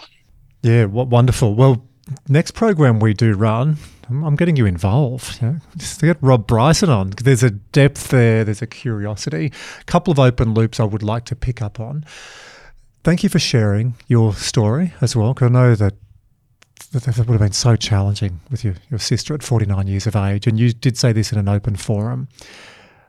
Yeah, 0.64 0.86
what 0.86 1.08
wonderful. 1.10 1.54
Well, 1.54 1.86
next 2.28 2.52
program 2.52 3.00
we 3.00 3.14
do 3.14 3.34
run, 3.34 3.78
I'm 4.10 4.36
getting 4.36 4.56
you 4.56 4.66
involved. 4.66 5.42
You? 5.42 5.62
Just 5.78 6.02
get 6.02 6.18
Rob 6.22 6.48
Bryson 6.48 6.90
on. 6.90 7.12
There's 7.22 7.44
a 7.44 7.52
depth 7.52 8.08
there, 8.08 8.44
there's 8.44 8.64
a 8.64 8.68
curiosity, 8.68 9.52
a 9.80 9.84
couple 9.84 10.12
of 10.12 10.18
open 10.18 10.56
loops 10.56 10.80
I 10.80 10.86
would 10.86 11.04
like 11.04 11.26
to 11.26 11.36
pick 11.36 11.62
up 11.62 11.80
on. 11.80 12.04
Thank 13.04 13.22
you 13.22 13.30
for 13.30 13.40
sharing 13.40 13.94
your 14.08 14.34
story 14.34 14.94
as 15.02 15.16
well, 15.16 15.34
because 15.34 15.48
I 15.48 15.52
know 15.52 15.76
that 15.76 15.94
that, 16.92 17.18
would 17.18 17.28
have 17.28 17.40
been 17.40 17.52
so 17.52 17.76
challenging 17.76 18.40
with 18.50 18.64
your, 18.64 18.76
your 18.90 19.00
sister 19.00 19.34
at 19.34 19.44
49 19.44 19.88
years 19.88 20.08
of 20.08 20.16
age. 20.16 20.48
And 20.48 20.60
you 20.60 20.74
did 20.74 20.98
say 20.98 21.12
this 21.12 21.32
in 21.32 21.38
an 21.38 21.48
open 21.48 21.76
forum 21.76 22.28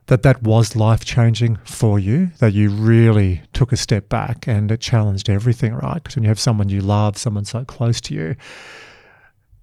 that 0.06 0.22
that 0.22 0.42
was 0.42 0.74
life 0.74 1.04
changing 1.04 1.56
for 1.64 1.98
you, 1.98 2.30
that 2.38 2.52
you 2.52 2.68
really 2.68 3.42
took 3.52 3.72
a 3.72 3.76
step 3.76 4.08
back 4.08 4.48
and 4.48 4.70
it 4.72 4.80
challenged 4.80 5.30
everything, 5.30 5.72
right? 5.72 6.02
Because 6.02 6.16
when 6.16 6.24
you 6.24 6.28
have 6.28 6.40
someone 6.40 6.68
you 6.68 6.80
love, 6.80 7.16
someone 7.16 7.44
so 7.44 7.64
close 7.64 8.00
to 8.02 8.14
you, 8.14 8.34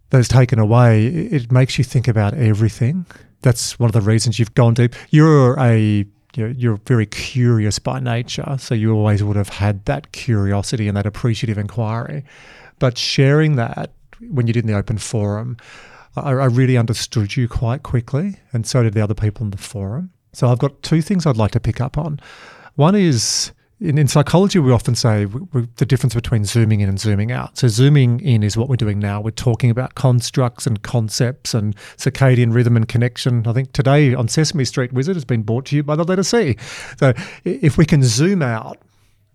that's 0.10 0.30
taken 0.30 0.58
away, 0.58 1.06
it 1.06 1.51
makes 1.51 1.77
you 1.77 1.84
think 1.84 2.08
about 2.08 2.34
everything. 2.34 3.06
That's 3.41 3.77
one 3.77 3.89
of 3.89 3.93
the 3.93 4.01
reasons 4.01 4.39
you've 4.39 4.56
gone 4.56 4.73
deep. 4.73 4.95
You're 5.10 5.60
a 5.60 6.06
you're 6.34 6.77
very 6.86 7.08
curious 7.08 7.80
by 7.80 7.99
nature, 7.99 8.58
so 8.60 8.75
you 8.75 8.93
always 8.93 9.23
would 9.23 9.36
have 9.36 9.49
had 9.49 9.84
that 9.86 10.12
curiosity 10.12 10.88
and 10.88 10.95
that 10.95 11.08
appreciative 11.08 11.58
inquiry. 11.58 12.23
But 12.77 12.95
sharing 12.95 13.56
that 13.56 13.91
when 14.21 14.47
you 14.47 14.53
did 14.53 14.63
in 14.63 14.67
the 14.67 14.77
open 14.77 14.97
forum, 14.97 15.58
I, 16.15 16.32
I 16.32 16.45
really 16.45 16.77
understood 16.77 17.36
you 17.36 17.47
quite 17.47 17.84
quickly, 17.84 18.38
and 18.53 18.65
so 18.65 18.84
did 18.84 18.93
the 18.93 19.03
other 19.03 19.13
people 19.13 19.45
in 19.45 19.51
the 19.51 19.58
forum. 19.58 20.12
So 20.34 20.49
I've 20.49 20.60
got 20.60 20.82
two 20.84 21.01
things 21.01 21.25
I'd 21.25 21.38
like 21.38 21.51
to 21.51 21.60
pick 21.60 21.82
up 21.82 21.97
on. 21.97 22.19
One 22.75 22.95
is 22.95 23.51
in, 23.80 23.97
in 23.97 24.08
psychology, 24.08 24.58
we 24.60 24.71
often 24.71 24.95
say 24.95 25.25
we, 25.25 25.41
we, 25.53 25.67
the 25.75 25.86
difference 25.86 26.15
between 26.15 26.45
zooming 26.45 26.80
in 26.82 26.89
and 26.89 26.99
zooming 26.99 27.32
out. 27.32 27.58
So, 27.58 27.67
zooming 27.67 28.19
in 28.21 28.41
is 28.41 28.58
what 28.58 28.69
we're 28.69 28.75
doing 28.75 28.97
now. 28.99 29.21
We're 29.21 29.32
talking 29.32 29.69
about 29.69 29.95
constructs 29.95 30.65
and 30.65 30.82
concepts 30.82 31.53
and 31.53 31.75
circadian 31.97 32.53
rhythm 32.53 32.75
and 32.75 32.88
connection. 32.88 33.45
I 33.47 33.53
think 33.53 33.73
today 33.73 34.15
on 34.15 34.27
Sesame 34.27 34.65
Street 34.65 34.93
Wizard 34.93 35.15
has 35.15 35.25
been 35.25 35.43
brought 35.43 35.65
to 35.67 35.75
you 35.75 35.84
by 35.84 35.95
the 35.95 36.03
letter 36.03 36.23
C. 36.23 36.58
So, 36.97 37.13
if 37.43 37.77
we 37.77 37.86
can 37.86 38.03
zoom 38.03 38.41
out 38.41 38.80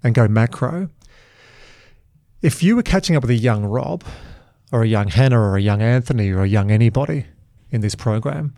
and 0.02 0.14
go 0.14 0.26
macro, 0.26 0.88
if 2.40 2.62
you 2.62 2.74
were 2.74 2.82
catching 2.82 3.14
up 3.14 3.22
with 3.22 3.30
a 3.30 3.34
young 3.34 3.64
Rob 3.64 4.02
or 4.72 4.82
a 4.82 4.88
young 4.88 5.08
Hannah 5.08 5.38
or 5.38 5.56
a 5.56 5.60
young 5.60 5.82
Anthony 5.82 6.30
or 6.30 6.42
a 6.42 6.48
young 6.48 6.70
anybody 6.70 7.26
in 7.70 7.82
this 7.82 7.94
program, 7.94 8.54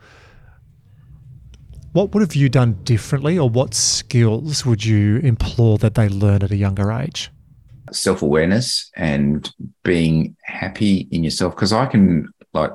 what 1.93 2.15
would 2.15 2.23
have 2.23 2.35
you 2.35 2.49
done 2.49 2.75
differently 2.85 3.39
or 3.39 3.49
what 3.51 3.75
skills 3.75 4.65
would 4.65 4.85
you 4.85 5.19
implore 5.19 5.77
that 5.79 5.95
they 5.95 6.09
learn 6.09 6.43
at 6.43 6.51
a 6.51 6.57
younger 6.57 6.91
age? 6.91 7.31
Self 7.93 8.23
awareness 8.23 8.91
and 8.97 9.53
being 9.83 10.37
happy 10.45 11.09
in 11.11 11.23
yourself. 11.23 11.55
Because 11.55 11.73
I 11.73 11.87
can, 11.87 12.33
like, 12.53 12.73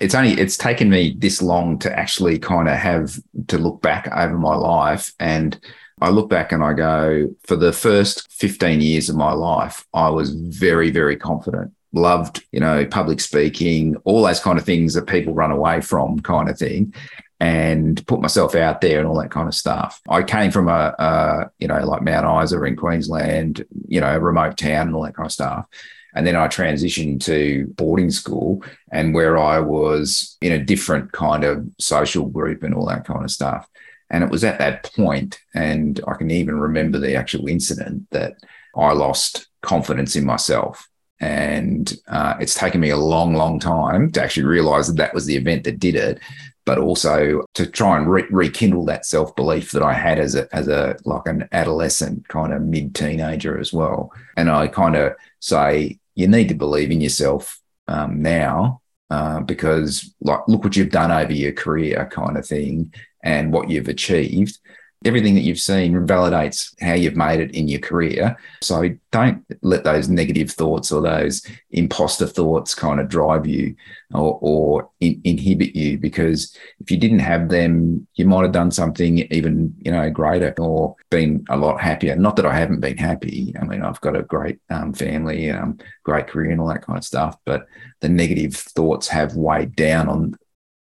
it's 0.00 0.14
only 0.14 0.32
it's 0.32 0.56
taken 0.56 0.90
me 0.90 1.14
this 1.16 1.40
long 1.40 1.78
to 1.78 1.98
actually 1.98 2.38
kind 2.38 2.68
of 2.68 2.76
have 2.76 3.18
to 3.46 3.58
look 3.58 3.80
back 3.80 4.08
over 4.14 4.36
my 4.36 4.54
life 4.54 5.12
and 5.20 5.58
I 6.00 6.10
look 6.10 6.28
back 6.28 6.52
and 6.52 6.62
I 6.62 6.72
go, 6.72 7.34
for 7.46 7.56
the 7.56 7.72
first 7.72 8.30
15 8.32 8.80
years 8.80 9.08
of 9.08 9.16
my 9.16 9.32
life, 9.32 9.86
I 9.94 10.10
was 10.10 10.34
very, 10.34 10.90
very 10.90 11.16
confident 11.16 11.72
loved, 11.94 12.44
you 12.52 12.60
know, 12.60 12.84
public 12.86 13.20
speaking, 13.20 13.96
all 14.04 14.22
those 14.22 14.40
kind 14.40 14.58
of 14.58 14.64
things 14.64 14.94
that 14.94 15.06
people 15.06 15.32
run 15.32 15.50
away 15.50 15.80
from, 15.80 16.20
kind 16.20 16.48
of 16.48 16.58
thing, 16.58 16.94
and 17.40 18.06
put 18.06 18.20
myself 18.20 18.54
out 18.54 18.80
there 18.80 18.98
and 18.98 19.08
all 19.08 19.20
that 19.20 19.30
kind 19.30 19.48
of 19.48 19.54
stuff. 19.54 20.00
I 20.08 20.22
came 20.22 20.50
from 20.50 20.68
a, 20.68 20.94
a 20.98 21.50
you 21.58 21.68
know, 21.68 21.84
like 21.86 22.02
Mount 22.02 22.44
Isa 22.44 22.62
in 22.62 22.76
Queensland, 22.76 23.64
you 23.88 24.00
know, 24.00 24.16
a 24.16 24.20
remote 24.20 24.56
town 24.56 24.88
and 24.88 24.96
all 24.96 25.04
that 25.04 25.16
kind 25.16 25.26
of 25.26 25.32
stuff. 25.32 25.66
And 26.14 26.26
then 26.26 26.36
I 26.36 26.46
transitioned 26.46 27.24
to 27.24 27.66
boarding 27.76 28.10
school 28.10 28.62
and 28.92 29.14
where 29.14 29.36
I 29.36 29.58
was 29.58 30.36
in 30.40 30.52
a 30.52 30.62
different 30.62 31.10
kind 31.10 31.42
of 31.42 31.66
social 31.80 32.26
group 32.26 32.62
and 32.62 32.72
all 32.72 32.86
that 32.86 33.04
kind 33.04 33.24
of 33.24 33.30
stuff. 33.32 33.68
And 34.10 34.22
it 34.22 34.30
was 34.30 34.44
at 34.44 34.60
that 34.60 34.92
point, 34.94 35.40
and 35.54 36.00
I 36.06 36.14
can 36.14 36.30
even 36.30 36.60
remember 36.60 36.98
the 36.98 37.16
actual 37.16 37.48
incident 37.48 38.06
that 38.10 38.36
I 38.76 38.92
lost 38.92 39.48
confidence 39.60 40.14
in 40.14 40.24
myself 40.24 40.88
and 41.20 41.94
uh, 42.08 42.34
it's 42.40 42.54
taken 42.54 42.80
me 42.80 42.90
a 42.90 42.96
long, 42.96 43.34
long 43.34 43.58
time 43.58 44.10
to 44.12 44.22
actually 44.22 44.44
realize 44.44 44.88
that 44.88 44.96
that 44.96 45.14
was 45.14 45.26
the 45.26 45.36
event 45.36 45.64
that 45.64 45.78
did 45.78 45.94
it, 45.94 46.20
but 46.66 46.78
also 46.78 47.44
to 47.54 47.66
try 47.66 47.96
and 47.96 48.10
re- 48.10 48.26
rekindle 48.30 48.84
that 48.86 49.06
self 49.06 49.34
belief 49.36 49.70
that 49.72 49.82
I 49.82 49.92
had 49.92 50.18
as 50.18 50.34
a, 50.34 50.48
as 50.54 50.68
a, 50.68 50.96
like 51.04 51.26
an 51.26 51.48
adolescent 51.52 52.26
kind 52.28 52.52
of 52.52 52.62
mid 52.62 52.94
teenager 52.94 53.58
as 53.58 53.72
well. 53.72 54.12
And 54.36 54.50
I 54.50 54.68
kind 54.68 54.96
of 54.96 55.14
say, 55.40 55.98
you 56.14 56.28
need 56.28 56.48
to 56.48 56.54
believe 56.54 56.90
in 56.90 57.00
yourself 57.00 57.60
um, 57.88 58.22
now 58.22 58.80
uh, 59.10 59.40
because 59.40 60.14
like 60.20 60.40
look 60.48 60.64
what 60.64 60.76
you've 60.76 60.90
done 60.90 61.12
over 61.12 61.32
your 61.32 61.52
career 61.52 62.08
kind 62.10 62.36
of 62.36 62.46
thing 62.46 62.92
and 63.22 63.52
what 63.52 63.70
you've 63.70 63.88
achieved 63.88 64.58
everything 65.04 65.34
that 65.34 65.42
you've 65.42 65.60
seen 65.60 65.94
validates 66.06 66.74
how 66.80 66.94
you've 66.94 67.16
made 67.16 67.40
it 67.40 67.54
in 67.54 67.68
your 67.68 67.80
career. 67.80 68.36
So 68.62 68.88
don't 69.10 69.44
let 69.62 69.84
those 69.84 70.08
negative 70.08 70.50
thoughts 70.50 70.90
or 70.90 71.02
those 71.02 71.46
imposter 71.70 72.26
thoughts 72.26 72.74
kind 72.74 73.00
of 73.00 73.08
drive 73.08 73.46
you 73.46 73.76
or, 74.12 74.38
or 74.40 74.90
in, 75.00 75.20
inhibit 75.24 75.76
you 75.76 75.98
because 75.98 76.56
if 76.80 76.90
you 76.90 76.96
didn't 76.96 77.18
have 77.20 77.48
them, 77.48 78.06
you 78.14 78.26
might 78.26 78.42
have 78.42 78.52
done 78.52 78.70
something 78.70 79.18
even, 79.30 79.74
you 79.78 79.92
know, 79.92 80.10
greater 80.10 80.54
or 80.58 80.96
been 81.10 81.44
a 81.50 81.56
lot 81.56 81.80
happier. 81.80 82.16
Not 82.16 82.36
that 82.36 82.46
I 82.46 82.54
haven't 82.54 82.80
been 82.80 82.98
happy. 82.98 83.54
I 83.60 83.64
mean, 83.64 83.82
I've 83.82 84.00
got 84.00 84.16
a 84.16 84.22
great 84.22 84.58
um, 84.70 84.94
family, 84.94 85.50
um, 85.50 85.78
great 86.02 86.26
career 86.26 86.50
and 86.50 86.60
all 86.60 86.68
that 86.68 86.84
kind 86.84 86.98
of 86.98 87.04
stuff, 87.04 87.36
but 87.44 87.66
the 88.00 88.08
negative 88.08 88.54
thoughts 88.54 89.08
have 89.08 89.36
weighed 89.36 89.76
down 89.76 90.08
on 90.08 90.34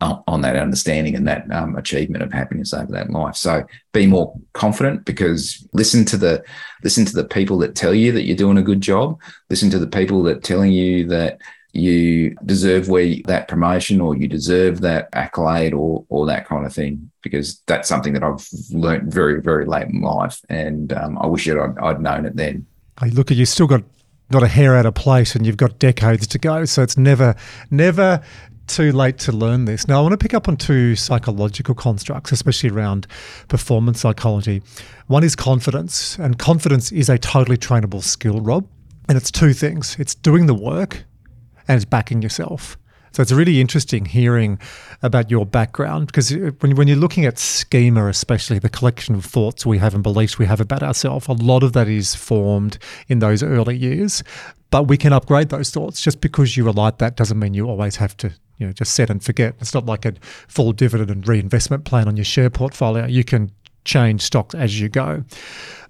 on 0.01 0.41
that 0.41 0.57
understanding 0.57 1.15
and 1.15 1.27
that 1.27 1.49
um, 1.51 1.75
achievement 1.75 2.23
of 2.23 2.31
happiness 2.31 2.73
over 2.73 2.91
that 2.91 3.09
life. 3.09 3.35
So 3.35 3.63
be 3.93 4.05
more 4.05 4.35
confident 4.53 5.05
because 5.05 5.65
listen 5.73 6.03
to 6.05 6.17
the 6.17 6.43
listen 6.83 7.05
to 7.05 7.13
the 7.13 7.23
people 7.23 7.57
that 7.59 7.75
tell 7.75 7.93
you 7.93 8.11
that 8.11 8.23
you're 8.23 8.35
doing 8.35 8.57
a 8.57 8.63
good 8.63 8.81
job. 8.81 9.19
Listen 9.49 9.69
to 9.69 9.79
the 9.79 9.87
people 9.87 10.23
that 10.23 10.43
telling 10.43 10.71
you 10.71 11.07
that 11.07 11.39
you 11.71 12.35
deserve 12.45 12.87
where 12.87 13.15
that 13.25 13.47
promotion 13.47 13.99
or 13.99 14.15
you 14.15 14.27
deserve 14.27 14.81
that 14.81 15.09
accolade 15.13 15.73
or 15.73 16.05
or 16.09 16.25
that 16.25 16.47
kind 16.47 16.65
of 16.65 16.73
thing 16.73 17.11
because 17.21 17.61
that's 17.65 17.89
something 17.89 18.13
that 18.13 18.23
I've 18.23 18.47
learned 18.71 19.13
very 19.13 19.41
very 19.41 19.65
late 19.65 19.87
in 19.87 20.01
life 20.01 20.39
and 20.49 20.91
um, 20.93 21.17
I 21.19 21.27
wish 21.27 21.49
I'd, 21.49 21.77
I'd 21.79 22.01
known 22.01 22.25
it 22.25 22.35
then. 22.35 22.65
Hey, 22.99 23.09
look, 23.09 23.31
you've 23.31 23.49
still 23.49 23.67
got 23.67 23.83
not 24.29 24.43
a 24.43 24.47
hair 24.47 24.75
out 24.75 24.85
of 24.85 24.95
place 24.95 25.35
and 25.35 25.45
you've 25.45 25.57
got 25.57 25.79
decades 25.79 26.27
to 26.27 26.39
go. 26.39 26.65
So 26.65 26.81
it's 26.81 26.97
never, 26.97 27.35
never 27.69 28.21
too 28.67 28.91
late 28.91 29.17
to 29.19 29.31
learn 29.31 29.65
this. 29.65 29.87
Now, 29.87 29.99
I 29.99 30.01
want 30.01 30.13
to 30.13 30.17
pick 30.17 30.33
up 30.33 30.47
on 30.47 30.57
two 30.57 30.95
psychological 30.95 31.75
constructs, 31.75 32.31
especially 32.31 32.69
around 32.69 33.07
performance 33.47 34.01
psychology. 34.01 34.61
One 35.07 35.23
is 35.23 35.35
confidence, 35.35 36.17
and 36.17 36.37
confidence 36.37 36.91
is 36.91 37.09
a 37.09 37.17
totally 37.17 37.57
trainable 37.57 38.03
skill, 38.03 38.41
Rob. 38.41 38.67
And 39.07 39.17
it's 39.17 39.31
two 39.31 39.53
things 39.53 39.95
it's 39.99 40.15
doing 40.15 40.47
the 40.47 40.55
work 40.55 41.03
and 41.67 41.75
it's 41.75 41.85
backing 41.85 42.21
yourself. 42.21 42.77
So 43.11 43.21
it's 43.21 43.31
really 43.31 43.61
interesting 43.61 44.03
hearing 44.03 44.59
about 45.01 45.31
your 45.31 45.45
background 45.45 46.07
because 46.07 46.31
when, 46.59 46.75
when 46.75 46.87
you're 46.89 46.97
looking 46.97 47.23
at 47.25 47.39
schema, 47.39 48.07
especially 48.07 48.59
the 48.59 48.67
collection 48.67 49.15
of 49.15 49.23
thoughts 49.23 49.65
we 49.65 49.77
have 49.77 49.93
and 49.93 50.03
beliefs 50.03 50.37
we 50.37 50.45
have 50.47 50.59
about 50.59 50.83
ourselves, 50.83 51.27
a 51.27 51.31
lot 51.31 51.63
of 51.63 51.71
that 51.73 51.87
is 51.87 52.13
formed 52.13 52.77
in 53.07 53.19
those 53.19 53.41
early 53.41 53.77
years. 53.77 54.21
But 54.69 54.89
we 54.89 54.97
can 54.97 55.13
upgrade 55.13 55.47
those 55.47 55.69
thoughts. 55.69 56.01
Just 56.01 56.19
because 56.19 56.57
you 56.57 56.67
are 56.67 56.73
like 56.73 56.97
that 56.97 57.15
doesn't 57.15 57.39
mean 57.39 57.53
you 57.53 57.69
always 57.69 57.95
have 57.95 58.17
to 58.17 58.33
you 58.57 58.67
know 58.67 58.73
just 58.73 58.93
set 58.93 59.09
and 59.09 59.23
forget. 59.23 59.55
It's 59.59 59.73
not 59.73 59.85
like 59.85 60.05
a 60.05 60.13
full 60.47 60.73
dividend 60.73 61.09
and 61.09 61.27
reinvestment 61.27 61.85
plan 61.85 62.07
on 62.07 62.17
your 62.17 62.25
share 62.25 62.49
portfolio. 62.49 63.05
You 63.05 63.23
can 63.23 63.51
change 63.83 64.21
stocks 64.21 64.55
as 64.55 64.79
you 64.79 64.89
go. 64.89 65.23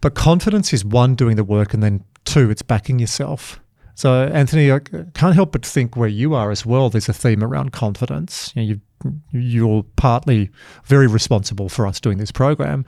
But 0.01 0.13
confidence 0.13 0.73
is 0.73 0.85
one 0.85 1.15
doing 1.15 1.35
the 1.35 1.43
work, 1.43 1.73
and 1.73 1.81
then 1.81 2.03
two, 2.25 2.49
it's 2.51 2.61
backing 2.61 2.99
yourself. 2.99 3.59
So, 3.95 4.25
Anthony, 4.25 4.71
I 4.71 4.79
can't 4.79 5.35
help 5.35 5.53
but 5.53 5.65
think 5.65 5.95
where 5.95 6.09
you 6.09 6.33
are 6.33 6.51
as 6.51 6.65
well. 6.65 6.89
There's 6.89 7.07
a 7.07 7.13
theme 7.13 7.41
around 7.41 7.71
confidence. 7.71 8.51
You 8.53 8.81
know, 9.03 9.11
you, 9.31 9.77
are 9.77 9.83
partly 9.95 10.51
very 10.83 11.07
responsible 11.07 11.69
for 11.69 11.87
us 11.87 12.01
doing 12.01 12.17
this 12.17 12.31
program, 12.31 12.85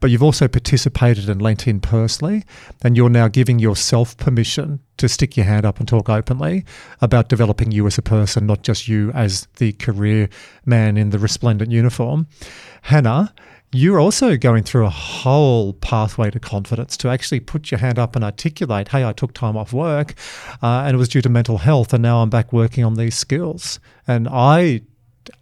but 0.00 0.10
you've 0.10 0.22
also 0.22 0.46
participated 0.46 1.30
and 1.30 1.40
lent 1.40 1.66
in 1.66 1.80
personally, 1.80 2.44
and 2.82 2.96
you're 2.96 3.08
now 3.08 3.28
giving 3.28 3.58
yourself 3.58 4.16
permission 4.18 4.80
to 4.98 5.08
stick 5.08 5.36
your 5.36 5.46
hand 5.46 5.64
up 5.64 5.78
and 5.78 5.88
talk 5.88 6.08
openly 6.08 6.64
about 7.00 7.28
developing 7.28 7.70
you 7.70 7.86
as 7.86 7.98
a 7.98 8.02
person, 8.02 8.46
not 8.46 8.62
just 8.62 8.88
you 8.88 9.10
as 9.12 9.46
the 9.56 9.72
career 9.74 10.28
man 10.66 10.96
in 10.96 11.10
the 11.10 11.18
resplendent 11.18 11.70
uniform. 11.70 12.26
Hannah, 12.82 13.32
you're 13.72 14.00
also 14.00 14.36
going 14.36 14.62
through 14.62 14.86
a 14.86 14.90
whole 14.90 15.74
pathway 15.74 16.30
to 16.30 16.40
confidence 16.40 16.96
to 16.98 17.08
actually 17.08 17.40
put 17.40 17.70
your 17.70 17.78
hand 17.78 17.98
up 17.98 18.16
and 18.16 18.24
articulate, 18.24 18.88
hey, 18.88 19.04
I 19.04 19.12
took 19.12 19.34
time 19.34 19.56
off 19.56 19.72
work 19.72 20.14
uh, 20.62 20.84
and 20.86 20.94
it 20.94 20.98
was 20.98 21.08
due 21.08 21.20
to 21.22 21.28
mental 21.28 21.58
health, 21.58 21.92
and 21.92 22.02
now 22.02 22.22
I'm 22.22 22.30
back 22.30 22.52
working 22.52 22.84
on 22.84 22.94
these 22.94 23.14
skills. 23.14 23.78
And 24.06 24.26
I 24.30 24.82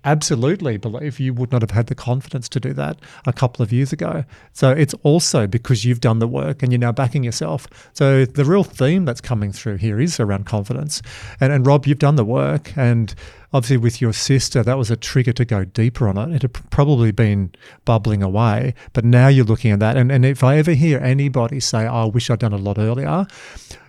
absolutely 0.05 0.77
believe 0.77 1.21
you 1.21 1.35
would 1.35 1.53
not 1.53 1.63
have 1.63 1.71
had 1.71 1.87
the 1.87 1.95
confidence 1.95 2.49
to 2.51 2.61
do 2.61 2.73
that 2.75 2.99
a 3.27 3.33
couple 3.33 3.63
of 3.63 3.73
years 3.73 3.93
ago. 3.93 4.25
So 4.53 4.71
it's 4.71 4.95
also 5.03 5.47
because 5.47 5.85
you've 5.85 6.01
done 6.01 6.19
the 6.19 6.29
work 6.29 6.63
and 6.63 6.73
you're 6.73 6.79
now 6.79 6.93
backing 6.93 7.25
yourself. 7.25 7.67
So 7.93 8.25
the 8.25 8.45
real 8.45 8.65
theme 8.65 9.05
that's 9.05 9.21
coming 9.21 9.53
through 9.53 9.77
here 9.77 10.01
is 10.01 10.21
around 10.21 10.47
confidence. 10.47 11.03
And, 11.41 11.53
and 11.53 11.67
Rob, 11.67 11.87
you've 11.87 11.99
done 11.99 12.17
the 12.17 12.25
work. 12.25 12.77
And 12.77 13.15
obviously, 13.53 13.79
with 13.79 14.01
your 14.01 14.13
sister, 14.13 14.63
that 14.63 14.79
was 14.79 14.91
a 14.91 14.97
trigger 14.97 15.33
to 15.35 15.45
go 15.45 15.65
deeper 15.65 16.09
on 16.09 16.19
it. 16.19 16.37
It 16.37 16.43
had 16.43 16.71
probably 16.71 17.13
been 17.13 17.53
bubbling 17.85 18.23
away. 18.23 18.75
But 18.93 19.05
now 19.05 19.29
you're 19.29 19.45
looking 19.45 19.73
at 19.73 19.81
that. 19.81 19.97
And, 19.97 20.11
and 20.11 20.25
if 20.25 20.43
I 20.43 20.57
ever 20.59 20.73
hear 20.73 20.99
anybody 21.01 21.61
say, 21.61 21.87
oh, 21.87 22.03
I 22.03 22.05
wish 22.07 22.31
I'd 22.31 22.39
done 22.39 22.53
a 22.53 22.59
lot 22.59 22.79
earlier, 22.79 23.27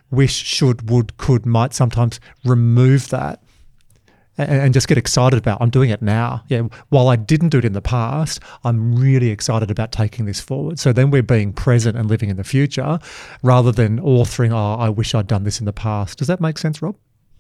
wish, 0.10 0.34
should, 0.34 0.90
would, 0.90 1.18
could, 1.18 1.46
might 1.46 1.74
sometimes 1.74 2.20
remove 2.44 3.10
that 3.10 3.42
and, 4.38 4.50
and 4.50 4.74
just 4.74 4.88
get 4.88 4.98
excited 4.98 5.38
about 5.38 5.62
I'm 5.62 5.70
doing 5.70 5.90
it 5.90 6.02
now. 6.02 6.44
Yeah, 6.48 6.64
while 6.90 7.08
I 7.08 7.16
didn't 7.16 7.50
do 7.50 7.60
it 7.60 7.66
in 7.66 7.74
the 7.74 7.82
past, 7.82 8.40
I'm 8.64 8.96
really 8.96 9.30
excited 9.30 9.72
about 9.72 9.92
taking 9.92 10.26
this 10.26 10.40
forward. 10.40 10.80
So 10.80 10.94
then 10.94 11.12
we're 11.12 11.24
being 11.24 11.54
present 11.54 11.98
and 11.98 12.08
living 12.08 12.30
in 12.30 12.38
the 12.38 12.44
future 12.44 13.00
rather 13.44 13.72
than 13.72 14.00
authoring, 14.02 14.52
oh, 14.52 14.80
I 14.80 14.90
wish 14.90 15.16
I'd 15.16 15.28
done 15.28 15.44
this 15.44 15.60
in 15.60 15.66
the 15.66 15.74
past. 15.74 16.18
Does 16.18 16.28
that 16.28 16.40
make 16.40 16.58
sense, 16.58 16.82
Rob? 16.82 16.96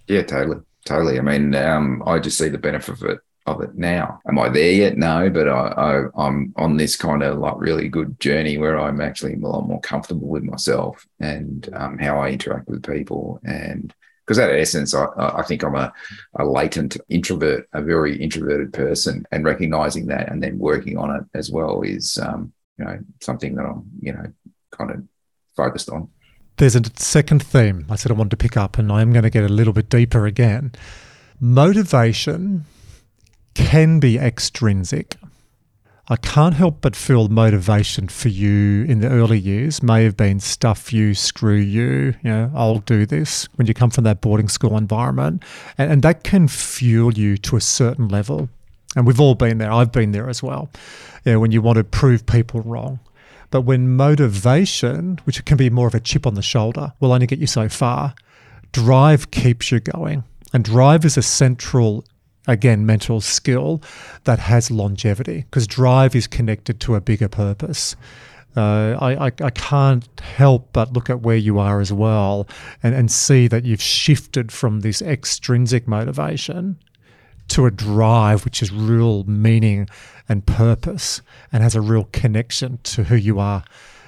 Yeah, 0.07 0.23
totally. 0.23 0.61
Totally. 0.85 1.19
I 1.19 1.21
mean, 1.21 1.53
um, 1.53 2.01
I 2.05 2.19
just 2.19 2.37
see 2.37 2.47
the 2.47 2.57
benefit 2.57 3.01
of 3.01 3.03
it 3.03 3.19
of 3.47 3.61
it 3.61 3.75
now. 3.75 4.19
Am 4.27 4.37
I 4.37 4.49
there 4.49 4.71
yet? 4.71 4.97
No, 4.97 5.29
but 5.29 5.47
I, 5.47 6.09
I 6.17 6.27
am 6.27 6.53
on 6.57 6.77
this 6.77 6.95
kind 6.95 7.23
of 7.23 7.39
like 7.39 7.55
really 7.57 7.87
good 7.87 8.19
journey 8.19 8.57
where 8.57 8.77
I'm 8.77 9.01
actually 9.01 9.33
a 9.33 9.37
lot 9.37 9.67
more 9.67 9.79
comfortable 9.81 10.27
with 10.27 10.43
myself 10.43 11.07
and 11.19 11.67
um, 11.73 11.97
how 11.97 12.19
I 12.19 12.29
interact 12.31 12.67
with 12.67 12.85
people 12.85 13.39
and 13.45 13.93
because 14.27 14.39
at 14.39 14.51
essence, 14.51 14.93
I, 14.93 15.07
I 15.17 15.41
think 15.43 15.63
I'm 15.63 15.75
a, 15.75 15.93
a 16.37 16.43
latent 16.43 16.97
introvert, 17.07 17.69
a 17.71 17.81
very 17.81 18.21
introverted 18.21 18.73
person, 18.73 19.25
and 19.31 19.45
recognizing 19.45 20.07
that 20.07 20.29
and 20.29 20.43
then 20.43 20.59
working 20.59 20.97
on 20.97 21.15
it 21.15 21.23
as 21.33 21.49
well 21.49 21.81
is, 21.81 22.19
um, 22.21 22.51
you 22.77 22.83
know, 22.83 22.99
something 23.21 23.55
that 23.55 23.65
I'm, 23.65 23.83
you 24.01 24.11
know, 24.11 24.25
kind 24.71 24.91
of 24.91 25.03
focused 25.55 25.89
on. 25.89 26.09
There's 26.57 26.75
a 26.75 26.81
second 26.97 27.41
theme 27.41 27.85
I 27.89 27.95
said 27.95 28.11
I 28.11 28.15
wanted 28.15 28.31
to 28.31 28.37
pick 28.37 28.57
up, 28.57 28.77
and 28.77 28.91
I 28.91 29.01
am 29.01 29.13
going 29.13 29.23
to 29.23 29.29
get 29.29 29.45
a 29.45 29.49
little 29.49 29.73
bit 29.73 29.89
deeper 29.89 30.25
again. 30.25 30.73
Motivation 31.39 32.65
can 33.53 34.01
be 34.01 34.19
extrinsic. 34.19 35.15
I 36.09 36.15
can't 36.15 36.53
help 36.53 36.79
but 36.79 36.95
feel 36.95 37.27
motivation 37.27 38.07
for 38.07 38.29
you 38.29 38.85
in 38.85 39.01
the 39.01 39.09
early 39.09 39.37
years 39.37 39.83
may 39.83 40.05
have 40.05 40.15
been 40.15 40.39
stuff 40.39 40.93
you, 40.93 41.13
screw 41.13 41.57
you, 41.57 42.15
you 42.23 42.29
know, 42.29 42.49
I'll 42.55 42.79
do 42.79 43.05
this 43.05 43.43
when 43.55 43.67
you 43.67 43.73
come 43.73 43.89
from 43.89 44.05
that 44.05 44.21
boarding 44.21 44.47
school 44.47 44.77
environment. 44.77 45.43
And, 45.77 45.91
and 45.91 46.01
that 46.03 46.23
can 46.23 46.47
fuel 46.47 47.13
you 47.13 47.35
to 47.39 47.57
a 47.57 47.61
certain 47.61 48.07
level. 48.07 48.47
And 48.95 49.05
we've 49.05 49.19
all 49.19 49.35
been 49.35 49.57
there. 49.57 49.69
I've 49.69 49.91
been 49.91 50.13
there 50.13 50.29
as 50.29 50.41
well. 50.41 50.69
You 51.25 51.33
know, 51.33 51.39
when 51.41 51.51
you 51.51 51.61
want 51.61 51.75
to 51.75 51.83
prove 51.83 52.25
people 52.25 52.61
wrong. 52.61 53.01
But 53.51 53.61
when 53.61 53.95
motivation, 53.95 55.19
which 55.25 55.43
can 55.43 55.57
be 55.57 55.69
more 55.69 55.87
of 55.87 55.95
a 55.95 55.99
chip 55.99 56.25
on 56.25 56.35
the 56.35 56.41
shoulder, 56.41 56.93
will 57.01 57.11
only 57.11 57.27
get 57.27 57.39
you 57.39 57.47
so 57.47 57.67
far, 57.67 58.15
drive 58.71 59.29
keeps 59.31 59.73
you 59.73 59.81
going. 59.81 60.23
And 60.53 60.63
drive 60.63 61.03
is 61.03 61.17
a 61.17 61.21
central 61.21 62.05
again, 62.47 62.85
mental 62.85 63.21
skill 63.21 63.81
that 64.23 64.39
has 64.39 64.71
longevity 64.71 65.45
because 65.49 65.67
drive 65.67 66.15
is 66.15 66.27
connected 66.27 66.79
to 66.81 66.95
a 66.95 67.01
bigger 67.01 67.27
purpose. 67.27 67.95
Uh, 68.55 68.97
I, 68.99 69.27
I, 69.27 69.31
I, 69.43 69.49
can't 69.51 70.07
help 70.19 70.69
but 70.73 70.91
look 70.91 71.11
at 71.11 71.21
where 71.21 71.35
you 71.35 71.59
are 71.59 71.79
as 71.79 71.93
well 71.93 72.47
and, 72.81 72.95
and 72.95 73.11
see 73.11 73.47
that 73.47 73.65
you've 73.65 73.81
shifted 73.81 74.51
from 74.51 74.79
this 74.79 74.99
extrinsic 74.99 75.87
motivation 75.87 76.79
to 77.49 77.67
a 77.67 77.71
drive 77.71 78.45
which 78.45 78.63
is 78.63 78.71
real 78.71 79.25
meaning 79.25 79.87
and 80.27 80.43
purpose 80.47 81.21
and 81.51 81.61
has 81.61 81.75
a 81.75 81.81
real 81.81 82.05
connection 82.05 82.79
to 82.81 83.03
who 83.03 83.15
you 83.15 83.37
are 83.39 83.63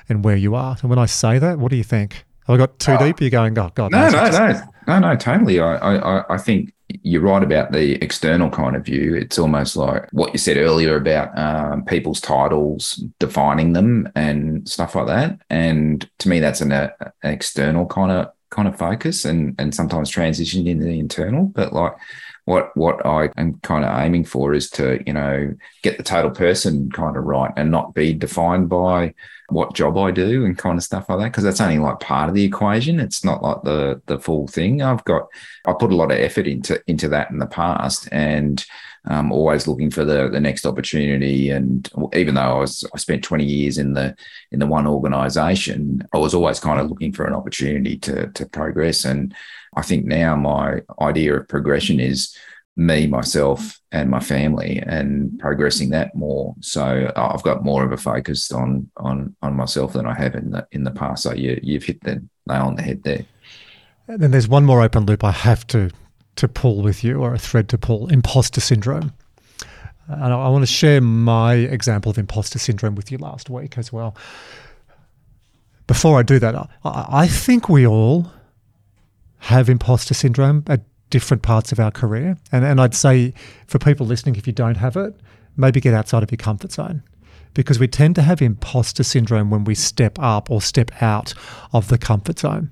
and 0.07 0.25
where 0.25 0.35
you 0.35 0.55
are. 0.55 0.77
And 0.81 0.89
when 0.89 0.97
I 0.97 1.05
say 1.05 1.37
that, 1.37 1.59
what 1.59 1.69
do 1.69 1.77
you 1.77 1.83
think? 1.83 2.25
Have 2.47 2.55
I 2.55 2.57
got 2.57 2.79
too 2.79 2.93
oh. 2.93 3.05
deep? 3.05 3.21
You're 3.21 3.29
going, 3.29 3.57
oh, 3.59 3.69
God. 3.75 3.91
No, 3.91 4.09
no, 4.09 4.31
no, 4.31 4.61
no, 4.87 4.99
no, 4.99 5.15
totally. 5.15 5.59
I, 5.59 5.75
I, 5.75 6.33
I 6.33 6.37
think 6.39 6.73
you're 7.03 7.21
right 7.21 7.43
about 7.43 7.71
the 7.71 8.03
external 8.03 8.49
kind 8.49 8.75
of 8.75 8.85
view. 8.85 9.15
It's 9.15 9.37
almost 9.37 9.75
like 9.75 10.09
what 10.11 10.33
you 10.33 10.39
said 10.39 10.57
earlier 10.57 10.95
about 10.95 11.37
um, 11.37 11.85
people's 11.85 12.19
titles 12.19 13.03
defining 13.19 13.73
them 13.73 14.09
and 14.15 14.67
stuff 14.67 14.95
like 14.95 15.07
that. 15.07 15.39
And 15.49 16.09
to 16.19 16.29
me, 16.29 16.39
that's 16.39 16.61
an, 16.61 16.71
a, 16.71 16.93
an 17.23 17.33
external 17.33 17.85
kind 17.85 18.11
of 18.11 18.31
kind 18.49 18.67
of 18.67 18.77
focus, 18.77 19.25
and 19.25 19.55
and 19.59 19.73
sometimes 19.73 20.09
transition 20.09 20.65
into 20.67 20.85
the 20.85 20.99
internal. 20.99 21.45
But 21.45 21.73
like 21.73 21.93
what 22.45 22.75
what 22.75 23.05
I 23.05 23.29
am 23.37 23.59
kind 23.59 23.85
of 23.85 23.99
aiming 23.99 24.25
for 24.25 24.55
is 24.55 24.71
to 24.71 25.03
you 25.05 25.13
know 25.13 25.53
get 25.83 25.97
the 25.97 26.03
total 26.03 26.31
person 26.31 26.91
kind 26.91 27.15
of 27.15 27.23
right 27.23 27.53
and 27.55 27.69
not 27.69 27.93
be 27.93 28.13
defined 28.13 28.69
by 28.69 29.13
what 29.51 29.73
job 29.73 29.97
I 29.97 30.11
do 30.11 30.45
and 30.45 30.57
kind 30.57 30.77
of 30.77 30.83
stuff 30.83 31.09
like 31.09 31.19
that 31.19 31.25
because 31.25 31.43
that's 31.43 31.61
only 31.61 31.79
like 31.79 31.99
part 31.99 32.29
of 32.29 32.35
the 32.35 32.43
equation. 32.43 32.99
It's 32.99 33.23
not 33.23 33.43
like 33.43 33.63
the 33.63 34.01
the 34.05 34.19
full 34.19 34.47
thing. 34.47 34.81
I've 34.81 35.03
got 35.05 35.27
I 35.65 35.73
put 35.73 35.91
a 35.91 35.95
lot 35.95 36.11
of 36.11 36.17
effort 36.17 36.47
into 36.47 36.81
into 36.87 37.07
that 37.09 37.31
in 37.31 37.39
the 37.39 37.47
past 37.47 38.07
and 38.11 38.63
um, 39.05 39.31
always 39.31 39.67
looking 39.67 39.91
for 39.91 40.05
the 40.05 40.29
the 40.29 40.39
next 40.39 40.65
opportunity. 40.65 41.49
And 41.49 41.89
even 42.13 42.35
though 42.35 42.41
I 42.41 42.59
was 42.59 42.85
I 42.93 42.97
spent 42.97 43.23
20 43.23 43.43
years 43.43 43.77
in 43.77 43.93
the 43.93 44.15
in 44.51 44.59
the 44.59 44.67
one 44.67 44.87
organisation, 44.87 46.07
I 46.13 46.17
was 46.17 46.33
always 46.33 46.59
kind 46.59 46.79
of 46.79 46.89
looking 46.89 47.13
for 47.13 47.25
an 47.25 47.33
opportunity 47.33 47.97
to 47.99 48.27
to 48.27 48.45
progress. 48.45 49.05
And 49.05 49.33
I 49.75 49.81
think 49.81 50.05
now 50.05 50.35
my 50.35 50.81
idea 51.01 51.35
of 51.35 51.47
progression 51.47 51.99
is 51.99 52.35
me, 52.79 53.07
myself, 53.07 53.77
and 53.91 54.09
my 54.09 54.21
family, 54.21 54.81
and 54.85 55.37
progressing 55.37 55.89
that 55.89 56.15
more. 56.15 56.55
So 56.61 57.11
I've 57.13 57.43
got 57.43 57.63
more 57.63 57.83
of 57.83 57.91
a 57.91 57.97
focus 57.97 58.51
on 58.51 58.89
on 58.95 59.35
on 59.41 59.53
myself 59.55 59.93
than 59.93 60.05
I 60.05 60.13
have 60.13 60.33
in 60.33 60.51
the 60.51 60.65
in 60.71 60.85
the 60.85 60.91
past. 60.91 61.23
So 61.23 61.33
you 61.33 61.59
you've 61.61 61.83
hit 61.83 62.01
the 62.03 62.25
nail 62.47 62.67
on 62.67 62.75
the 62.75 62.81
head 62.81 63.03
there. 63.03 63.25
And 64.07 64.21
then 64.21 64.31
there's 64.31 64.47
one 64.47 64.65
more 64.65 64.81
open 64.81 65.05
loop 65.05 65.23
I 65.25 65.31
have 65.31 65.67
to 65.67 65.91
to 66.37 66.47
pull 66.47 66.81
with 66.81 67.03
you, 67.03 67.19
or 67.19 67.33
a 67.33 67.37
thread 67.37 67.67
to 67.69 67.77
pull: 67.77 68.07
imposter 68.07 68.61
syndrome. 68.61 69.11
Uh, 70.09 70.13
and 70.13 70.33
I, 70.33 70.39
I 70.39 70.47
want 70.47 70.61
to 70.61 70.71
share 70.71 71.01
my 71.01 71.55
example 71.55 72.09
of 72.09 72.17
imposter 72.17 72.59
syndrome 72.59 72.95
with 72.95 73.11
you 73.11 73.17
last 73.17 73.49
week 73.49 73.77
as 73.77 73.91
well. 73.91 74.15
Before 75.85 76.17
I 76.17 76.23
do 76.23 76.39
that, 76.39 76.55
I, 76.55 76.69
I 76.85 77.27
think 77.27 77.67
we 77.67 77.85
all 77.85 78.31
have 79.39 79.69
imposter 79.69 80.13
syndrome 80.13 80.63
at 80.67 80.81
different 81.09 81.43
parts 81.43 81.71
of 81.71 81.79
our 81.79 81.91
career. 81.91 82.37
And, 82.51 82.63
and 82.65 82.79
I'd 82.79 82.95
say 82.95 83.33
for 83.67 83.79
people 83.79 84.05
listening, 84.05 84.35
if 84.35 84.47
you 84.47 84.53
don't 84.53 84.77
have 84.77 84.95
it, 84.95 85.19
maybe 85.57 85.81
get 85.81 85.93
outside 85.93 86.23
of 86.23 86.31
your 86.31 86.37
comfort 86.37 86.71
zone 86.71 87.03
because 87.53 87.79
we 87.79 87.87
tend 87.87 88.15
to 88.15 88.21
have 88.21 88.41
imposter 88.41 89.03
syndrome 89.03 89.49
when 89.49 89.63
we 89.63 89.75
step 89.75 90.17
up 90.19 90.49
or 90.49 90.61
step 90.61 90.91
out 91.01 91.33
of 91.73 91.87
the 91.87 91.97
comfort 91.97 92.39
zone. 92.39 92.69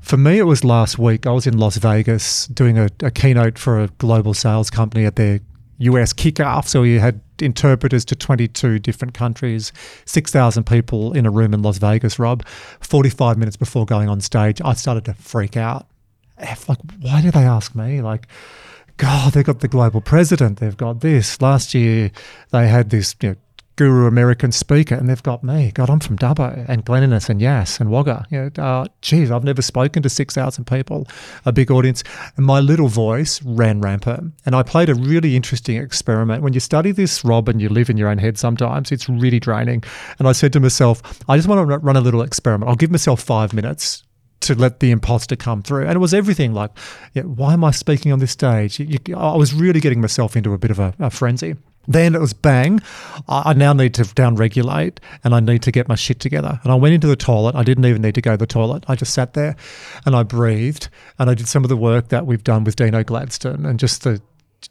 For 0.00 0.16
me, 0.16 0.38
it 0.38 0.44
was 0.44 0.64
last 0.64 0.98
week. 0.98 1.26
I 1.26 1.30
was 1.30 1.46
in 1.46 1.56
Las 1.58 1.76
Vegas 1.76 2.46
doing 2.48 2.78
a, 2.78 2.88
a 3.00 3.10
keynote 3.10 3.58
for 3.58 3.80
a 3.80 3.88
global 3.98 4.34
sales 4.34 4.68
company 4.68 5.04
at 5.04 5.16
their 5.16 5.40
US 5.78 6.12
kickoff. 6.12 6.66
So 6.66 6.82
we 6.82 6.98
had 6.98 7.20
interpreters 7.40 8.04
to 8.06 8.16
22 8.16 8.78
different 8.80 9.14
countries, 9.14 9.72
6,000 10.04 10.64
people 10.64 11.12
in 11.12 11.24
a 11.24 11.30
room 11.30 11.54
in 11.54 11.62
Las 11.62 11.78
Vegas, 11.78 12.18
Rob. 12.18 12.44
45 12.80 13.38
minutes 13.38 13.56
before 13.56 13.86
going 13.86 14.08
on 14.08 14.20
stage, 14.20 14.60
I 14.64 14.74
started 14.74 15.04
to 15.06 15.14
freak 15.14 15.56
out 15.56 15.86
like, 16.68 16.78
why 17.00 17.22
do 17.22 17.30
they 17.30 17.44
ask 17.44 17.74
me? 17.74 18.00
Like, 18.00 18.26
God, 18.96 19.32
they've 19.32 19.44
got 19.44 19.60
the 19.60 19.68
global 19.68 20.00
president. 20.00 20.58
They've 20.60 20.76
got 20.76 21.00
this. 21.00 21.40
Last 21.40 21.74
year, 21.74 22.10
they 22.50 22.68
had 22.68 22.90
this 22.90 23.14
you 23.20 23.30
know, 23.30 23.36
guru 23.76 24.06
American 24.06 24.52
speaker, 24.52 24.94
and 24.94 25.08
they've 25.08 25.22
got 25.22 25.42
me. 25.42 25.72
God, 25.72 25.88
I'm 25.88 26.00
from 26.00 26.18
Dubbo 26.18 26.64
and 26.68 26.84
Glen 26.84 27.02
Innes 27.02 27.28
and 27.28 27.40
Yass 27.40 27.80
and 27.80 27.90
Wagga. 27.90 28.26
You 28.30 28.52
know, 28.56 28.62
uh, 28.62 28.84
geez, 29.00 29.30
I've 29.30 29.44
never 29.44 29.62
spoken 29.62 30.02
to 30.02 30.08
6,000 30.08 30.66
people, 30.66 31.08
a 31.44 31.52
big 31.52 31.70
audience. 31.70 32.04
And 32.36 32.44
my 32.44 32.60
little 32.60 32.88
voice 32.88 33.42
ran 33.42 33.80
rampant. 33.80 34.34
And 34.44 34.54
I 34.54 34.62
played 34.62 34.88
a 34.88 34.94
really 34.94 35.36
interesting 35.36 35.76
experiment. 35.78 36.42
When 36.42 36.52
you 36.52 36.60
study 36.60 36.92
this, 36.92 37.24
Rob, 37.24 37.48
and 37.48 37.60
you 37.60 37.68
live 37.68 37.88
in 37.88 37.96
your 37.96 38.08
own 38.08 38.18
head 38.18 38.38
sometimes, 38.38 38.92
it's 38.92 39.08
really 39.08 39.40
draining. 39.40 39.82
And 40.18 40.28
I 40.28 40.32
said 40.32 40.52
to 40.52 40.60
myself, 40.60 41.02
I 41.28 41.36
just 41.36 41.48
want 41.48 41.68
to 41.68 41.78
run 41.78 41.96
a 41.96 42.00
little 42.00 42.22
experiment. 42.22 42.68
I'll 42.68 42.76
give 42.76 42.90
myself 42.90 43.22
five 43.22 43.52
minutes 43.52 44.04
to 44.42 44.54
let 44.54 44.80
the 44.80 44.90
imposter 44.90 45.36
come 45.36 45.62
through. 45.62 45.86
And 45.86 45.92
it 45.92 45.98
was 45.98 46.14
everything 46.14 46.52
like, 46.52 46.70
yeah, 47.14 47.22
why 47.22 47.52
am 47.52 47.64
I 47.64 47.70
speaking 47.70 48.12
on 48.12 48.18
this 48.18 48.32
stage? 48.32 48.78
You, 48.78 48.98
I 49.16 49.36
was 49.36 49.54
really 49.54 49.80
getting 49.80 50.00
myself 50.00 50.36
into 50.36 50.52
a 50.52 50.58
bit 50.58 50.70
of 50.70 50.78
a, 50.78 50.94
a 50.98 51.10
frenzy. 51.10 51.56
Then 51.88 52.14
it 52.14 52.20
was 52.20 52.32
bang, 52.32 52.80
I 53.28 53.54
now 53.54 53.72
need 53.72 53.94
to 53.94 54.04
down 54.04 54.36
regulate 54.36 55.00
and 55.24 55.34
I 55.34 55.40
need 55.40 55.62
to 55.62 55.72
get 55.72 55.88
my 55.88 55.96
shit 55.96 56.20
together. 56.20 56.60
And 56.62 56.70
I 56.70 56.76
went 56.76 56.94
into 56.94 57.08
the 57.08 57.16
toilet. 57.16 57.56
I 57.56 57.64
didn't 57.64 57.84
even 57.86 58.02
need 58.02 58.14
to 58.14 58.20
go 58.20 58.32
to 58.32 58.36
the 58.36 58.46
toilet. 58.46 58.84
I 58.86 58.94
just 58.94 59.12
sat 59.12 59.34
there 59.34 59.56
and 60.06 60.14
I 60.14 60.22
breathed 60.22 60.88
and 61.18 61.28
I 61.28 61.34
did 61.34 61.48
some 61.48 61.64
of 61.64 61.68
the 61.68 61.76
work 61.76 62.08
that 62.08 62.24
we've 62.24 62.44
done 62.44 62.62
with 62.62 62.76
Dino 62.76 63.02
Gladstone 63.02 63.66
and 63.66 63.80
just 63.80 64.04
the 64.04 64.22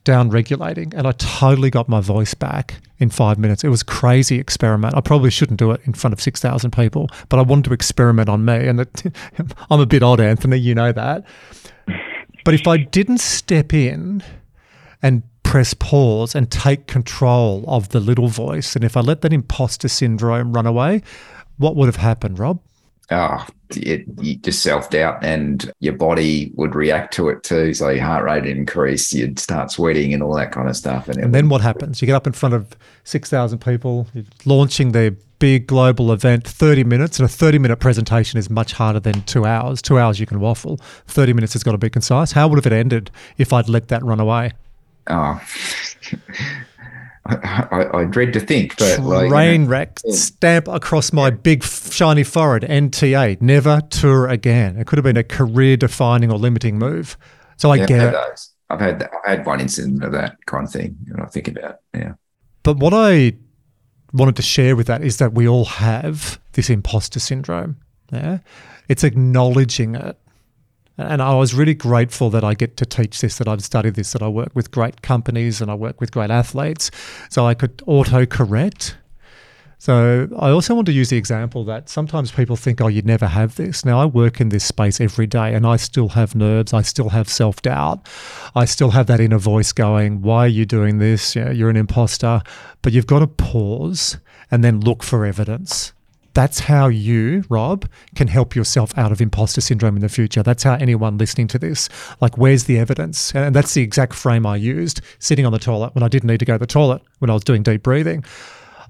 down 0.04 0.30
regulating 0.30 0.94
and 0.96 1.08
I 1.08 1.12
totally 1.14 1.70
got 1.70 1.89
my 1.89 2.02
voice 2.02 2.34
back 2.34 2.76
in 3.00 3.10
five 3.10 3.38
minutes. 3.38 3.64
It 3.64 3.70
was 3.70 3.84
crazy 3.84 4.38
experiment. 4.38 4.96
I 4.96 5.02
probably 5.02 5.32
shouldn't 5.32 5.60
do 5.60 5.72
it 5.72 5.82
in 5.86 5.94
front 5.94 6.14
of 6.14 6.22
6,000 6.22 6.72
people, 6.72 7.10
but 7.30 7.39
I 7.39 7.42
wanted 7.42 7.66
to 7.66 7.74
experiment 7.74 8.30
on 8.30 8.46
me. 8.46 8.68
And 8.68 8.82
it, 8.82 9.04
I'm 9.70 9.80
a 9.80 9.86
bit 9.86 10.04
odd, 10.04 10.20
Anthony, 10.20 10.58
you 10.58 10.76
know 10.76 10.92
that. 10.92 11.26
But 12.44 12.54
if 12.54 12.68
I 12.68 12.78
didn't 12.78 13.20
step 13.20 13.74
in 13.74 14.24
and 15.02 15.24
press 15.44 15.74
pause 15.74 16.36
and 16.36 16.50
take 16.50 16.88
control 16.88 17.66
of 17.68 17.89
the 17.89 18.00
little 18.00 18.28
voice, 18.28 18.76
and 18.76 18.86
if 18.86 18.96
I 18.96 19.02
let 19.02 19.22
that 19.22 19.34
imposter 19.34 19.88
syndrome 19.88 20.54
run 20.54 20.66
away, 20.66 21.02
what 21.58 21.76
would 21.76 21.88
have 21.88 21.98
happened, 21.98 22.39
Rob? 22.39 22.60
Oh, 23.12 23.45
it, 23.78 24.05
you 24.20 24.36
just 24.38 24.62
self 24.62 24.89
doubt 24.89 25.24
and 25.24 25.72
your 25.80 25.93
body 25.93 26.51
would 26.55 26.76
react 26.76 27.14
to 27.16 27.30
it 27.30 27.43
too. 27.43 27.74
So 27.74 27.89
your 27.89 28.03
heart 28.03 28.24
rate 28.24 28.45
increase, 28.45 29.14
you'd 29.14 29.39
start 29.39 29.72
sweating 29.72 30.14
and 30.14 30.24
all 30.24 30.36
that 30.36 30.51
kind 30.51 30.70
of 30.70 30.76
stuff. 30.76 31.07
And, 31.07 31.18
and 31.24 31.34
then 31.34 31.49
what 31.49 31.62
happens? 31.62 32.01
You 32.01 32.05
get 32.05 32.16
up 32.16 32.28
in 32.28 32.34
front 32.34 32.55
of 32.55 32.76
6,000 33.03 33.59
people, 33.59 34.07
launching 34.45 34.91
their 34.91 35.12
big 35.39 35.68
global 35.68 36.12
event, 36.12 36.47
30 36.47 36.84
minutes, 36.84 37.20
and 37.20 37.26
a 37.26 37.30
30 37.30 37.59
minute 37.59 37.78
presentation 37.78 38.38
is 38.38 38.49
much 38.49 38.74
harder 38.74 38.99
than 38.99 39.24
two 39.24 39.45
hours. 39.45 39.82
Two 39.82 39.97
hours 39.97 40.20
you 40.20 40.26
can 40.26 40.39
waffle, 40.39 40.78
30 41.07 41.34
minutes 41.34 41.53
has 41.53 41.64
got 41.64 41.72
to 41.72 41.78
be 41.78 41.89
concise. 41.89 42.32
How 42.32 42.47
would 42.47 42.57
have 42.64 42.72
it 42.72 42.76
ended 42.76 43.12
if 43.38 43.51
I'd 43.51 43.70
let 43.70 43.88
that 43.89 44.03
run 44.03 44.20
away? 44.20 44.53
Oh. 45.09 45.41
I, 47.26 47.88
I, 47.93 48.05
dread 48.05 48.34
to 48.34 48.39
think, 48.39 48.78
but 48.78 48.95
train 48.95 49.07
like, 49.07 49.51
you 49.53 49.57
know, 49.59 49.69
wreck 49.69 49.99
yeah. 50.03 50.15
stamp 50.15 50.67
across 50.67 51.13
my 51.13 51.30
big 51.30 51.63
shiny 51.63 52.24
forehead. 52.24 52.67
NTA, 52.69 53.39
never 53.41 53.82
tour 53.89 54.28
again. 54.28 54.76
It 54.78 54.88
could 54.88 54.97
have 54.97 55.03
been 55.03 55.17
a 55.17 55.24
career-defining 55.24 56.32
or 56.32 56.39
limiting 56.39 56.80
move. 56.80 57.17
So 57.57 57.69
I 57.69 57.76
yeah, 57.76 57.86
get 57.86 58.15
I've 58.15 58.34
it. 58.34 58.41
I've 58.72 58.80
had 58.80 59.09
I 59.28 59.30
had 59.32 59.45
one 59.45 59.61
incident 59.61 60.03
of 60.03 60.13
that 60.13 60.38
kind 60.47 60.65
of 60.65 60.74
thing. 60.74 60.97
When 61.09 61.22
I 61.22 61.28
think 61.28 61.47
about, 61.47 61.78
yeah. 61.93 62.13
But 62.63 62.78
what 62.78 62.93
I 62.93 63.34
wanted 64.13 64.36
to 64.38 64.41
share 64.41 64.76
with 64.76 64.88
that 64.88 65.03
is 65.03 65.17
that 65.17 65.34
we 65.34 65.47
all 65.47 65.65
have 65.65 66.39
this 66.53 66.69
imposter 66.69 67.19
syndrome. 67.19 67.78
Yeah, 68.11 68.39
it's 68.88 69.03
acknowledging 69.03 69.93
it 69.93 70.17
and 70.98 71.22
I 71.22 71.34
was 71.36 71.54
really 71.54 71.74
grateful 71.74 72.30
that 72.32 72.44
I 72.44 72.54
get 72.54 72.78
to 72.78 72.86
teach 72.86 73.22
this, 73.22 73.38
that 73.38 73.48
I've 73.48 73.64
studied 73.64 73.96
this, 73.96 74.12
that 74.14 74.22
I 74.22 74.28
work 74.28 74.52
with 74.54 74.72
great 74.72 75.02
companies 75.02 75.62
and 75.62 75.72
I 75.72 75.76
work 75.76 76.00
with 76.00 76.12
great 76.12 76.30
athletes. 76.30 76.92
So 77.30 77.46
I 77.46 77.54
could 77.54 77.82
auto 77.88 78.26
correct. 78.26 78.98
So 79.82 80.28
I 80.38 80.52
also 80.52 80.76
want 80.76 80.86
to 80.86 80.92
use 80.92 81.10
the 81.10 81.18
example 81.18 81.64
that 81.66 81.89
sometimes 81.89 82.32
people 82.32 82.56
think, 82.56 82.80
oh, 82.82 82.88
you'd 82.88 83.06
never 83.06 83.26
have 83.26 83.56
this. 83.56 83.84
Now 83.84 84.00
I 84.00 84.06
work 84.06 84.39
in 84.39 84.50
this 84.50 84.64
space 84.64 85.02
every 85.02 85.26
day 85.26 85.56
and 85.56 85.66
I 85.66 85.78
still 85.78 86.10
have 86.10 86.36
nerves. 86.36 86.72
I 86.72 86.84
still 86.84 87.10
have 87.10 87.28
self 87.28 87.64
doubt. 87.64 88.08
I 88.54 88.66
still 88.66 88.92
have 88.92 89.08
that 89.08 89.20
inner 89.20 89.39
voice 89.39 89.72
going, 89.72 90.22
why 90.22 90.46
are 90.46 90.48
you 90.48 90.68
doing 90.68 91.00
this? 91.00 91.36
You 91.36 91.46
know, 91.46 91.52
you're 91.52 91.72
an 91.72 91.78
imposter. 91.78 92.44
But 92.84 92.94
you've 92.94 93.08
got 93.08 93.20
to 93.20 93.28
pause 93.28 94.18
and 94.52 94.64
then 94.64 94.82
look 94.82 95.02
for 95.02 95.26
evidence. 95.26 95.94
That's 96.34 96.59
how 96.59 96.88
you, 96.88 97.43
Rob, 97.49 97.88
can 98.15 98.27
help 98.27 98.55
yourself 98.55 98.97
out 98.97 99.11
of 99.11 99.21
imposter 99.21 99.61
syndrome 99.61 99.95
in 99.95 100.01
the 100.01 100.09
future. 100.09 100.43
That's 100.43 100.63
how 100.63 100.75
anyone 100.75 101.17
listening 101.17 101.47
to 101.49 101.59
this, 101.59 101.89
like, 102.21 102.38
where's 102.38 102.65
the 102.65 102.77
evidence? 102.77 103.34
And 103.36 103.55
that's 103.55 103.73
the 103.73 103.82
exact 103.82 104.13
frame 104.13 104.45
I 104.45 104.55
used 104.55 105.01
sitting 105.19 105.45
on 105.45 105.51
the 105.51 105.59
toilet 105.59 105.93
when 105.93 106.03
I 106.03 106.07
didn't 106.07 106.27
need 106.27 106.39
to 106.39 106.45
go 106.45 106.53
to 106.53 106.59
the 106.59 106.67
toilet 106.67 107.01
when 107.19 107.29
I 107.29 107.34
was 107.34 107.43
doing 107.43 107.63
deep 107.63 107.84
breathing. 107.84 108.23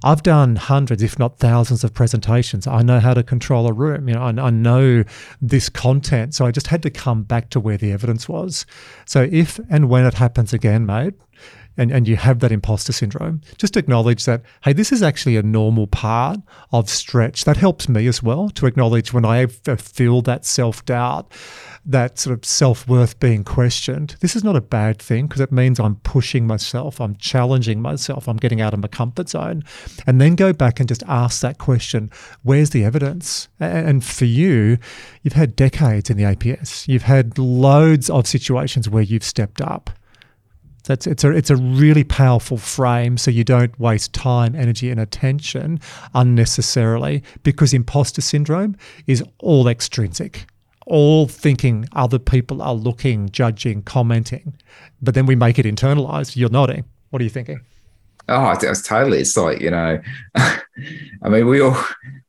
I've 0.04 0.24
done 0.24 0.56
hundreds, 0.56 1.04
if 1.04 1.20
not 1.20 1.38
thousands, 1.38 1.84
of 1.84 1.94
presentations. 1.94 2.66
I 2.66 2.82
know 2.82 3.00
how 3.00 3.14
to 3.14 3.22
control 3.22 3.68
a 3.68 3.74
room. 3.74 4.08
You 4.08 4.16
know, 4.16 4.24
I, 4.24 4.30
I, 4.30 4.50
know 4.50 5.04
this 5.42 5.70
content. 5.70 6.34
So 6.34 6.46
I 6.46 6.52
just 6.52 6.68
had 6.68 6.82
to 6.84 6.90
come 6.90 7.22
back 7.22 7.52
to 7.52 7.60
where 7.60 7.78
the 7.78 7.92
evidence 7.92 8.28
was. 8.28 8.66
So 9.06 9.28
if 9.32 9.60
and 9.70 9.90
when 9.90 10.06
it 10.06 10.16
happens 10.16 10.54
again, 10.54 10.88
mate, 10.88 11.14
and, 11.78 11.92
and 11.92 12.08
you 12.08 12.16
have 12.18 12.40
that 12.40 12.52
imposter 12.52 12.92
syndrome, 12.92 13.42
just 13.58 13.78
acknowledge 13.78 14.26
that, 14.26 14.42
hey, 14.64 14.74
this 14.74 14.92
is 14.92 15.02
actually 15.02 15.38
a 15.38 15.44
normal 15.44 15.88
part 15.88 16.40
of 16.72 16.90
stretch. 16.90 17.46
That 17.46 17.58
helps 17.58 17.88
me 17.88 18.08
as 18.08 18.22
well 18.22 18.50
to 18.52 18.66
acknowledge 18.66 19.14
when 19.14 19.26
I 19.26 19.46
uh, 19.68 19.76
feel 19.78 20.22
that 20.24 20.46
self 20.46 20.84
doubt, 20.86 21.32
that 21.86 22.20
sort 22.20 22.38
of 22.38 22.46
self 22.46 22.88
worth 22.88 23.20
being 23.20 23.44
questioned. 23.44 24.18
This 24.20 24.36
is 24.36 24.44
not 24.44 24.56
a 24.56 24.62
bad 24.62 25.02
thing 25.02 25.28
because 25.28 25.42
it 25.42 25.52
means 25.52 25.80
I'm 25.80 25.96
pushing 25.98 26.46
myself, 26.46 27.00
I'm 27.00 27.16
challenging 27.16 27.82
myself, 27.82 28.28
I'm 28.28 28.38
getting 28.38 28.62
out 28.62 28.74
of 28.74 28.82
my 28.82 28.88
comfort 28.88 29.30
zone. 29.30 29.64
And 30.06 30.20
then 30.20 30.36
go 30.36 30.52
back 30.52 30.80
and 30.80 30.90
just 30.90 31.04
ask 31.08 31.42
that 31.42 31.58
question 31.58 32.12
where's 32.44 32.72
the 32.72 32.84
evidence? 32.84 33.48
And 33.60 34.04
for 34.04 34.26
you, 34.26 34.78
you've 35.24 35.34
had 35.34 35.56
decades 35.56 36.10
in 36.10 36.18
the 36.18 36.24
APS, 36.24 36.88
you've 36.88 37.04
had 37.04 37.38
loads 37.38 38.10
of 38.10 38.28
situations 38.28 38.90
where 38.90 39.04
you've 39.04 39.24
stepped 39.24 39.62
up 39.62 39.90
that's 40.92 41.08
it's 41.08 41.24
a 41.24 41.32
it's 41.32 41.50
a 41.50 41.56
really 41.56 42.04
powerful 42.04 42.58
frame 42.58 43.18
so 43.18 43.32
you 43.32 43.46
don't 43.46 43.80
waste 43.80 44.14
time, 44.14 44.56
energy 44.56 44.92
and 44.92 45.00
attention 45.00 45.80
unnecessarily 46.14 47.24
because 47.44 47.74
imposter 47.74 48.22
syndrome 48.22 48.76
is 49.08 49.24
all 49.40 49.68
extrinsic. 49.70 50.46
All 50.88 51.28
thinking 51.28 51.88
other 51.94 52.20
people 52.20 52.62
are 52.62 52.74
looking, 52.74 53.30
judging, 53.30 53.84
commenting. 53.84 54.54
But 55.02 55.14
then 55.14 55.26
we 55.26 55.36
make 55.36 55.58
it 55.58 55.66
internalized. 55.66 56.36
You're 56.36 56.50
nodding. 56.50 56.84
What 57.12 57.22
are 57.22 57.24
you 57.24 57.30
thinking? 57.30 57.62
Oh, 58.30 58.52
it's 58.52 58.82
totally. 58.82 59.20
It's 59.20 59.36
like 59.36 59.60
you 59.60 59.72
know, 59.72 60.00
I 60.36 61.30
mean, 61.30 61.48
we 61.48 61.62
all 61.62 61.78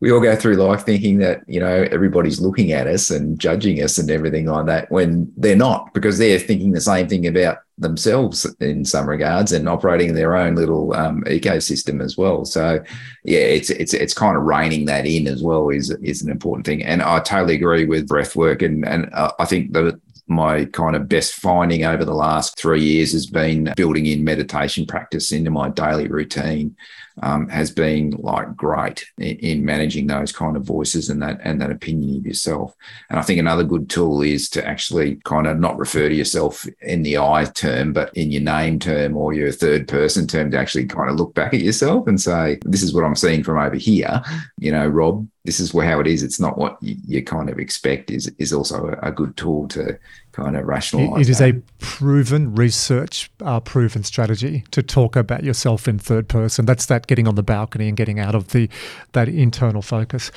we 0.00 0.10
all 0.10 0.20
go 0.20 0.34
through 0.34 0.56
life 0.56 0.84
thinking 0.84 1.18
that 1.18 1.42
you 1.46 1.60
know 1.60 1.86
everybody's 1.90 2.40
looking 2.40 2.72
at 2.72 2.86
us 2.86 3.10
and 3.10 3.38
judging 3.38 3.82
us 3.82 3.98
and 3.98 4.10
everything 4.10 4.46
like 4.46 4.66
that 4.66 4.90
when 4.90 5.32
they're 5.36 5.54
not 5.56 5.94
because 5.94 6.18
they're 6.18 6.38
thinking 6.38 6.72
the 6.72 6.80
same 6.80 7.08
thing 7.08 7.26
about 7.26 7.58
themselves 7.78 8.44
in 8.60 8.84
some 8.84 9.08
regards 9.08 9.52
and 9.52 9.68
operating 9.68 10.08
in 10.08 10.14
their 10.14 10.36
own 10.36 10.54
little 10.54 10.94
um, 10.94 11.22
ecosystem 11.24 12.02
as 12.02 12.16
well. 12.16 12.44
So, 12.44 12.82
yeah, 13.24 13.40
it's 13.40 13.70
it's 13.70 13.94
it's 13.94 14.14
kind 14.14 14.36
of 14.36 14.42
reining 14.42 14.86
that 14.86 15.06
in 15.06 15.26
as 15.26 15.42
well 15.42 15.68
is 15.68 15.90
is 16.02 16.22
an 16.22 16.30
important 16.30 16.66
thing. 16.66 16.82
And 16.82 17.02
I 17.02 17.20
totally 17.20 17.54
agree 17.54 17.84
with 17.84 18.08
breath 18.08 18.34
work 18.34 18.62
and 18.62 18.86
and 18.86 19.08
uh, 19.12 19.32
I 19.38 19.44
think 19.44 19.72
the 19.72 20.00
my 20.32 20.64
kind 20.66 20.96
of 20.96 21.08
best 21.08 21.34
finding 21.34 21.84
over 21.84 22.04
the 22.04 22.14
last 22.14 22.58
three 22.58 22.82
years 22.82 23.12
has 23.12 23.26
been 23.26 23.72
building 23.76 24.06
in 24.06 24.24
meditation 24.24 24.86
practice 24.86 25.32
into 25.32 25.50
my 25.50 25.68
daily 25.68 26.08
routine 26.08 26.76
um, 27.22 27.48
has 27.48 27.70
been 27.70 28.10
like 28.18 28.56
great 28.56 29.04
in, 29.18 29.36
in, 29.38 29.64
managing 29.64 30.06
those 30.06 30.32
kind 30.32 30.56
of 30.56 30.64
voices 30.64 31.10
and 31.10 31.22
that 31.22 31.40
and 31.42 31.60
that 31.60 31.70
opinion 31.70 32.18
of 32.18 32.26
yourself. 32.26 32.74
And 33.10 33.18
I 33.18 33.22
think 33.22 33.38
another 33.38 33.64
good 33.64 33.90
tool 33.90 34.22
is 34.22 34.48
to 34.50 34.66
actually 34.66 35.16
kind 35.24 35.46
of 35.46 35.58
not 35.58 35.78
refer 35.78 36.08
to 36.08 36.14
yourself 36.14 36.66
in 36.80 37.02
the 37.02 37.18
I 37.18 37.44
term, 37.54 37.92
but 37.92 38.16
in 38.16 38.30
your 38.30 38.42
name 38.42 38.78
term 38.78 39.16
or 39.16 39.34
your 39.34 39.52
third 39.52 39.88
person 39.88 40.26
term 40.26 40.50
to 40.50 40.58
actually 40.58 40.86
kind 40.86 41.10
of 41.10 41.16
look 41.16 41.34
back 41.34 41.52
at 41.52 41.60
yourself 41.60 42.06
and 42.06 42.20
say, 42.20 42.58
"This 42.64 42.82
is 42.82 42.94
what 42.94 43.04
I'm 43.04 43.16
seeing 43.16 43.42
from 43.42 43.58
over 43.58 43.76
here." 43.76 44.22
You 44.58 44.72
know, 44.72 44.86
Rob, 44.86 45.28
this 45.44 45.60
is 45.60 45.72
how 45.72 46.00
it 46.00 46.06
is. 46.06 46.22
It's 46.22 46.40
not 46.40 46.56
what 46.56 46.78
you, 46.80 46.96
you 47.06 47.22
kind 47.22 47.50
of 47.50 47.58
expect. 47.58 48.10
Is 48.10 48.32
is 48.38 48.52
also 48.52 48.86
a, 48.86 49.08
a, 49.08 49.12
good 49.12 49.36
tool 49.36 49.68
to 49.68 49.98
kind 50.32 50.56
of 50.56 50.66
rationalize. 50.66 51.28
It 51.28 51.30
is 51.30 51.38
that. 51.38 51.54
a 51.54 51.62
proven 51.78 52.54
research, 52.54 53.30
uh, 53.42 53.60
proven 53.60 54.02
strategy 54.02 54.64
to 54.70 54.82
talk 54.82 55.14
about 55.14 55.44
yourself 55.44 55.86
in 55.86 55.98
third 55.98 56.28
person. 56.28 56.64
That's 56.64 56.86
that 56.86 57.06
getting 57.06 57.28
on 57.28 57.34
the 57.34 57.42
balcony 57.42 57.88
and 57.88 57.96
getting 57.96 58.18
out 58.18 58.34
of 58.34 58.48
the 58.48 58.68
that 59.12 59.28
internal 59.28 59.82
focus. 59.82 60.32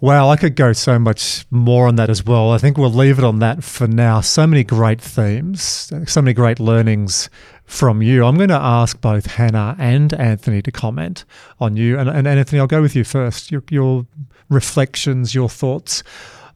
Wow, 0.00 0.28
I 0.28 0.36
could 0.36 0.54
go 0.54 0.72
so 0.72 0.98
much 0.98 1.46
more 1.50 1.88
on 1.88 1.96
that 1.96 2.10
as 2.10 2.24
well. 2.24 2.52
I 2.52 2.58
think 2.58 2.78
we'll 2.78 2.92
leave 2.92 3.18
it 3.18 3.24
on 3.24 3.40
that 3.40 3.64
for 3.64 3.88
now. 3.88 4.20
So 4.20 4.46
many 4.46 4.64
great 4.64 5.00
themes, 5.00 5.92
so 6.06 6.22
many 6.22 6.34
great 6.34 6.60
learnings 6.60 7.30
from 7.64 8.00
you. 8.00 8.24
I'm 8.24 8.36
going 8.36 8.48
to 8.48 8.54
ask 8.54 9.00
both 9.00 9.26
Hannah 9.26 9.76
and 9.78 10.12
Anthony 10.14 10.62
to 10.62 10.72
comment 10.72 11.24
on 11.60 11.76
you. 11.76 11.98
And, 11.98 12.08
and 12.08 12.26
Anthony, 12.26 12.60
I'll 12.60 12.66
go 12.66 12.80
with 12.80 12.96
you 12.96 13.04
first. 13.04 13.50
Your, 13.50 13.62
your 13.70 14.06
reflections, 14.48 15.34
your 15.34 15.48
thoughts 15.48 16.02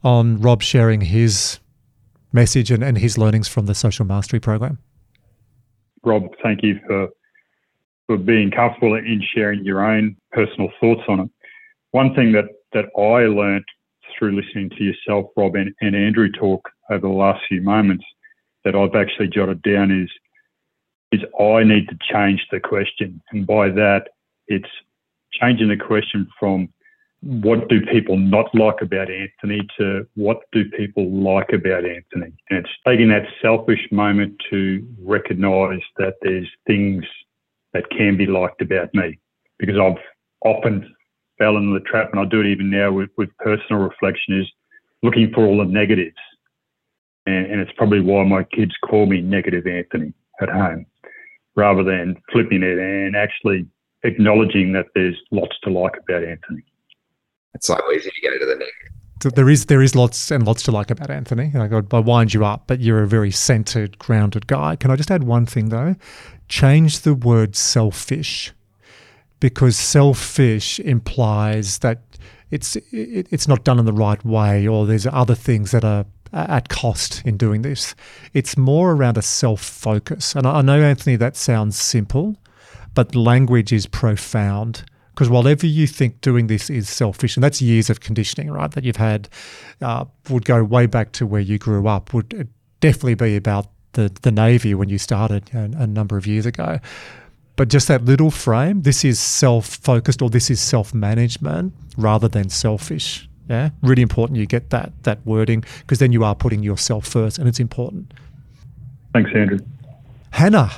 on 0.03 0.41
Rob 0.41 0.61
sharing 0.61 1.01
his 1.01 1.59
message 2.33 2.71
and, 2.71 2.83
and 2.83 2.97
his 2.97 3.17
learnings 3.17 3.47
from 3.47 3.67
the 3.67 3.75
social 3.75 4.05
mastery 4.05 4.39
program. 4.39 4.79
Rob, 6.03 6.23
thank 6.41 6.63
you 6.63 6.79
for 6.87 7.09
for 8.07 8.17
being 8.17 8.51
comfortable 8.51 8.95
in 8.95 9.23
sharing 9.33 9.63
your 9.63 9.85
own 9.85 10.17
personal 10.33 10.69
thoughts 10.79 11.01
on 11.07 11.21
it. 11.21 11.29
One 11.91 12.13
thing 12.15 12.33
that 12.33 12.45
that 12.73 12.85
I 12.97 13.27
learned 13.27 13.65
through 14.17 14.35
listening 14.35 14.69
to 14.71 14.83
yourself, 14.83 15.27
Rob, 15.37 15.55
and, 15.55 15.73
and 15.81 15.95
Andrew 15.95 16.29
talk 16.31 16.67
over 16.89 17.07
the 17.07 17.13
last 17.13 17.41
few 17.47 17.61
moments 17.61 18.03
that 18.65 18.75
I've 18.75 18.95
actually 18.95 19.29
jotted 19.29 19.61
down 19.61 19.91
is 19.91 20.09
is 21.11 21.21
I 21.39 21.63
need 21.63 21.87
to 21.89 21.97
change 22.11 22.45
the 22.51 22.59
question. 22.59 23.21
And 23.31 23.45
by 23.45 23.69
that, 23.69 24.07
it's 24.47 24.69
changing 25.31 25.69
the 25.69 25.77
question 25.77 26.27
from 26.39 26.69
what 27.23 27.69
do 27.69 27.79
people 27.85 28.17
not 28.17 28.53
like 28.53 28.81
about 28.81 29.09
Anthony 29.09 29.65
to 29.77 30.05
what 30.15 30.41
do 30.51 30.65
people 30.77 31.09
like 31.09 31.53
about 31.53 31.85
Anthony? 31.85 32.33
And 32.49 32.59
it's 32.59 32.69
taking 32.85 33.09
that 33.09 33.25
selfish 33.41 33.79
moment 33.91 34.35
to 34.49 34.85
recognize 35.01 35.79
that 35.97 36.15
there's 36.21 36.49
things 36.67 37.05
that 37.71 37.89
can 37.89 38.17
be 38.17 38.25
liked 38.25 38.61
about 38.61 38.93
me 38.93 39.19
because 39.57 39.77
I've 39.77 40.01
often 40.45 40.93
fell 41.37 41.55
into 41.55 41.73
the 41.73 41.85
trap 41.85 42.09
and 42.11 42.19
I 42.19 42.25
do 42.25 42.41
it 42.41 42.47
even 42.47 42.69
now 42.69 42.91
with, 42.91 43.09
with 43.17 43.29
personal 43.37 43.81
reflection 43.81 44.41
is 44.41 44.51
looking 45.01 45.31
for 45.33 45.45
all 45.45 45.59
the 45.59 45.65
negatives. 45.65 46.17
And, 47.25 47.45
and 47.45 47.61
it's 47.61 47.71
probably 47.77 48.01
why 48.01 48.25
my 48.25 48.43
kids 48.43 48.73
call 48.85 49.05
me 49.05 49.21
negative 49.21 49.65
Anthony 49.65 50.13
at 50.41 50.49
home 50.49 50.85
rather 51.55 51.83
than 51.83 52.17
flipping 52.33 52.63
it 52.63 52.77
and 52.77 53.15
actually 53.15 53.65
acknowledging 54.03 54.73
that 54.73 54.87
there's 54.93 55.15
lots 55.31 55.55
to 55.63 55.69
like 55.69 55.93
about 55.97 56.25
Anthony. 56.25 56.65
It's 57.53 57.67
so 57.67 57.77
easy 57.91 58.09
to 58.09 58.21
get 58.21 58.33
into 58.33 58.45
the 58.45 58.55
negative. 58.55 59.35
There 59.35 59.49
is 59.49 59.67
there 59.67 59.81
is 59.81 59.95
lots 59.95 60.31
and 60.31 60.45
lots 60.45 60.63
to 60.63 60.71
like 60.71 60.91
about 60.91 61.09
Anthony. 61.09 61.51
I, 61.55 61.65
I 61.65 61.99
wind 61.99 62.33
you 62.33 62.43
up, 62.43 62.63
but 62.67 62.81
you're 62.81 63.03
a 63.03 63.07
very 63.07 63.31
centered, 63.31 63.97
grounded 63.97 64.47
guy. 64.47 64.75
Can 64.75 64.91
I 64.91 64.97
just 64.97 65.11
add 65.11 65.23
one 65.23 65.45
thing 65.45 65.69
though? 65.69 65.95
Change 66.49 67.01
the 67.01 67.13
word 67.13 67.55
selfish, 67.55 68.51
because 69.39 69.77
selfish 69.77 70.79
implies 70.79 71.79
that 71.79 72.01
it's 72.51 72.75
it, 72.91 73.27
it's 73.31 73.47
not 73.47 73.63
done 73.63 73.79
in 73.79 73.85
the 73.85 73.93
right 73.93 74.23
way, 74.25 74.67
or 74.67 74.85
there's 74.85 75.07
other 75.07 75.35
things 75.35 75.71
that 75.71 75.85
are 75.85 76.05
at 76.33 76.67
cost 76.67 77.21
in 77.25 77.37
doing 77.37 77.61
this. 77.61 77.95
It's 78.33 78.57
more 78.57 78.91
around 78.91 79.17
a 79.17 79.21
self 79.21 79.61
focus. 79.61 80.35
And 80.35 80.45
I 80.45 80.61
know, 80.61 80.81
Anthony, 80.81 81.15
that 81.17 81.35
sounds 81.35 81.79
simple, 81.79 82.35
but 82.93 83.15
language 83.15 83.71
is 83.71 83.85
profound. 83.87 84.83
Because 85.13 85.29
whatever 85.29 85.67
you 85.67 85.85
think 85.85 86.21
doing 86.21 86.47
this 86.47 86.69
is 86.69 86.89
selfish, 86.89 87.37
and 87.37 87.43
that's 87.43 87.61
years 87.61 87.89
of 87.89 87.99
conditioning, 87.99 88.49
right, 88.49 88.71
that 88.71 88.83
you've 88.83 88.95
had, 88.95 89.29
uh, 89.81 90.05
would 90.29 90.43
go 90.43 90.63
way 90.63 90.87
back 90.87 91.11
to 91.13 91.27
where 91.27 91.41
you 91.41 91.59
grew 91.59 91.87
up, 91.87 92.13
would 92.13 92.49
definitely 92.79 93.13
be 93.13 93.35
about 93.35 93.67
the, 93.93 94.11
the 94.23 94.31
Navy 94.31 94.73
when 94.73 94.89
you 94.89 94.97
started 94.97 95.53
a, 95.53 95.83
a 95.83 95.87
number 95.87 96.17
of 96.17 96.25
years 96.25 96.45
ago. 96.45 96.79
But 97.55 97.67
just 97.67 97.87
that 97.87 98.03
little 98.03 98.31
frame, 98.31 98.81
this 98.81 99.05
is 99.05 99.19
self 99.19 99.67
focused 99.67 100.21
or 100.21 100.29
this 100.29 100.49
is 100.49 100.59
self 100.59 100.93
management 100.93 101.73
rather 101.97 102.27
than 102.27 102.49
selfish. 102.49 103.29
Yeah, 103.49 103.69
really 103.81 104.01
important 104.01 104.39
you 104.39 104.45
get 104.45 104.69
that 104.69 104.91
that 105.03 105.23
wording 105.25 105.63
because 105.81 105.99
then 105.99 106.11
you 106.11 106.23
are 106.23 106.33
putting 106.33 106.63
yourself 106.63 107.05
first, 107.05 107.37
and 107.37 107.47
it's 107.47 107.59
important. 107.59 108.13
Thanks, 109.13 109.29
Andrew. 109.35 109.59
Hannah. 110.31 110.71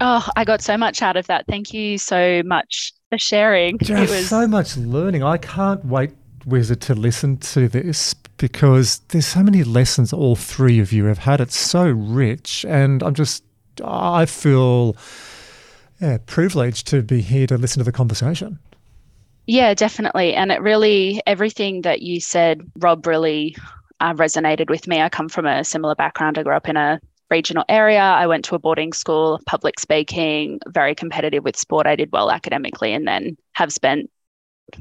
Oh, 0.00 0.28
I 0.36 0.44
got 0.44 0.60
so 0.60 0.76
much 0.76 1.02
out 1.02 1.16
of 1.16 1.26
that. 1.26 1.46
Thank 1.48 1.72
you 1.72 1.98
so 1.98 2.42
much 2.44 2.92
for 3.14 3.18
sharing. 3.18 3.78
Just 3.78 4.10
was 4.10 4.28
so 4.28 4.46
much 4.46 4.76
learning. 4.76 5.22
I 5.22 5.38
can't 5.38 5.84
wait, 5.84 6.10
Wizard, 6.44 6.80
to 6.82 6.94
listen 6.94 7.36
to 7.38 7.68
this 7.68 8.14
because 8.36 8.98
there's 9.08 9.26
so 9.26 9.42
many 9.42 9.62
lessons 9.62 10.12
all 10.12 10.36
three 10.36 10.80
of 10.80 10.92
you 10.92 11.04
have 11.04 11.18
had. 11.18 11.40
It's 11.40 11.56
so 11.56 11.88
rich, 11.88 12.64
and 12.68 13.02
I'm 13.02 13.14
just 13.14 13.44
I 13.82 14.26
feel 14.26 14.96
yeah, 16.00 16.18
privileged 16.26 16.86
to 16.88 17.02
be 17.02 17.20
here 17.20 17.46
to 17.46 17.56
listen 17.56 17.80
to 17.80 17.84
the 17.84 17.92
conversation. 17.92 18.58
Yeah, 19.46 19.74
definitely. 19.74 20.34
And 20.34 20.50
it 20.50 20.60
really, 20.60 21.20
everything 21.26 21.82
that 21.82 22.02
you 22.02 22.20
said, 22.20 22.62
Rob, 22.78 23.06
really 23.06 23.56
uh, 24.00 24.14
resonated 24.14 24.70
with 24.70 24.88
me. 24.88 25.00
I 25.00 25.08
come 25.08 25.28
from 25.28 25.46
a 25.46 25.64
similar 25.64 25.94
background. 25.94 26.38
I 26.38 26.42
grew 26.42 26.56
up 26.56 26.68
in 26.68 26.76
a 26.76 27.00
regional 27.34 27.64
area. 27.68 28.00
I 28.00 28.28
went 28.28 28.44
to 28.44 28.54
a 28.54 28.60
boarding 28.60 28.92
school, 28.92 29.40
public 29.44 29.80
speaking, 29.80 30.60
very 30.68 30.94
competitive 30.94 31.42
with 31.42 31.56
sport. 31.56 31.84
I 31.84 31.96
did 31.96 32.12
well 32.12 32.30
academically 32.30 32.92
and 32.94 33.08
then 33.08 33.36
have 33.54 33.72
spent, 33.72 34.08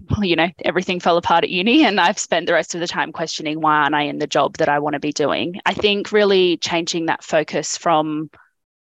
well, 0.10 0.24
you 0.24 0.36
know, 0.36 0.50
everything 0.64 1.00
fell 1.00 1.18
apart 1.18 1.44
at 1.44 1.50
uni. 1.50 1.84
And 1.84 2.00
I've 2.00 2.20
spent 2.20 2.46
the 2.46 2.54
rest 2.54 2.76
of 2.76 2.82
the 2.82 2.88
time 2.88 3.12
questioning 3.12 3.60
why 3.60 3.78
aren't 3.78 3.96
I 3.96 4.04
in 4.04 4.20
the 4.20 4.28
job 4.28 4.58
that 4.58 4.70
I 4.70 4.78
want 4.78 4.94
to 4.94 5.00
be 5.00 5.12
doing? 5.12 5.56
I 5.66 5.74
think 5.74 6.12
really 6.12 6.58
changing 6.58 7.08
that 7.08 7.24
focus 7.24 7.76
from 7.76 8.30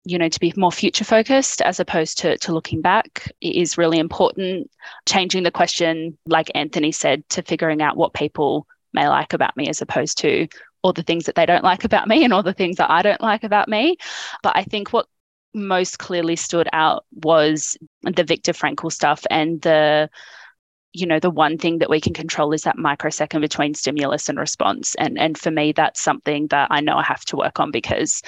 you 0.05 0.17
know 0.17 0.29
to 0.29 0.39
be 0.39 0.53
more 0.57 0.71
future 0.71 1.05
focused 1.05 1.61
as 1.61 1.79
opposed 1.79 2.17
to, 2.19 2.37
to 2.39 2.53
looking 2.53 2.81
back 2.81 3.31
is 3.39 3.77
really 3.77 3.99
important 3.99 4.69
changing 5.05 5.43
the 5.43 5.57
question 5.59 6.17
like 6.25 6.51
anthony 6.55 6.91
said 6.91 7.23
to 7.29 7.41
figuring 7.41 7.81
out 7.81 7.95
what 7.95 8.13
people 8.13 8.67
may 8.91 9.07
like 9.07 9.31
about 9.31 9.55
me 9.55 9.69
as 9.69 9.81
opposed 9.81 10.17
to 10.17 10.45
all 10.83 10.93
the 10.93 11.03
things 11.03 11.25
that 11.25 11.35
they 11.35 11.45
don't 11.45 11.63
like 11.63 11.83
about 11.83 12.07
me 12.07 12.23
and 12.23 12.33
all 12.33 12.43
the 12.43 12.53
things 12.53 12.77
that 12.77 12.91
i 12.91 13.01
don't 13.01 13.21
like 13.21 13.43
about 13.43 13.67
me. 13.67 13.97
But 14.43 14.55
i 14.55 14.63
think 14.63 14.93
what 14.93 15.07
most 15.53 15.99
clearly 15.99 16.35
stood 16.35 16.67
out 16.73 17.05
was 17.23 17.77
the 18.01 18.23
viktor 18.23 18.53
frankl 18.53 18.91
stuff 18.91 19.23
and 19.29 19.61
the 19.61 20.09
you 20.93 21.07
know 21.07 21.19
the 21.19 21.29
one 21.29 21.57
thing 21.57 21.79
that 21.79 21.89
we 21.89 21.99
can 21.99 22.13
control 22.13 22.53
is 22.53 22.63
that 22.63 22.77
microsecond 22.77 23.41
between 23.41 23.73
stimulus 23.73 24.29
and 24.29 24.37
response. 24.39 24.95
And 24.95 25.17
and 25.17 25.37
for 25.37 25.51
me 25.51 25.71
that's 25.71 26.01
something 26.01 26.47
that 26.47 26.67
i 26.71 26.81
know 26.81 26.97
i 26.97 27.03
have 27.03 27.25
to 27.25 27.37
work 27.37 27.59
on 27.59 27.71
because 27.71 28.21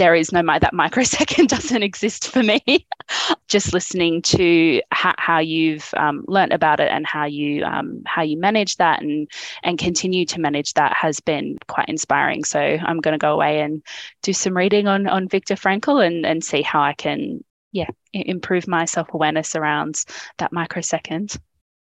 there 0.00 0.14
is 0.14 0.32
no 0.32 0.42
that 0.42 0.72
microsecond 0.72 1.48
doesn't 1.50 1.82
exist 1.82 2.28
for 2.28 2.42
me. 2.42 2.62
Just 3.48 3.74
listening 3.74 4.22
to 4.22 4.80
how, 4.90 5.12
how 5.18 5.38
you've 5.38 5.92
um, 5.94 6.24
learnt 6.26 6.54
about 6.54 6.80
it 6.80 6.90
and 6.90 7.06
how 7.06 7.26
you 7.26 7.62
um, 7.64 8.02
how 8.06 8.22
you 8.22 8.38
manage 8.38 8.76
that 8.78 9.02
and 9.02 9.28
and 9.62 9.78
continue 9.78 10.24
to 10.24 10.40
manage 10.40 10.72
that 10.74 10.94
has 10.94 11.20
been 11.20 11.58
quite 11.68 11.88
inspiring. 11.88 12.44
So 12.44 12.58
I'm 12.58 13.00
going 13.00 13.12
to 13.12 13.18
go 13.18 13.32
away 13.32 13.60
and 13.60 13.82
do 14.22 14.32
some 14.32 14.56
reading 14.56 14.88
on 14.88 15.06
on 15.06 15.28
Viktor 15.28 15.54
Frankl 15.54 16.04
and 16.04 16.24
and 16.24 16.42
see 16.42 16.62
how 16.62 16.80
I 16.80 16.94
can 16.94 17.44
yeah 17.72 17.90
improve 18.14 18.66
my 18.66 18.86
self 18.86 19.12
awareness 19.12 19.54
around 19.54 20.02
that 20.38 20.50
microsecond. 20.50 21.36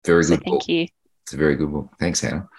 Very 0.05 0.23
good. 0.23 0.39
So 0.39 0.43
thank 0.43 0.67
you. 0.67 0.87
It's 1.23 1.33
a 1.33 1.37
very 1.37 1.55
good 1.55 1.71
book. 1.71 1.87
Thanks, 1.99 2.19
Hannah. 2.19 2.49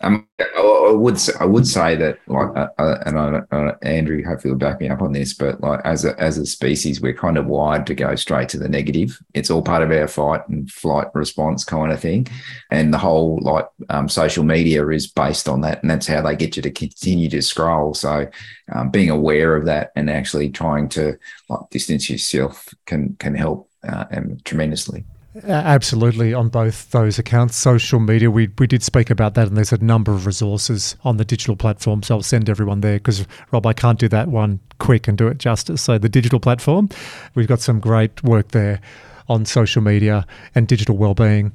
Um, 0.00 0.28
I 0.38 0.92
would 0.92 1.18
I 1.40 1.44
would 1.44 1.66
say 1.66 1.96
that 1.96 2.20
like 2.28 2.56
uh, 2.56 2.68
uh, 2.78 3.02
and 3.04 3.18
I, 3.18 3.40
uh, 3.50 3.74
Andrew 3.82 4.22
hopefully 4.24 4.52
will 4.52 4.58
back 4.58 4.80
me 4.80 4.88
up 4.88 5.02
on 5.02 5.12
this, 5.12 5.34
but 5.34 5.60
like 5.60 5.80
as 5.84 6.04
a 6.04 6.18
as 6.20 6.38
a 6.38 6.46
species, 6.46 7.00
we're 7.00 7.14
kind 7.14 7.36
of 7.36 7.46
wired 7.46 7.86
to 7.88 7.94
go 7.94 8.14
straight 8.14 8.48
to 8.50 8.58
the 8.58 8.68
negative. 8.68 9.20
It's 9.34 9.50
all 9.50 9.60
part 9.60 9.82
of 9.82 9.90
our 9.90 10.06
fight 10.06 10.48
and 10.48 10.70
flight 10.70 11.08
response 11.14 11.64
kind 11.64 11.90
of 11.90 11.98
thing, 11.98 12.28
and 12.70 12.94
the 12.94 12.98
whole 12.98 13.40
like 13.42 13.66
um, 13.88 14.08
social 14.08 14.44
media 14.44 14.86
is 14.88 15.08
based 15.08 15.48
on 15.48 15.62
that, 15.62 15.82
and 15.82 15.90
that's 15.90 16.06
how 16.06 16.22
they 16.22 16.36
get 16.36 16.56
you 16.56 16.62
to 16.62 16.70
continue 16.70 17.28
to 17.30 17.42
scroll. 17.42 17.92
So 17.92 18.28
um, 18.72 18.90
being 18.90 19.10
aware 19.10 19.56
of 19.56 19.66
that 19.66 19.90
and 19.96 20.08
actually 20.08 20.50
trying 20.50 20.88
to 20.90 21.18
like 21.48 21.70
distance 21.70 22.08
yourself 22.08 22.72
can 22.86 23.16
can 23.18 23.34
help 23.34 23.68
uh, 23.82 24.04
tremendously. 24.44 25.04
Absolutely, 25.44 26.34
on 26.34 26.48
both 26.48 26.90
those 26.90 27.18
accounts. 27.18 27.56
Social 27.56 28.00
media, 28.00 28.30
we, 28.30 28.48
we 28.58 28.66
did 28.66 28.82
speak 28.82 29.10
about 29.10 29.34
that, 29.34 29.48
and 29.48 29.56
there's 29.56 29.72
a 29.72 29.82
number 29.82 30.12
of 30.12 30.26
resources 30.26 30.96
on 31.04 31.16
the 31.16 31.24
digital 31.24 31.56
platform. 31.56 32.02
So 32.02 32.16
I'll 32.16 32.22
send 32.22 32.48
everyone 32.48 32.80
there 32.80 32.98
because, 32.98 33.26
Rob, 33.52 33.66
I 33.66 33.72
can't 33.72 33.98
do 33.98 34.08
that 34.08 34.28
one 34.28 34.60
quick 34.78 35.08
and 35.08 35.16
do 35.18 35.28
it 35.28 35.38
justice. 35.38 35.82
So, 35.82 35.98
the 35.98 36.08
digital 36.08 36.40
platform, 36.40 36.88
we've 37.34 37.46
got 37.46 37.60
some 37.60 37.80
great 37.80 38.22
work 38.24 38.48
there 38.48 38.80
on 39.28 39.44
social 39.44 39.82
media 39.82 40.26
and 40.54 40.66
digital 40.66 40.96
well-being. 40.96 41.52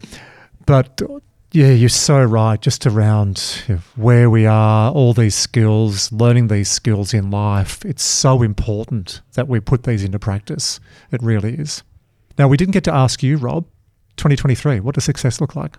But 0.65 1.01
yeah, 1.51 1.71
you're 1.71 1.89
so 1.89 2.23
right. 2.23 2.59
Just 2.59 2.85
around 2.85 3.63
where 3.95 4.29
we 4.29 4.45
are, 4.45 4.91
all 4.91 5.13
these 5.13 5.35
skills, 5.35 6.11
learning 6.11 6.47
these 6.47 6.69
skills 6.69 7.13
in 7.13 7.31
life, 7.31 7.83
it's 7.85 8.03
so 8.03 8.41
important 8.41 9.21
that 9.33 9.47
we 9.47 9.59
put 9.59 9.83
these 9.83 10.03
into 10.03 10.19
practice. 10.19 10.79
It 11.11 11.21
really 11.21 11.55
is. 11.55 11.83
Now, 12.37 12.47
we 12.47 12.57
didn't 12.57 12.73
get 12.73 12.83
to 12.85 12.93
ask 12.93 13.21
you, 13.21 13.37
Rob, 13.37 13.65
2023, 14.17 14.79
what 14.79 14.95
does 14.95 15.03
success 15.03 15.41
look 15.41 15.55
like? 15.55 15.77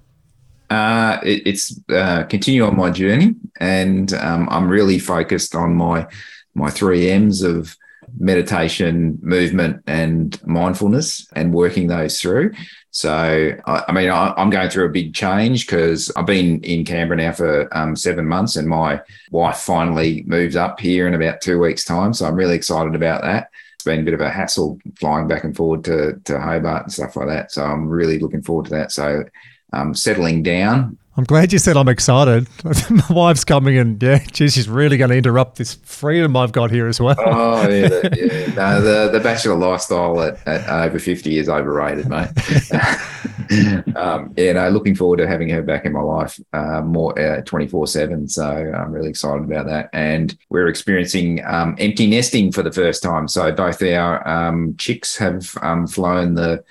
Uh, 0.70 1.18
it, 1.22 1.42
it's 1.46 1.80
uh, 1.90 2.24
continue 2.24 2.64
on 2.64 2.76
my 2.76 2.90
journey, 2.90 3.34
and 3.60 4.12
um, 4.14 4.48
I'm 4.50 4.68
really 4.68 4.98
focused 4.98 5.54
on 5.54 5.74
my 5.74 6.06
my 6.54 6.70
three 6.70 7.10
M's 7.10 7.42
of 7.42 7.76
meditation, 8.18 9.18
movement, 9.22 9.82
and 9.86 10.40
mindfulness, 10.46 11.26
and 11.34 11.52
working 11.52 11.88
those 11.88 12.20
through. 12.20 12.52
So, 12.90 13.56
I, 13.66 13.84
I 13.88 13.92
mean, 13.92 14.08
I, 14.08 14.40
am 14.40 14.50
going 14.50 14.70
through 14.70 14.86
a 14.86 14.92
big 14.92 15.14
change 15.14 15.66
because 15.66 16.12
I've 16.16 16.26
been 16.26 16.62
in 16.62 16.84
Canberra 16.84 17.16
now 17.18 17.32
for 17.32 17.76
um, 17.76 17.96
seven 17.96 18.26
months, 18.26 18.56
and 18.56 18.68
my 18.68 19.00
wife 19.30 19.58
finally 19.58 20.22
moves 20.26 20.56
up 20.56 20.80
here 20.80 21.06
in 21.06 21.14
about 21.14 21.40
two 21.40 21.58
weeks' 21.58 21.84
time. 21.84 22.14
So, 22.14 22.26
I'm 22.26 22.36
really 22.36 22.56
excited 22.56 22.94
about 22.94 23.22
that 23.22 23.50
been 23.84 24.00
a 24.00 24.02
bit 24.02 24.14
of 24.14 24.20
a 24.20 24.30
hassle 24.30 24.78
flying 24.98 25.28
back 25.28 25.44
and 25.44 25.56
forward 25.56 25.84
to, 25.84 26.20
to 26.24 26.40
Hobart 26.40 26.84
and 26.84 26.92
stuff 26.92 27.16
like 27.16 27.28
that. 27.28 27.52
So 27.52 27.64
I'm 27.64 27.88
really 27.88 28.18
looking 28.18 28.42
forward 28.42 28.66
to 28.66 28.70
that. 28.72 28.92
So 28.92 29.24
um, 29.72 29.94
settling 29.94 30.42
down. 30.42 30.98
I'm 31.16 31.24
glad 31.24 31.52
you 31.52 31.60
said 31.60 31.76
I'm 31.76 31.88
excited. 31.88 32.48
My 32.90 33.04
wife's 33.08 33.44
coming 33.44 33.78
and 33.78 34.02
yeah, 34.02 34.18
geez, 34.18 34.54
she's 34.54 34.68
really 34.68 34.96
going 34.96 35.10
to 35.10 35.16
interrupt 35.16 35.58
this 35.58 35.74
freedom 35.74 36.36
I've 36.36 36.50
got 36.50 36.72
here 36.72 36.88
as 36.88 37.00
well. 37.00 37.14
Oh 37.18 37.68
yeah, 37.68 37.88
the, 37.88 38.46
yeah. 38.48 38.54
No, 38.54 38.80
the 38.80 39.10
the 39.12 39.20
bachelor 39.20 39.54
lifestyle 39.54 40.20
at, 40.20 40.44
at 40.46 40.68
over 40.68 40.98
50 40.98 41.38
is 41.38 41.48
overrated, 41.48 42.08
mate. 42.08 42.30
um, 43.96 44.34
yeah, 44.36 44.52
no, 44.52 44.68
looking 44.70 44.94
forward 44.94 45.18
to 45.18 45.26
having 45.26 45.48
her 45.50 45.62
back 45.62 45.84
in 45.84 45.92
my 45.92 46.00
life 46.00 46.38
uh, 46.52 46.82
more 46.82 47.18
uh, 47.18 47.42
24 47.42 47.86
seven. 47.86 48.28
So 48.28 48.44
I'm 48.44 48.92
really 48.92 49.10
excited 49.10 49.44
about 49.44 49.66
that. 49.66 49.90
And 49.92 50.36
we're 50.50 50.68
experiencing 50.68 51.44
um, 51.44 51.76
empty 51.78 52.08
nesting 52.08 52.52
for 52.52 52.62
the 52.62 52.72
first 52.72 53.02
time. 53.02 53.28
So 53.28 53.52
both 53.52 53.82
our 53.82 54.26
um, 54.26 54.76
chicks 54.78 55.16
have 55.16 55.54
um, 55.62 55.86
flown 55.86 56.34
the 56.34 56.64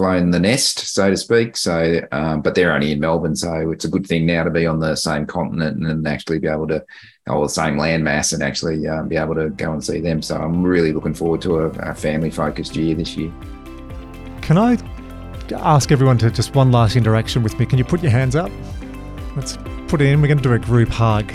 flown 0.00 0.30
the 0.30 0.40
nest, 0.40 0.78
so 0.78 1.10
to 1.10 1.16
speak. 1.16 1.56
So, 1.58 2.00
um, 2.12 2.40
but 2.40 2.54
they're 2.54 2.72
only 2.72 2.92
in 2.92 3.00
Melbourne, 3.00 3.36
so 3.36 3.70
it's 3.70 3.84
a 3.84 3.88
good 3.90 4.06
thing 4.06 4.24
now 4.24 4.44
to 4.44 4.50
be 4.50 4.64
on 4.64 4.80
the 4.80 4.96
same 4.96 5.26
continent 5.26 5.84
and 5.86 6.08
actually 6.08 6.38
be 6.38 6.48
able 6.48 6.68
to, 6.68 6.82
or 7.26 7.44
the 7.44 7.52
same 7.52 7.74
landmass, 7.74 8.32
and 8.32 8.42
actually 8.42 8.86
um, 8.88 9.08
be 9.08 9.16
able 9.16 9.34
to 9.34 9.50
go 9.50 9.72
and 9.72 9.84
see 9.84 10.00
them. 10.00 10.22
So, 10.22 10.36
I'm 10.36 10.62
really 10.62 10.92
looking 10.92 11.12
forward 11.12 11.42
to 11.42 11.58
a, 11.58 11.68
a 11.90 11.94
family 11.94 12.30
focused 12.30 12.76
year 12.76 12.94
this 12.94 13.14
year. 13.14 13.30
Can 14.40 14.56
I 14.56 14.78
ask 15.58 15.92
everyone 15.92 16.18
to 16.18 16.30
just 16.30 16.54
one 16.54 16.72
last 16.72 16.96
interaction 16.96 17.42
with 17.42 17.58
me? 17.58 17.66
Can 17.66 17.78
you 17.78 17.84
put 17.84 18.02
your 18.02 18.12
hands 18.12 18.36
up? 18.36 18.50
Let's 19.36 19.56
put 19.88 20.00
it 20.00 20.06
in. 20.06 20.20
We're 20.20 20.28
going 20.28 20.38
to 20.38 20.44
do 20.44 20.52
a 20.52 20.58
group 20.58 20.88
hug 20.88 21.32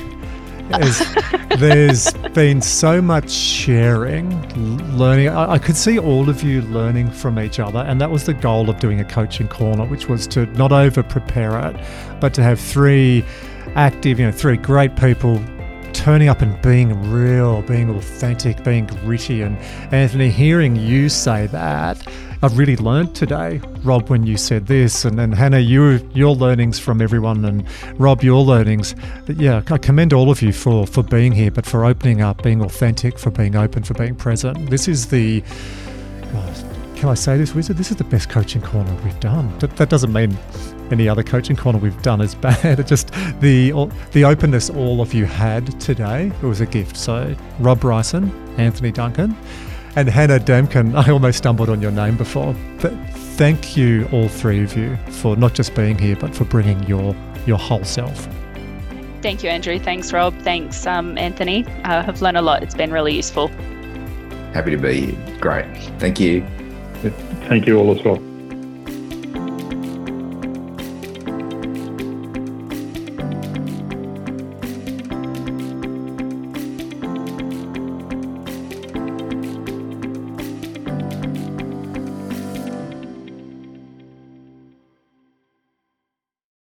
there's 1.59 2.11
been 2.34 2.59
so 2.59 2.99
much 2.99 3.30
sharing, 3.30 4.32
learning. 4.97 5.30
I, 5.30 5.53
I, 5.53 5.59
could 5.59 5.76
see 5.76 5.99
all 5.99 6.28
of 6.28 6.41
you 6.41 6.63
learning 6.63 7.11
from 7.11 7.39
each 7.39 7.59
other, 7.59 7.80
and 7.80 8.01
that 8.01 8.09
was 8.09 8.26
the 8.26 8.34
goal 8.34 8.70
of 8.70 8.80
doing 8.80 8.99
a 8.99 9.05
coaching 9.05 9.47
corner, 9.47 9.86
which 9.86 10.09
was 10.09 10.26
to 10.28 10.47
not 10.47 10.72
over 10.72 11.03
prepare 11.03 11.59
it, 11.70 11.76
but 12.20 12.34
to 12.34 12.43
have 12.43 12.59
three 12.59 13.24
active, 13.76 14.20
you 14.20 14.26
know, 14.26 14.32
three 14.32 14.57
great 14.57 14.95
people 14.95 15.38
turning 16.06 16.30
up 16.30 16.43
and 16.43 16.62
being 16.62 17.12
real, 17.12 17.64
being 17.64 17.89
authentic, 17.89 18.64
being 18.64 18.86
gritty. 18.86 19.41
And 19.41 19.58
Anthony, 19.91 20.30
hearing 20.30 20.76
you 20.76 21.10
say 21.10 21.47
that 21.47 22.06
I've 22.43 22.60
really 22.60 22.78
learned 22.78 23.16
today, 23.16 23.60
Rob, 23.84 24.08
when 24.08 24.24
you 24.28 24.38
said 24.38 24.68
this, 24.68 25.03
and, 25.03 25.20
and 25.20 25.34
Hannah, 25.34 25.58
you 25.58 26.08
your 26.14 26.36
learnings 26.36 26.78
from 26.78 27.01
everyone, 27.01 27.43
and 27.43 27.66
Rob, 27.99 28.22
your 28.22 28.43
learnings. 28.43 28.93
But 29.26 29.38
yeah, 29.38 29.64
I 29.72 29.80
commend 29.80 30.14
all 30.14 30.30
of 30.30 30.43
you 30.43 30.53
for 30.53 30.86
for 30.86 31.01
being 31.01 31.32
here, 31.32 31.49
but 31.49 31.66
for 31.66 31.84
opening 31.84 32.22
up, 32.22 32.43
being 32.43 32.62
authentic, 32.62 33.18
for 33.18 33.32
being 33.32 33.56
open, 33.56 33.82
for 33.82 33.95
being 33.95 34.16
present. 34.16 34.70
This 34.70 34.88
is 34.88 35.08
the. 35.08 35.43
Can 36.96 37.10
I 37.10 37.14
say 37.14 37.38
this, 37.38 37.54
Wizard? 37.54 37.78
This 37.78 37.91
is 37.91 37.98
the 37.98 38.06
best 38.06 38.30
coaching 38.30 38.62
corner 38.62 38.93
we've 39.04 39.20
done. 39.20 39.58
That, 39.60 39.76
that 39.76 39.89
doesn't 39.89 40.14
mean 40.14 40.38
any 40.91 41.10
other 41.10 41.24
coaching 41.24 41.56
corner 41.56 41.78
we've 41.78 42.02
done 42.02 42.22
is 42.22 42.36
bad. 42.48 42.80
It 42.80 42.88
just 42.88 43.12
the 43.41 43.72
the 44.12 44.24
openness 44.24 44.70
all 44.70 45.02
of 45.02 45.14
you 45.14 45.26
had 45.26 45.80
today. 45.80 46.32
It 46.41 46.46
was 46.46 46.62
a 46.62 46.66
gift. 46.66 46.96
So 46.96 47.36
Rob 47.60 47.82
Bryson, 47.82 48.32
Anthony 48.58 48.91
Duncan 48.91 49.36
and 49.96 50.08
Hannah 50.08 50.39
Demkin. 50.39 50.96
I 51.08 51.12
almost 51.12 51.39
stumbled 51.39 51.70
on 51.70 51.82
your 51.82 51.91
name 51.91 52.18
before. 52.18 52.56
But 52.82 52.93
thank 53.36 53.76
you, 53.76 54.08
all 54.12 54.30
three 54.30 54.64
of 54.64 54.76
you, 54.78 54.96
for 55.10 55.36
not 55.36 55.54
just 55.54 55.76
being 55.76 55.98
here, 55.98 56.16
but 56.16 56.34
for 56.34 56.46
bringing 56.46 56.82
your 56.84 57.16
your 57.46 57.58
whole 57.58 57.84
self. 57.84 58.28
Thank 59.22 59.43
you, 59.43 59.50
Andrew. 59.50 59.80
Thanks, 59.80 60.14
Rob. 60.14 60.38
Thanks, 60.41 60.86
um, 60.86 61.18
Anthony. 61.18 61.66
Uh, 61.84 62.06
I've 62.08 62.22
learned 62.22 62.38
a 62.38 62.41
lot. 62.41 62.62
It's 62.64 62.76
been 62.76 62.91
really 62.91 63.16
useful. 63.16 63.48
Happy 64.54 64.72
to 64.72 64.78
be 64.78 65.08
here. 65.08 65.38
Great. 65.39 65.66
Thank 66.00 66.20
you. 66.20 66.46
Thank 67.47 67.68
you 67.68 67.78
all 67.78 67.97
as 67.97 68.03
well. 68.03 68.35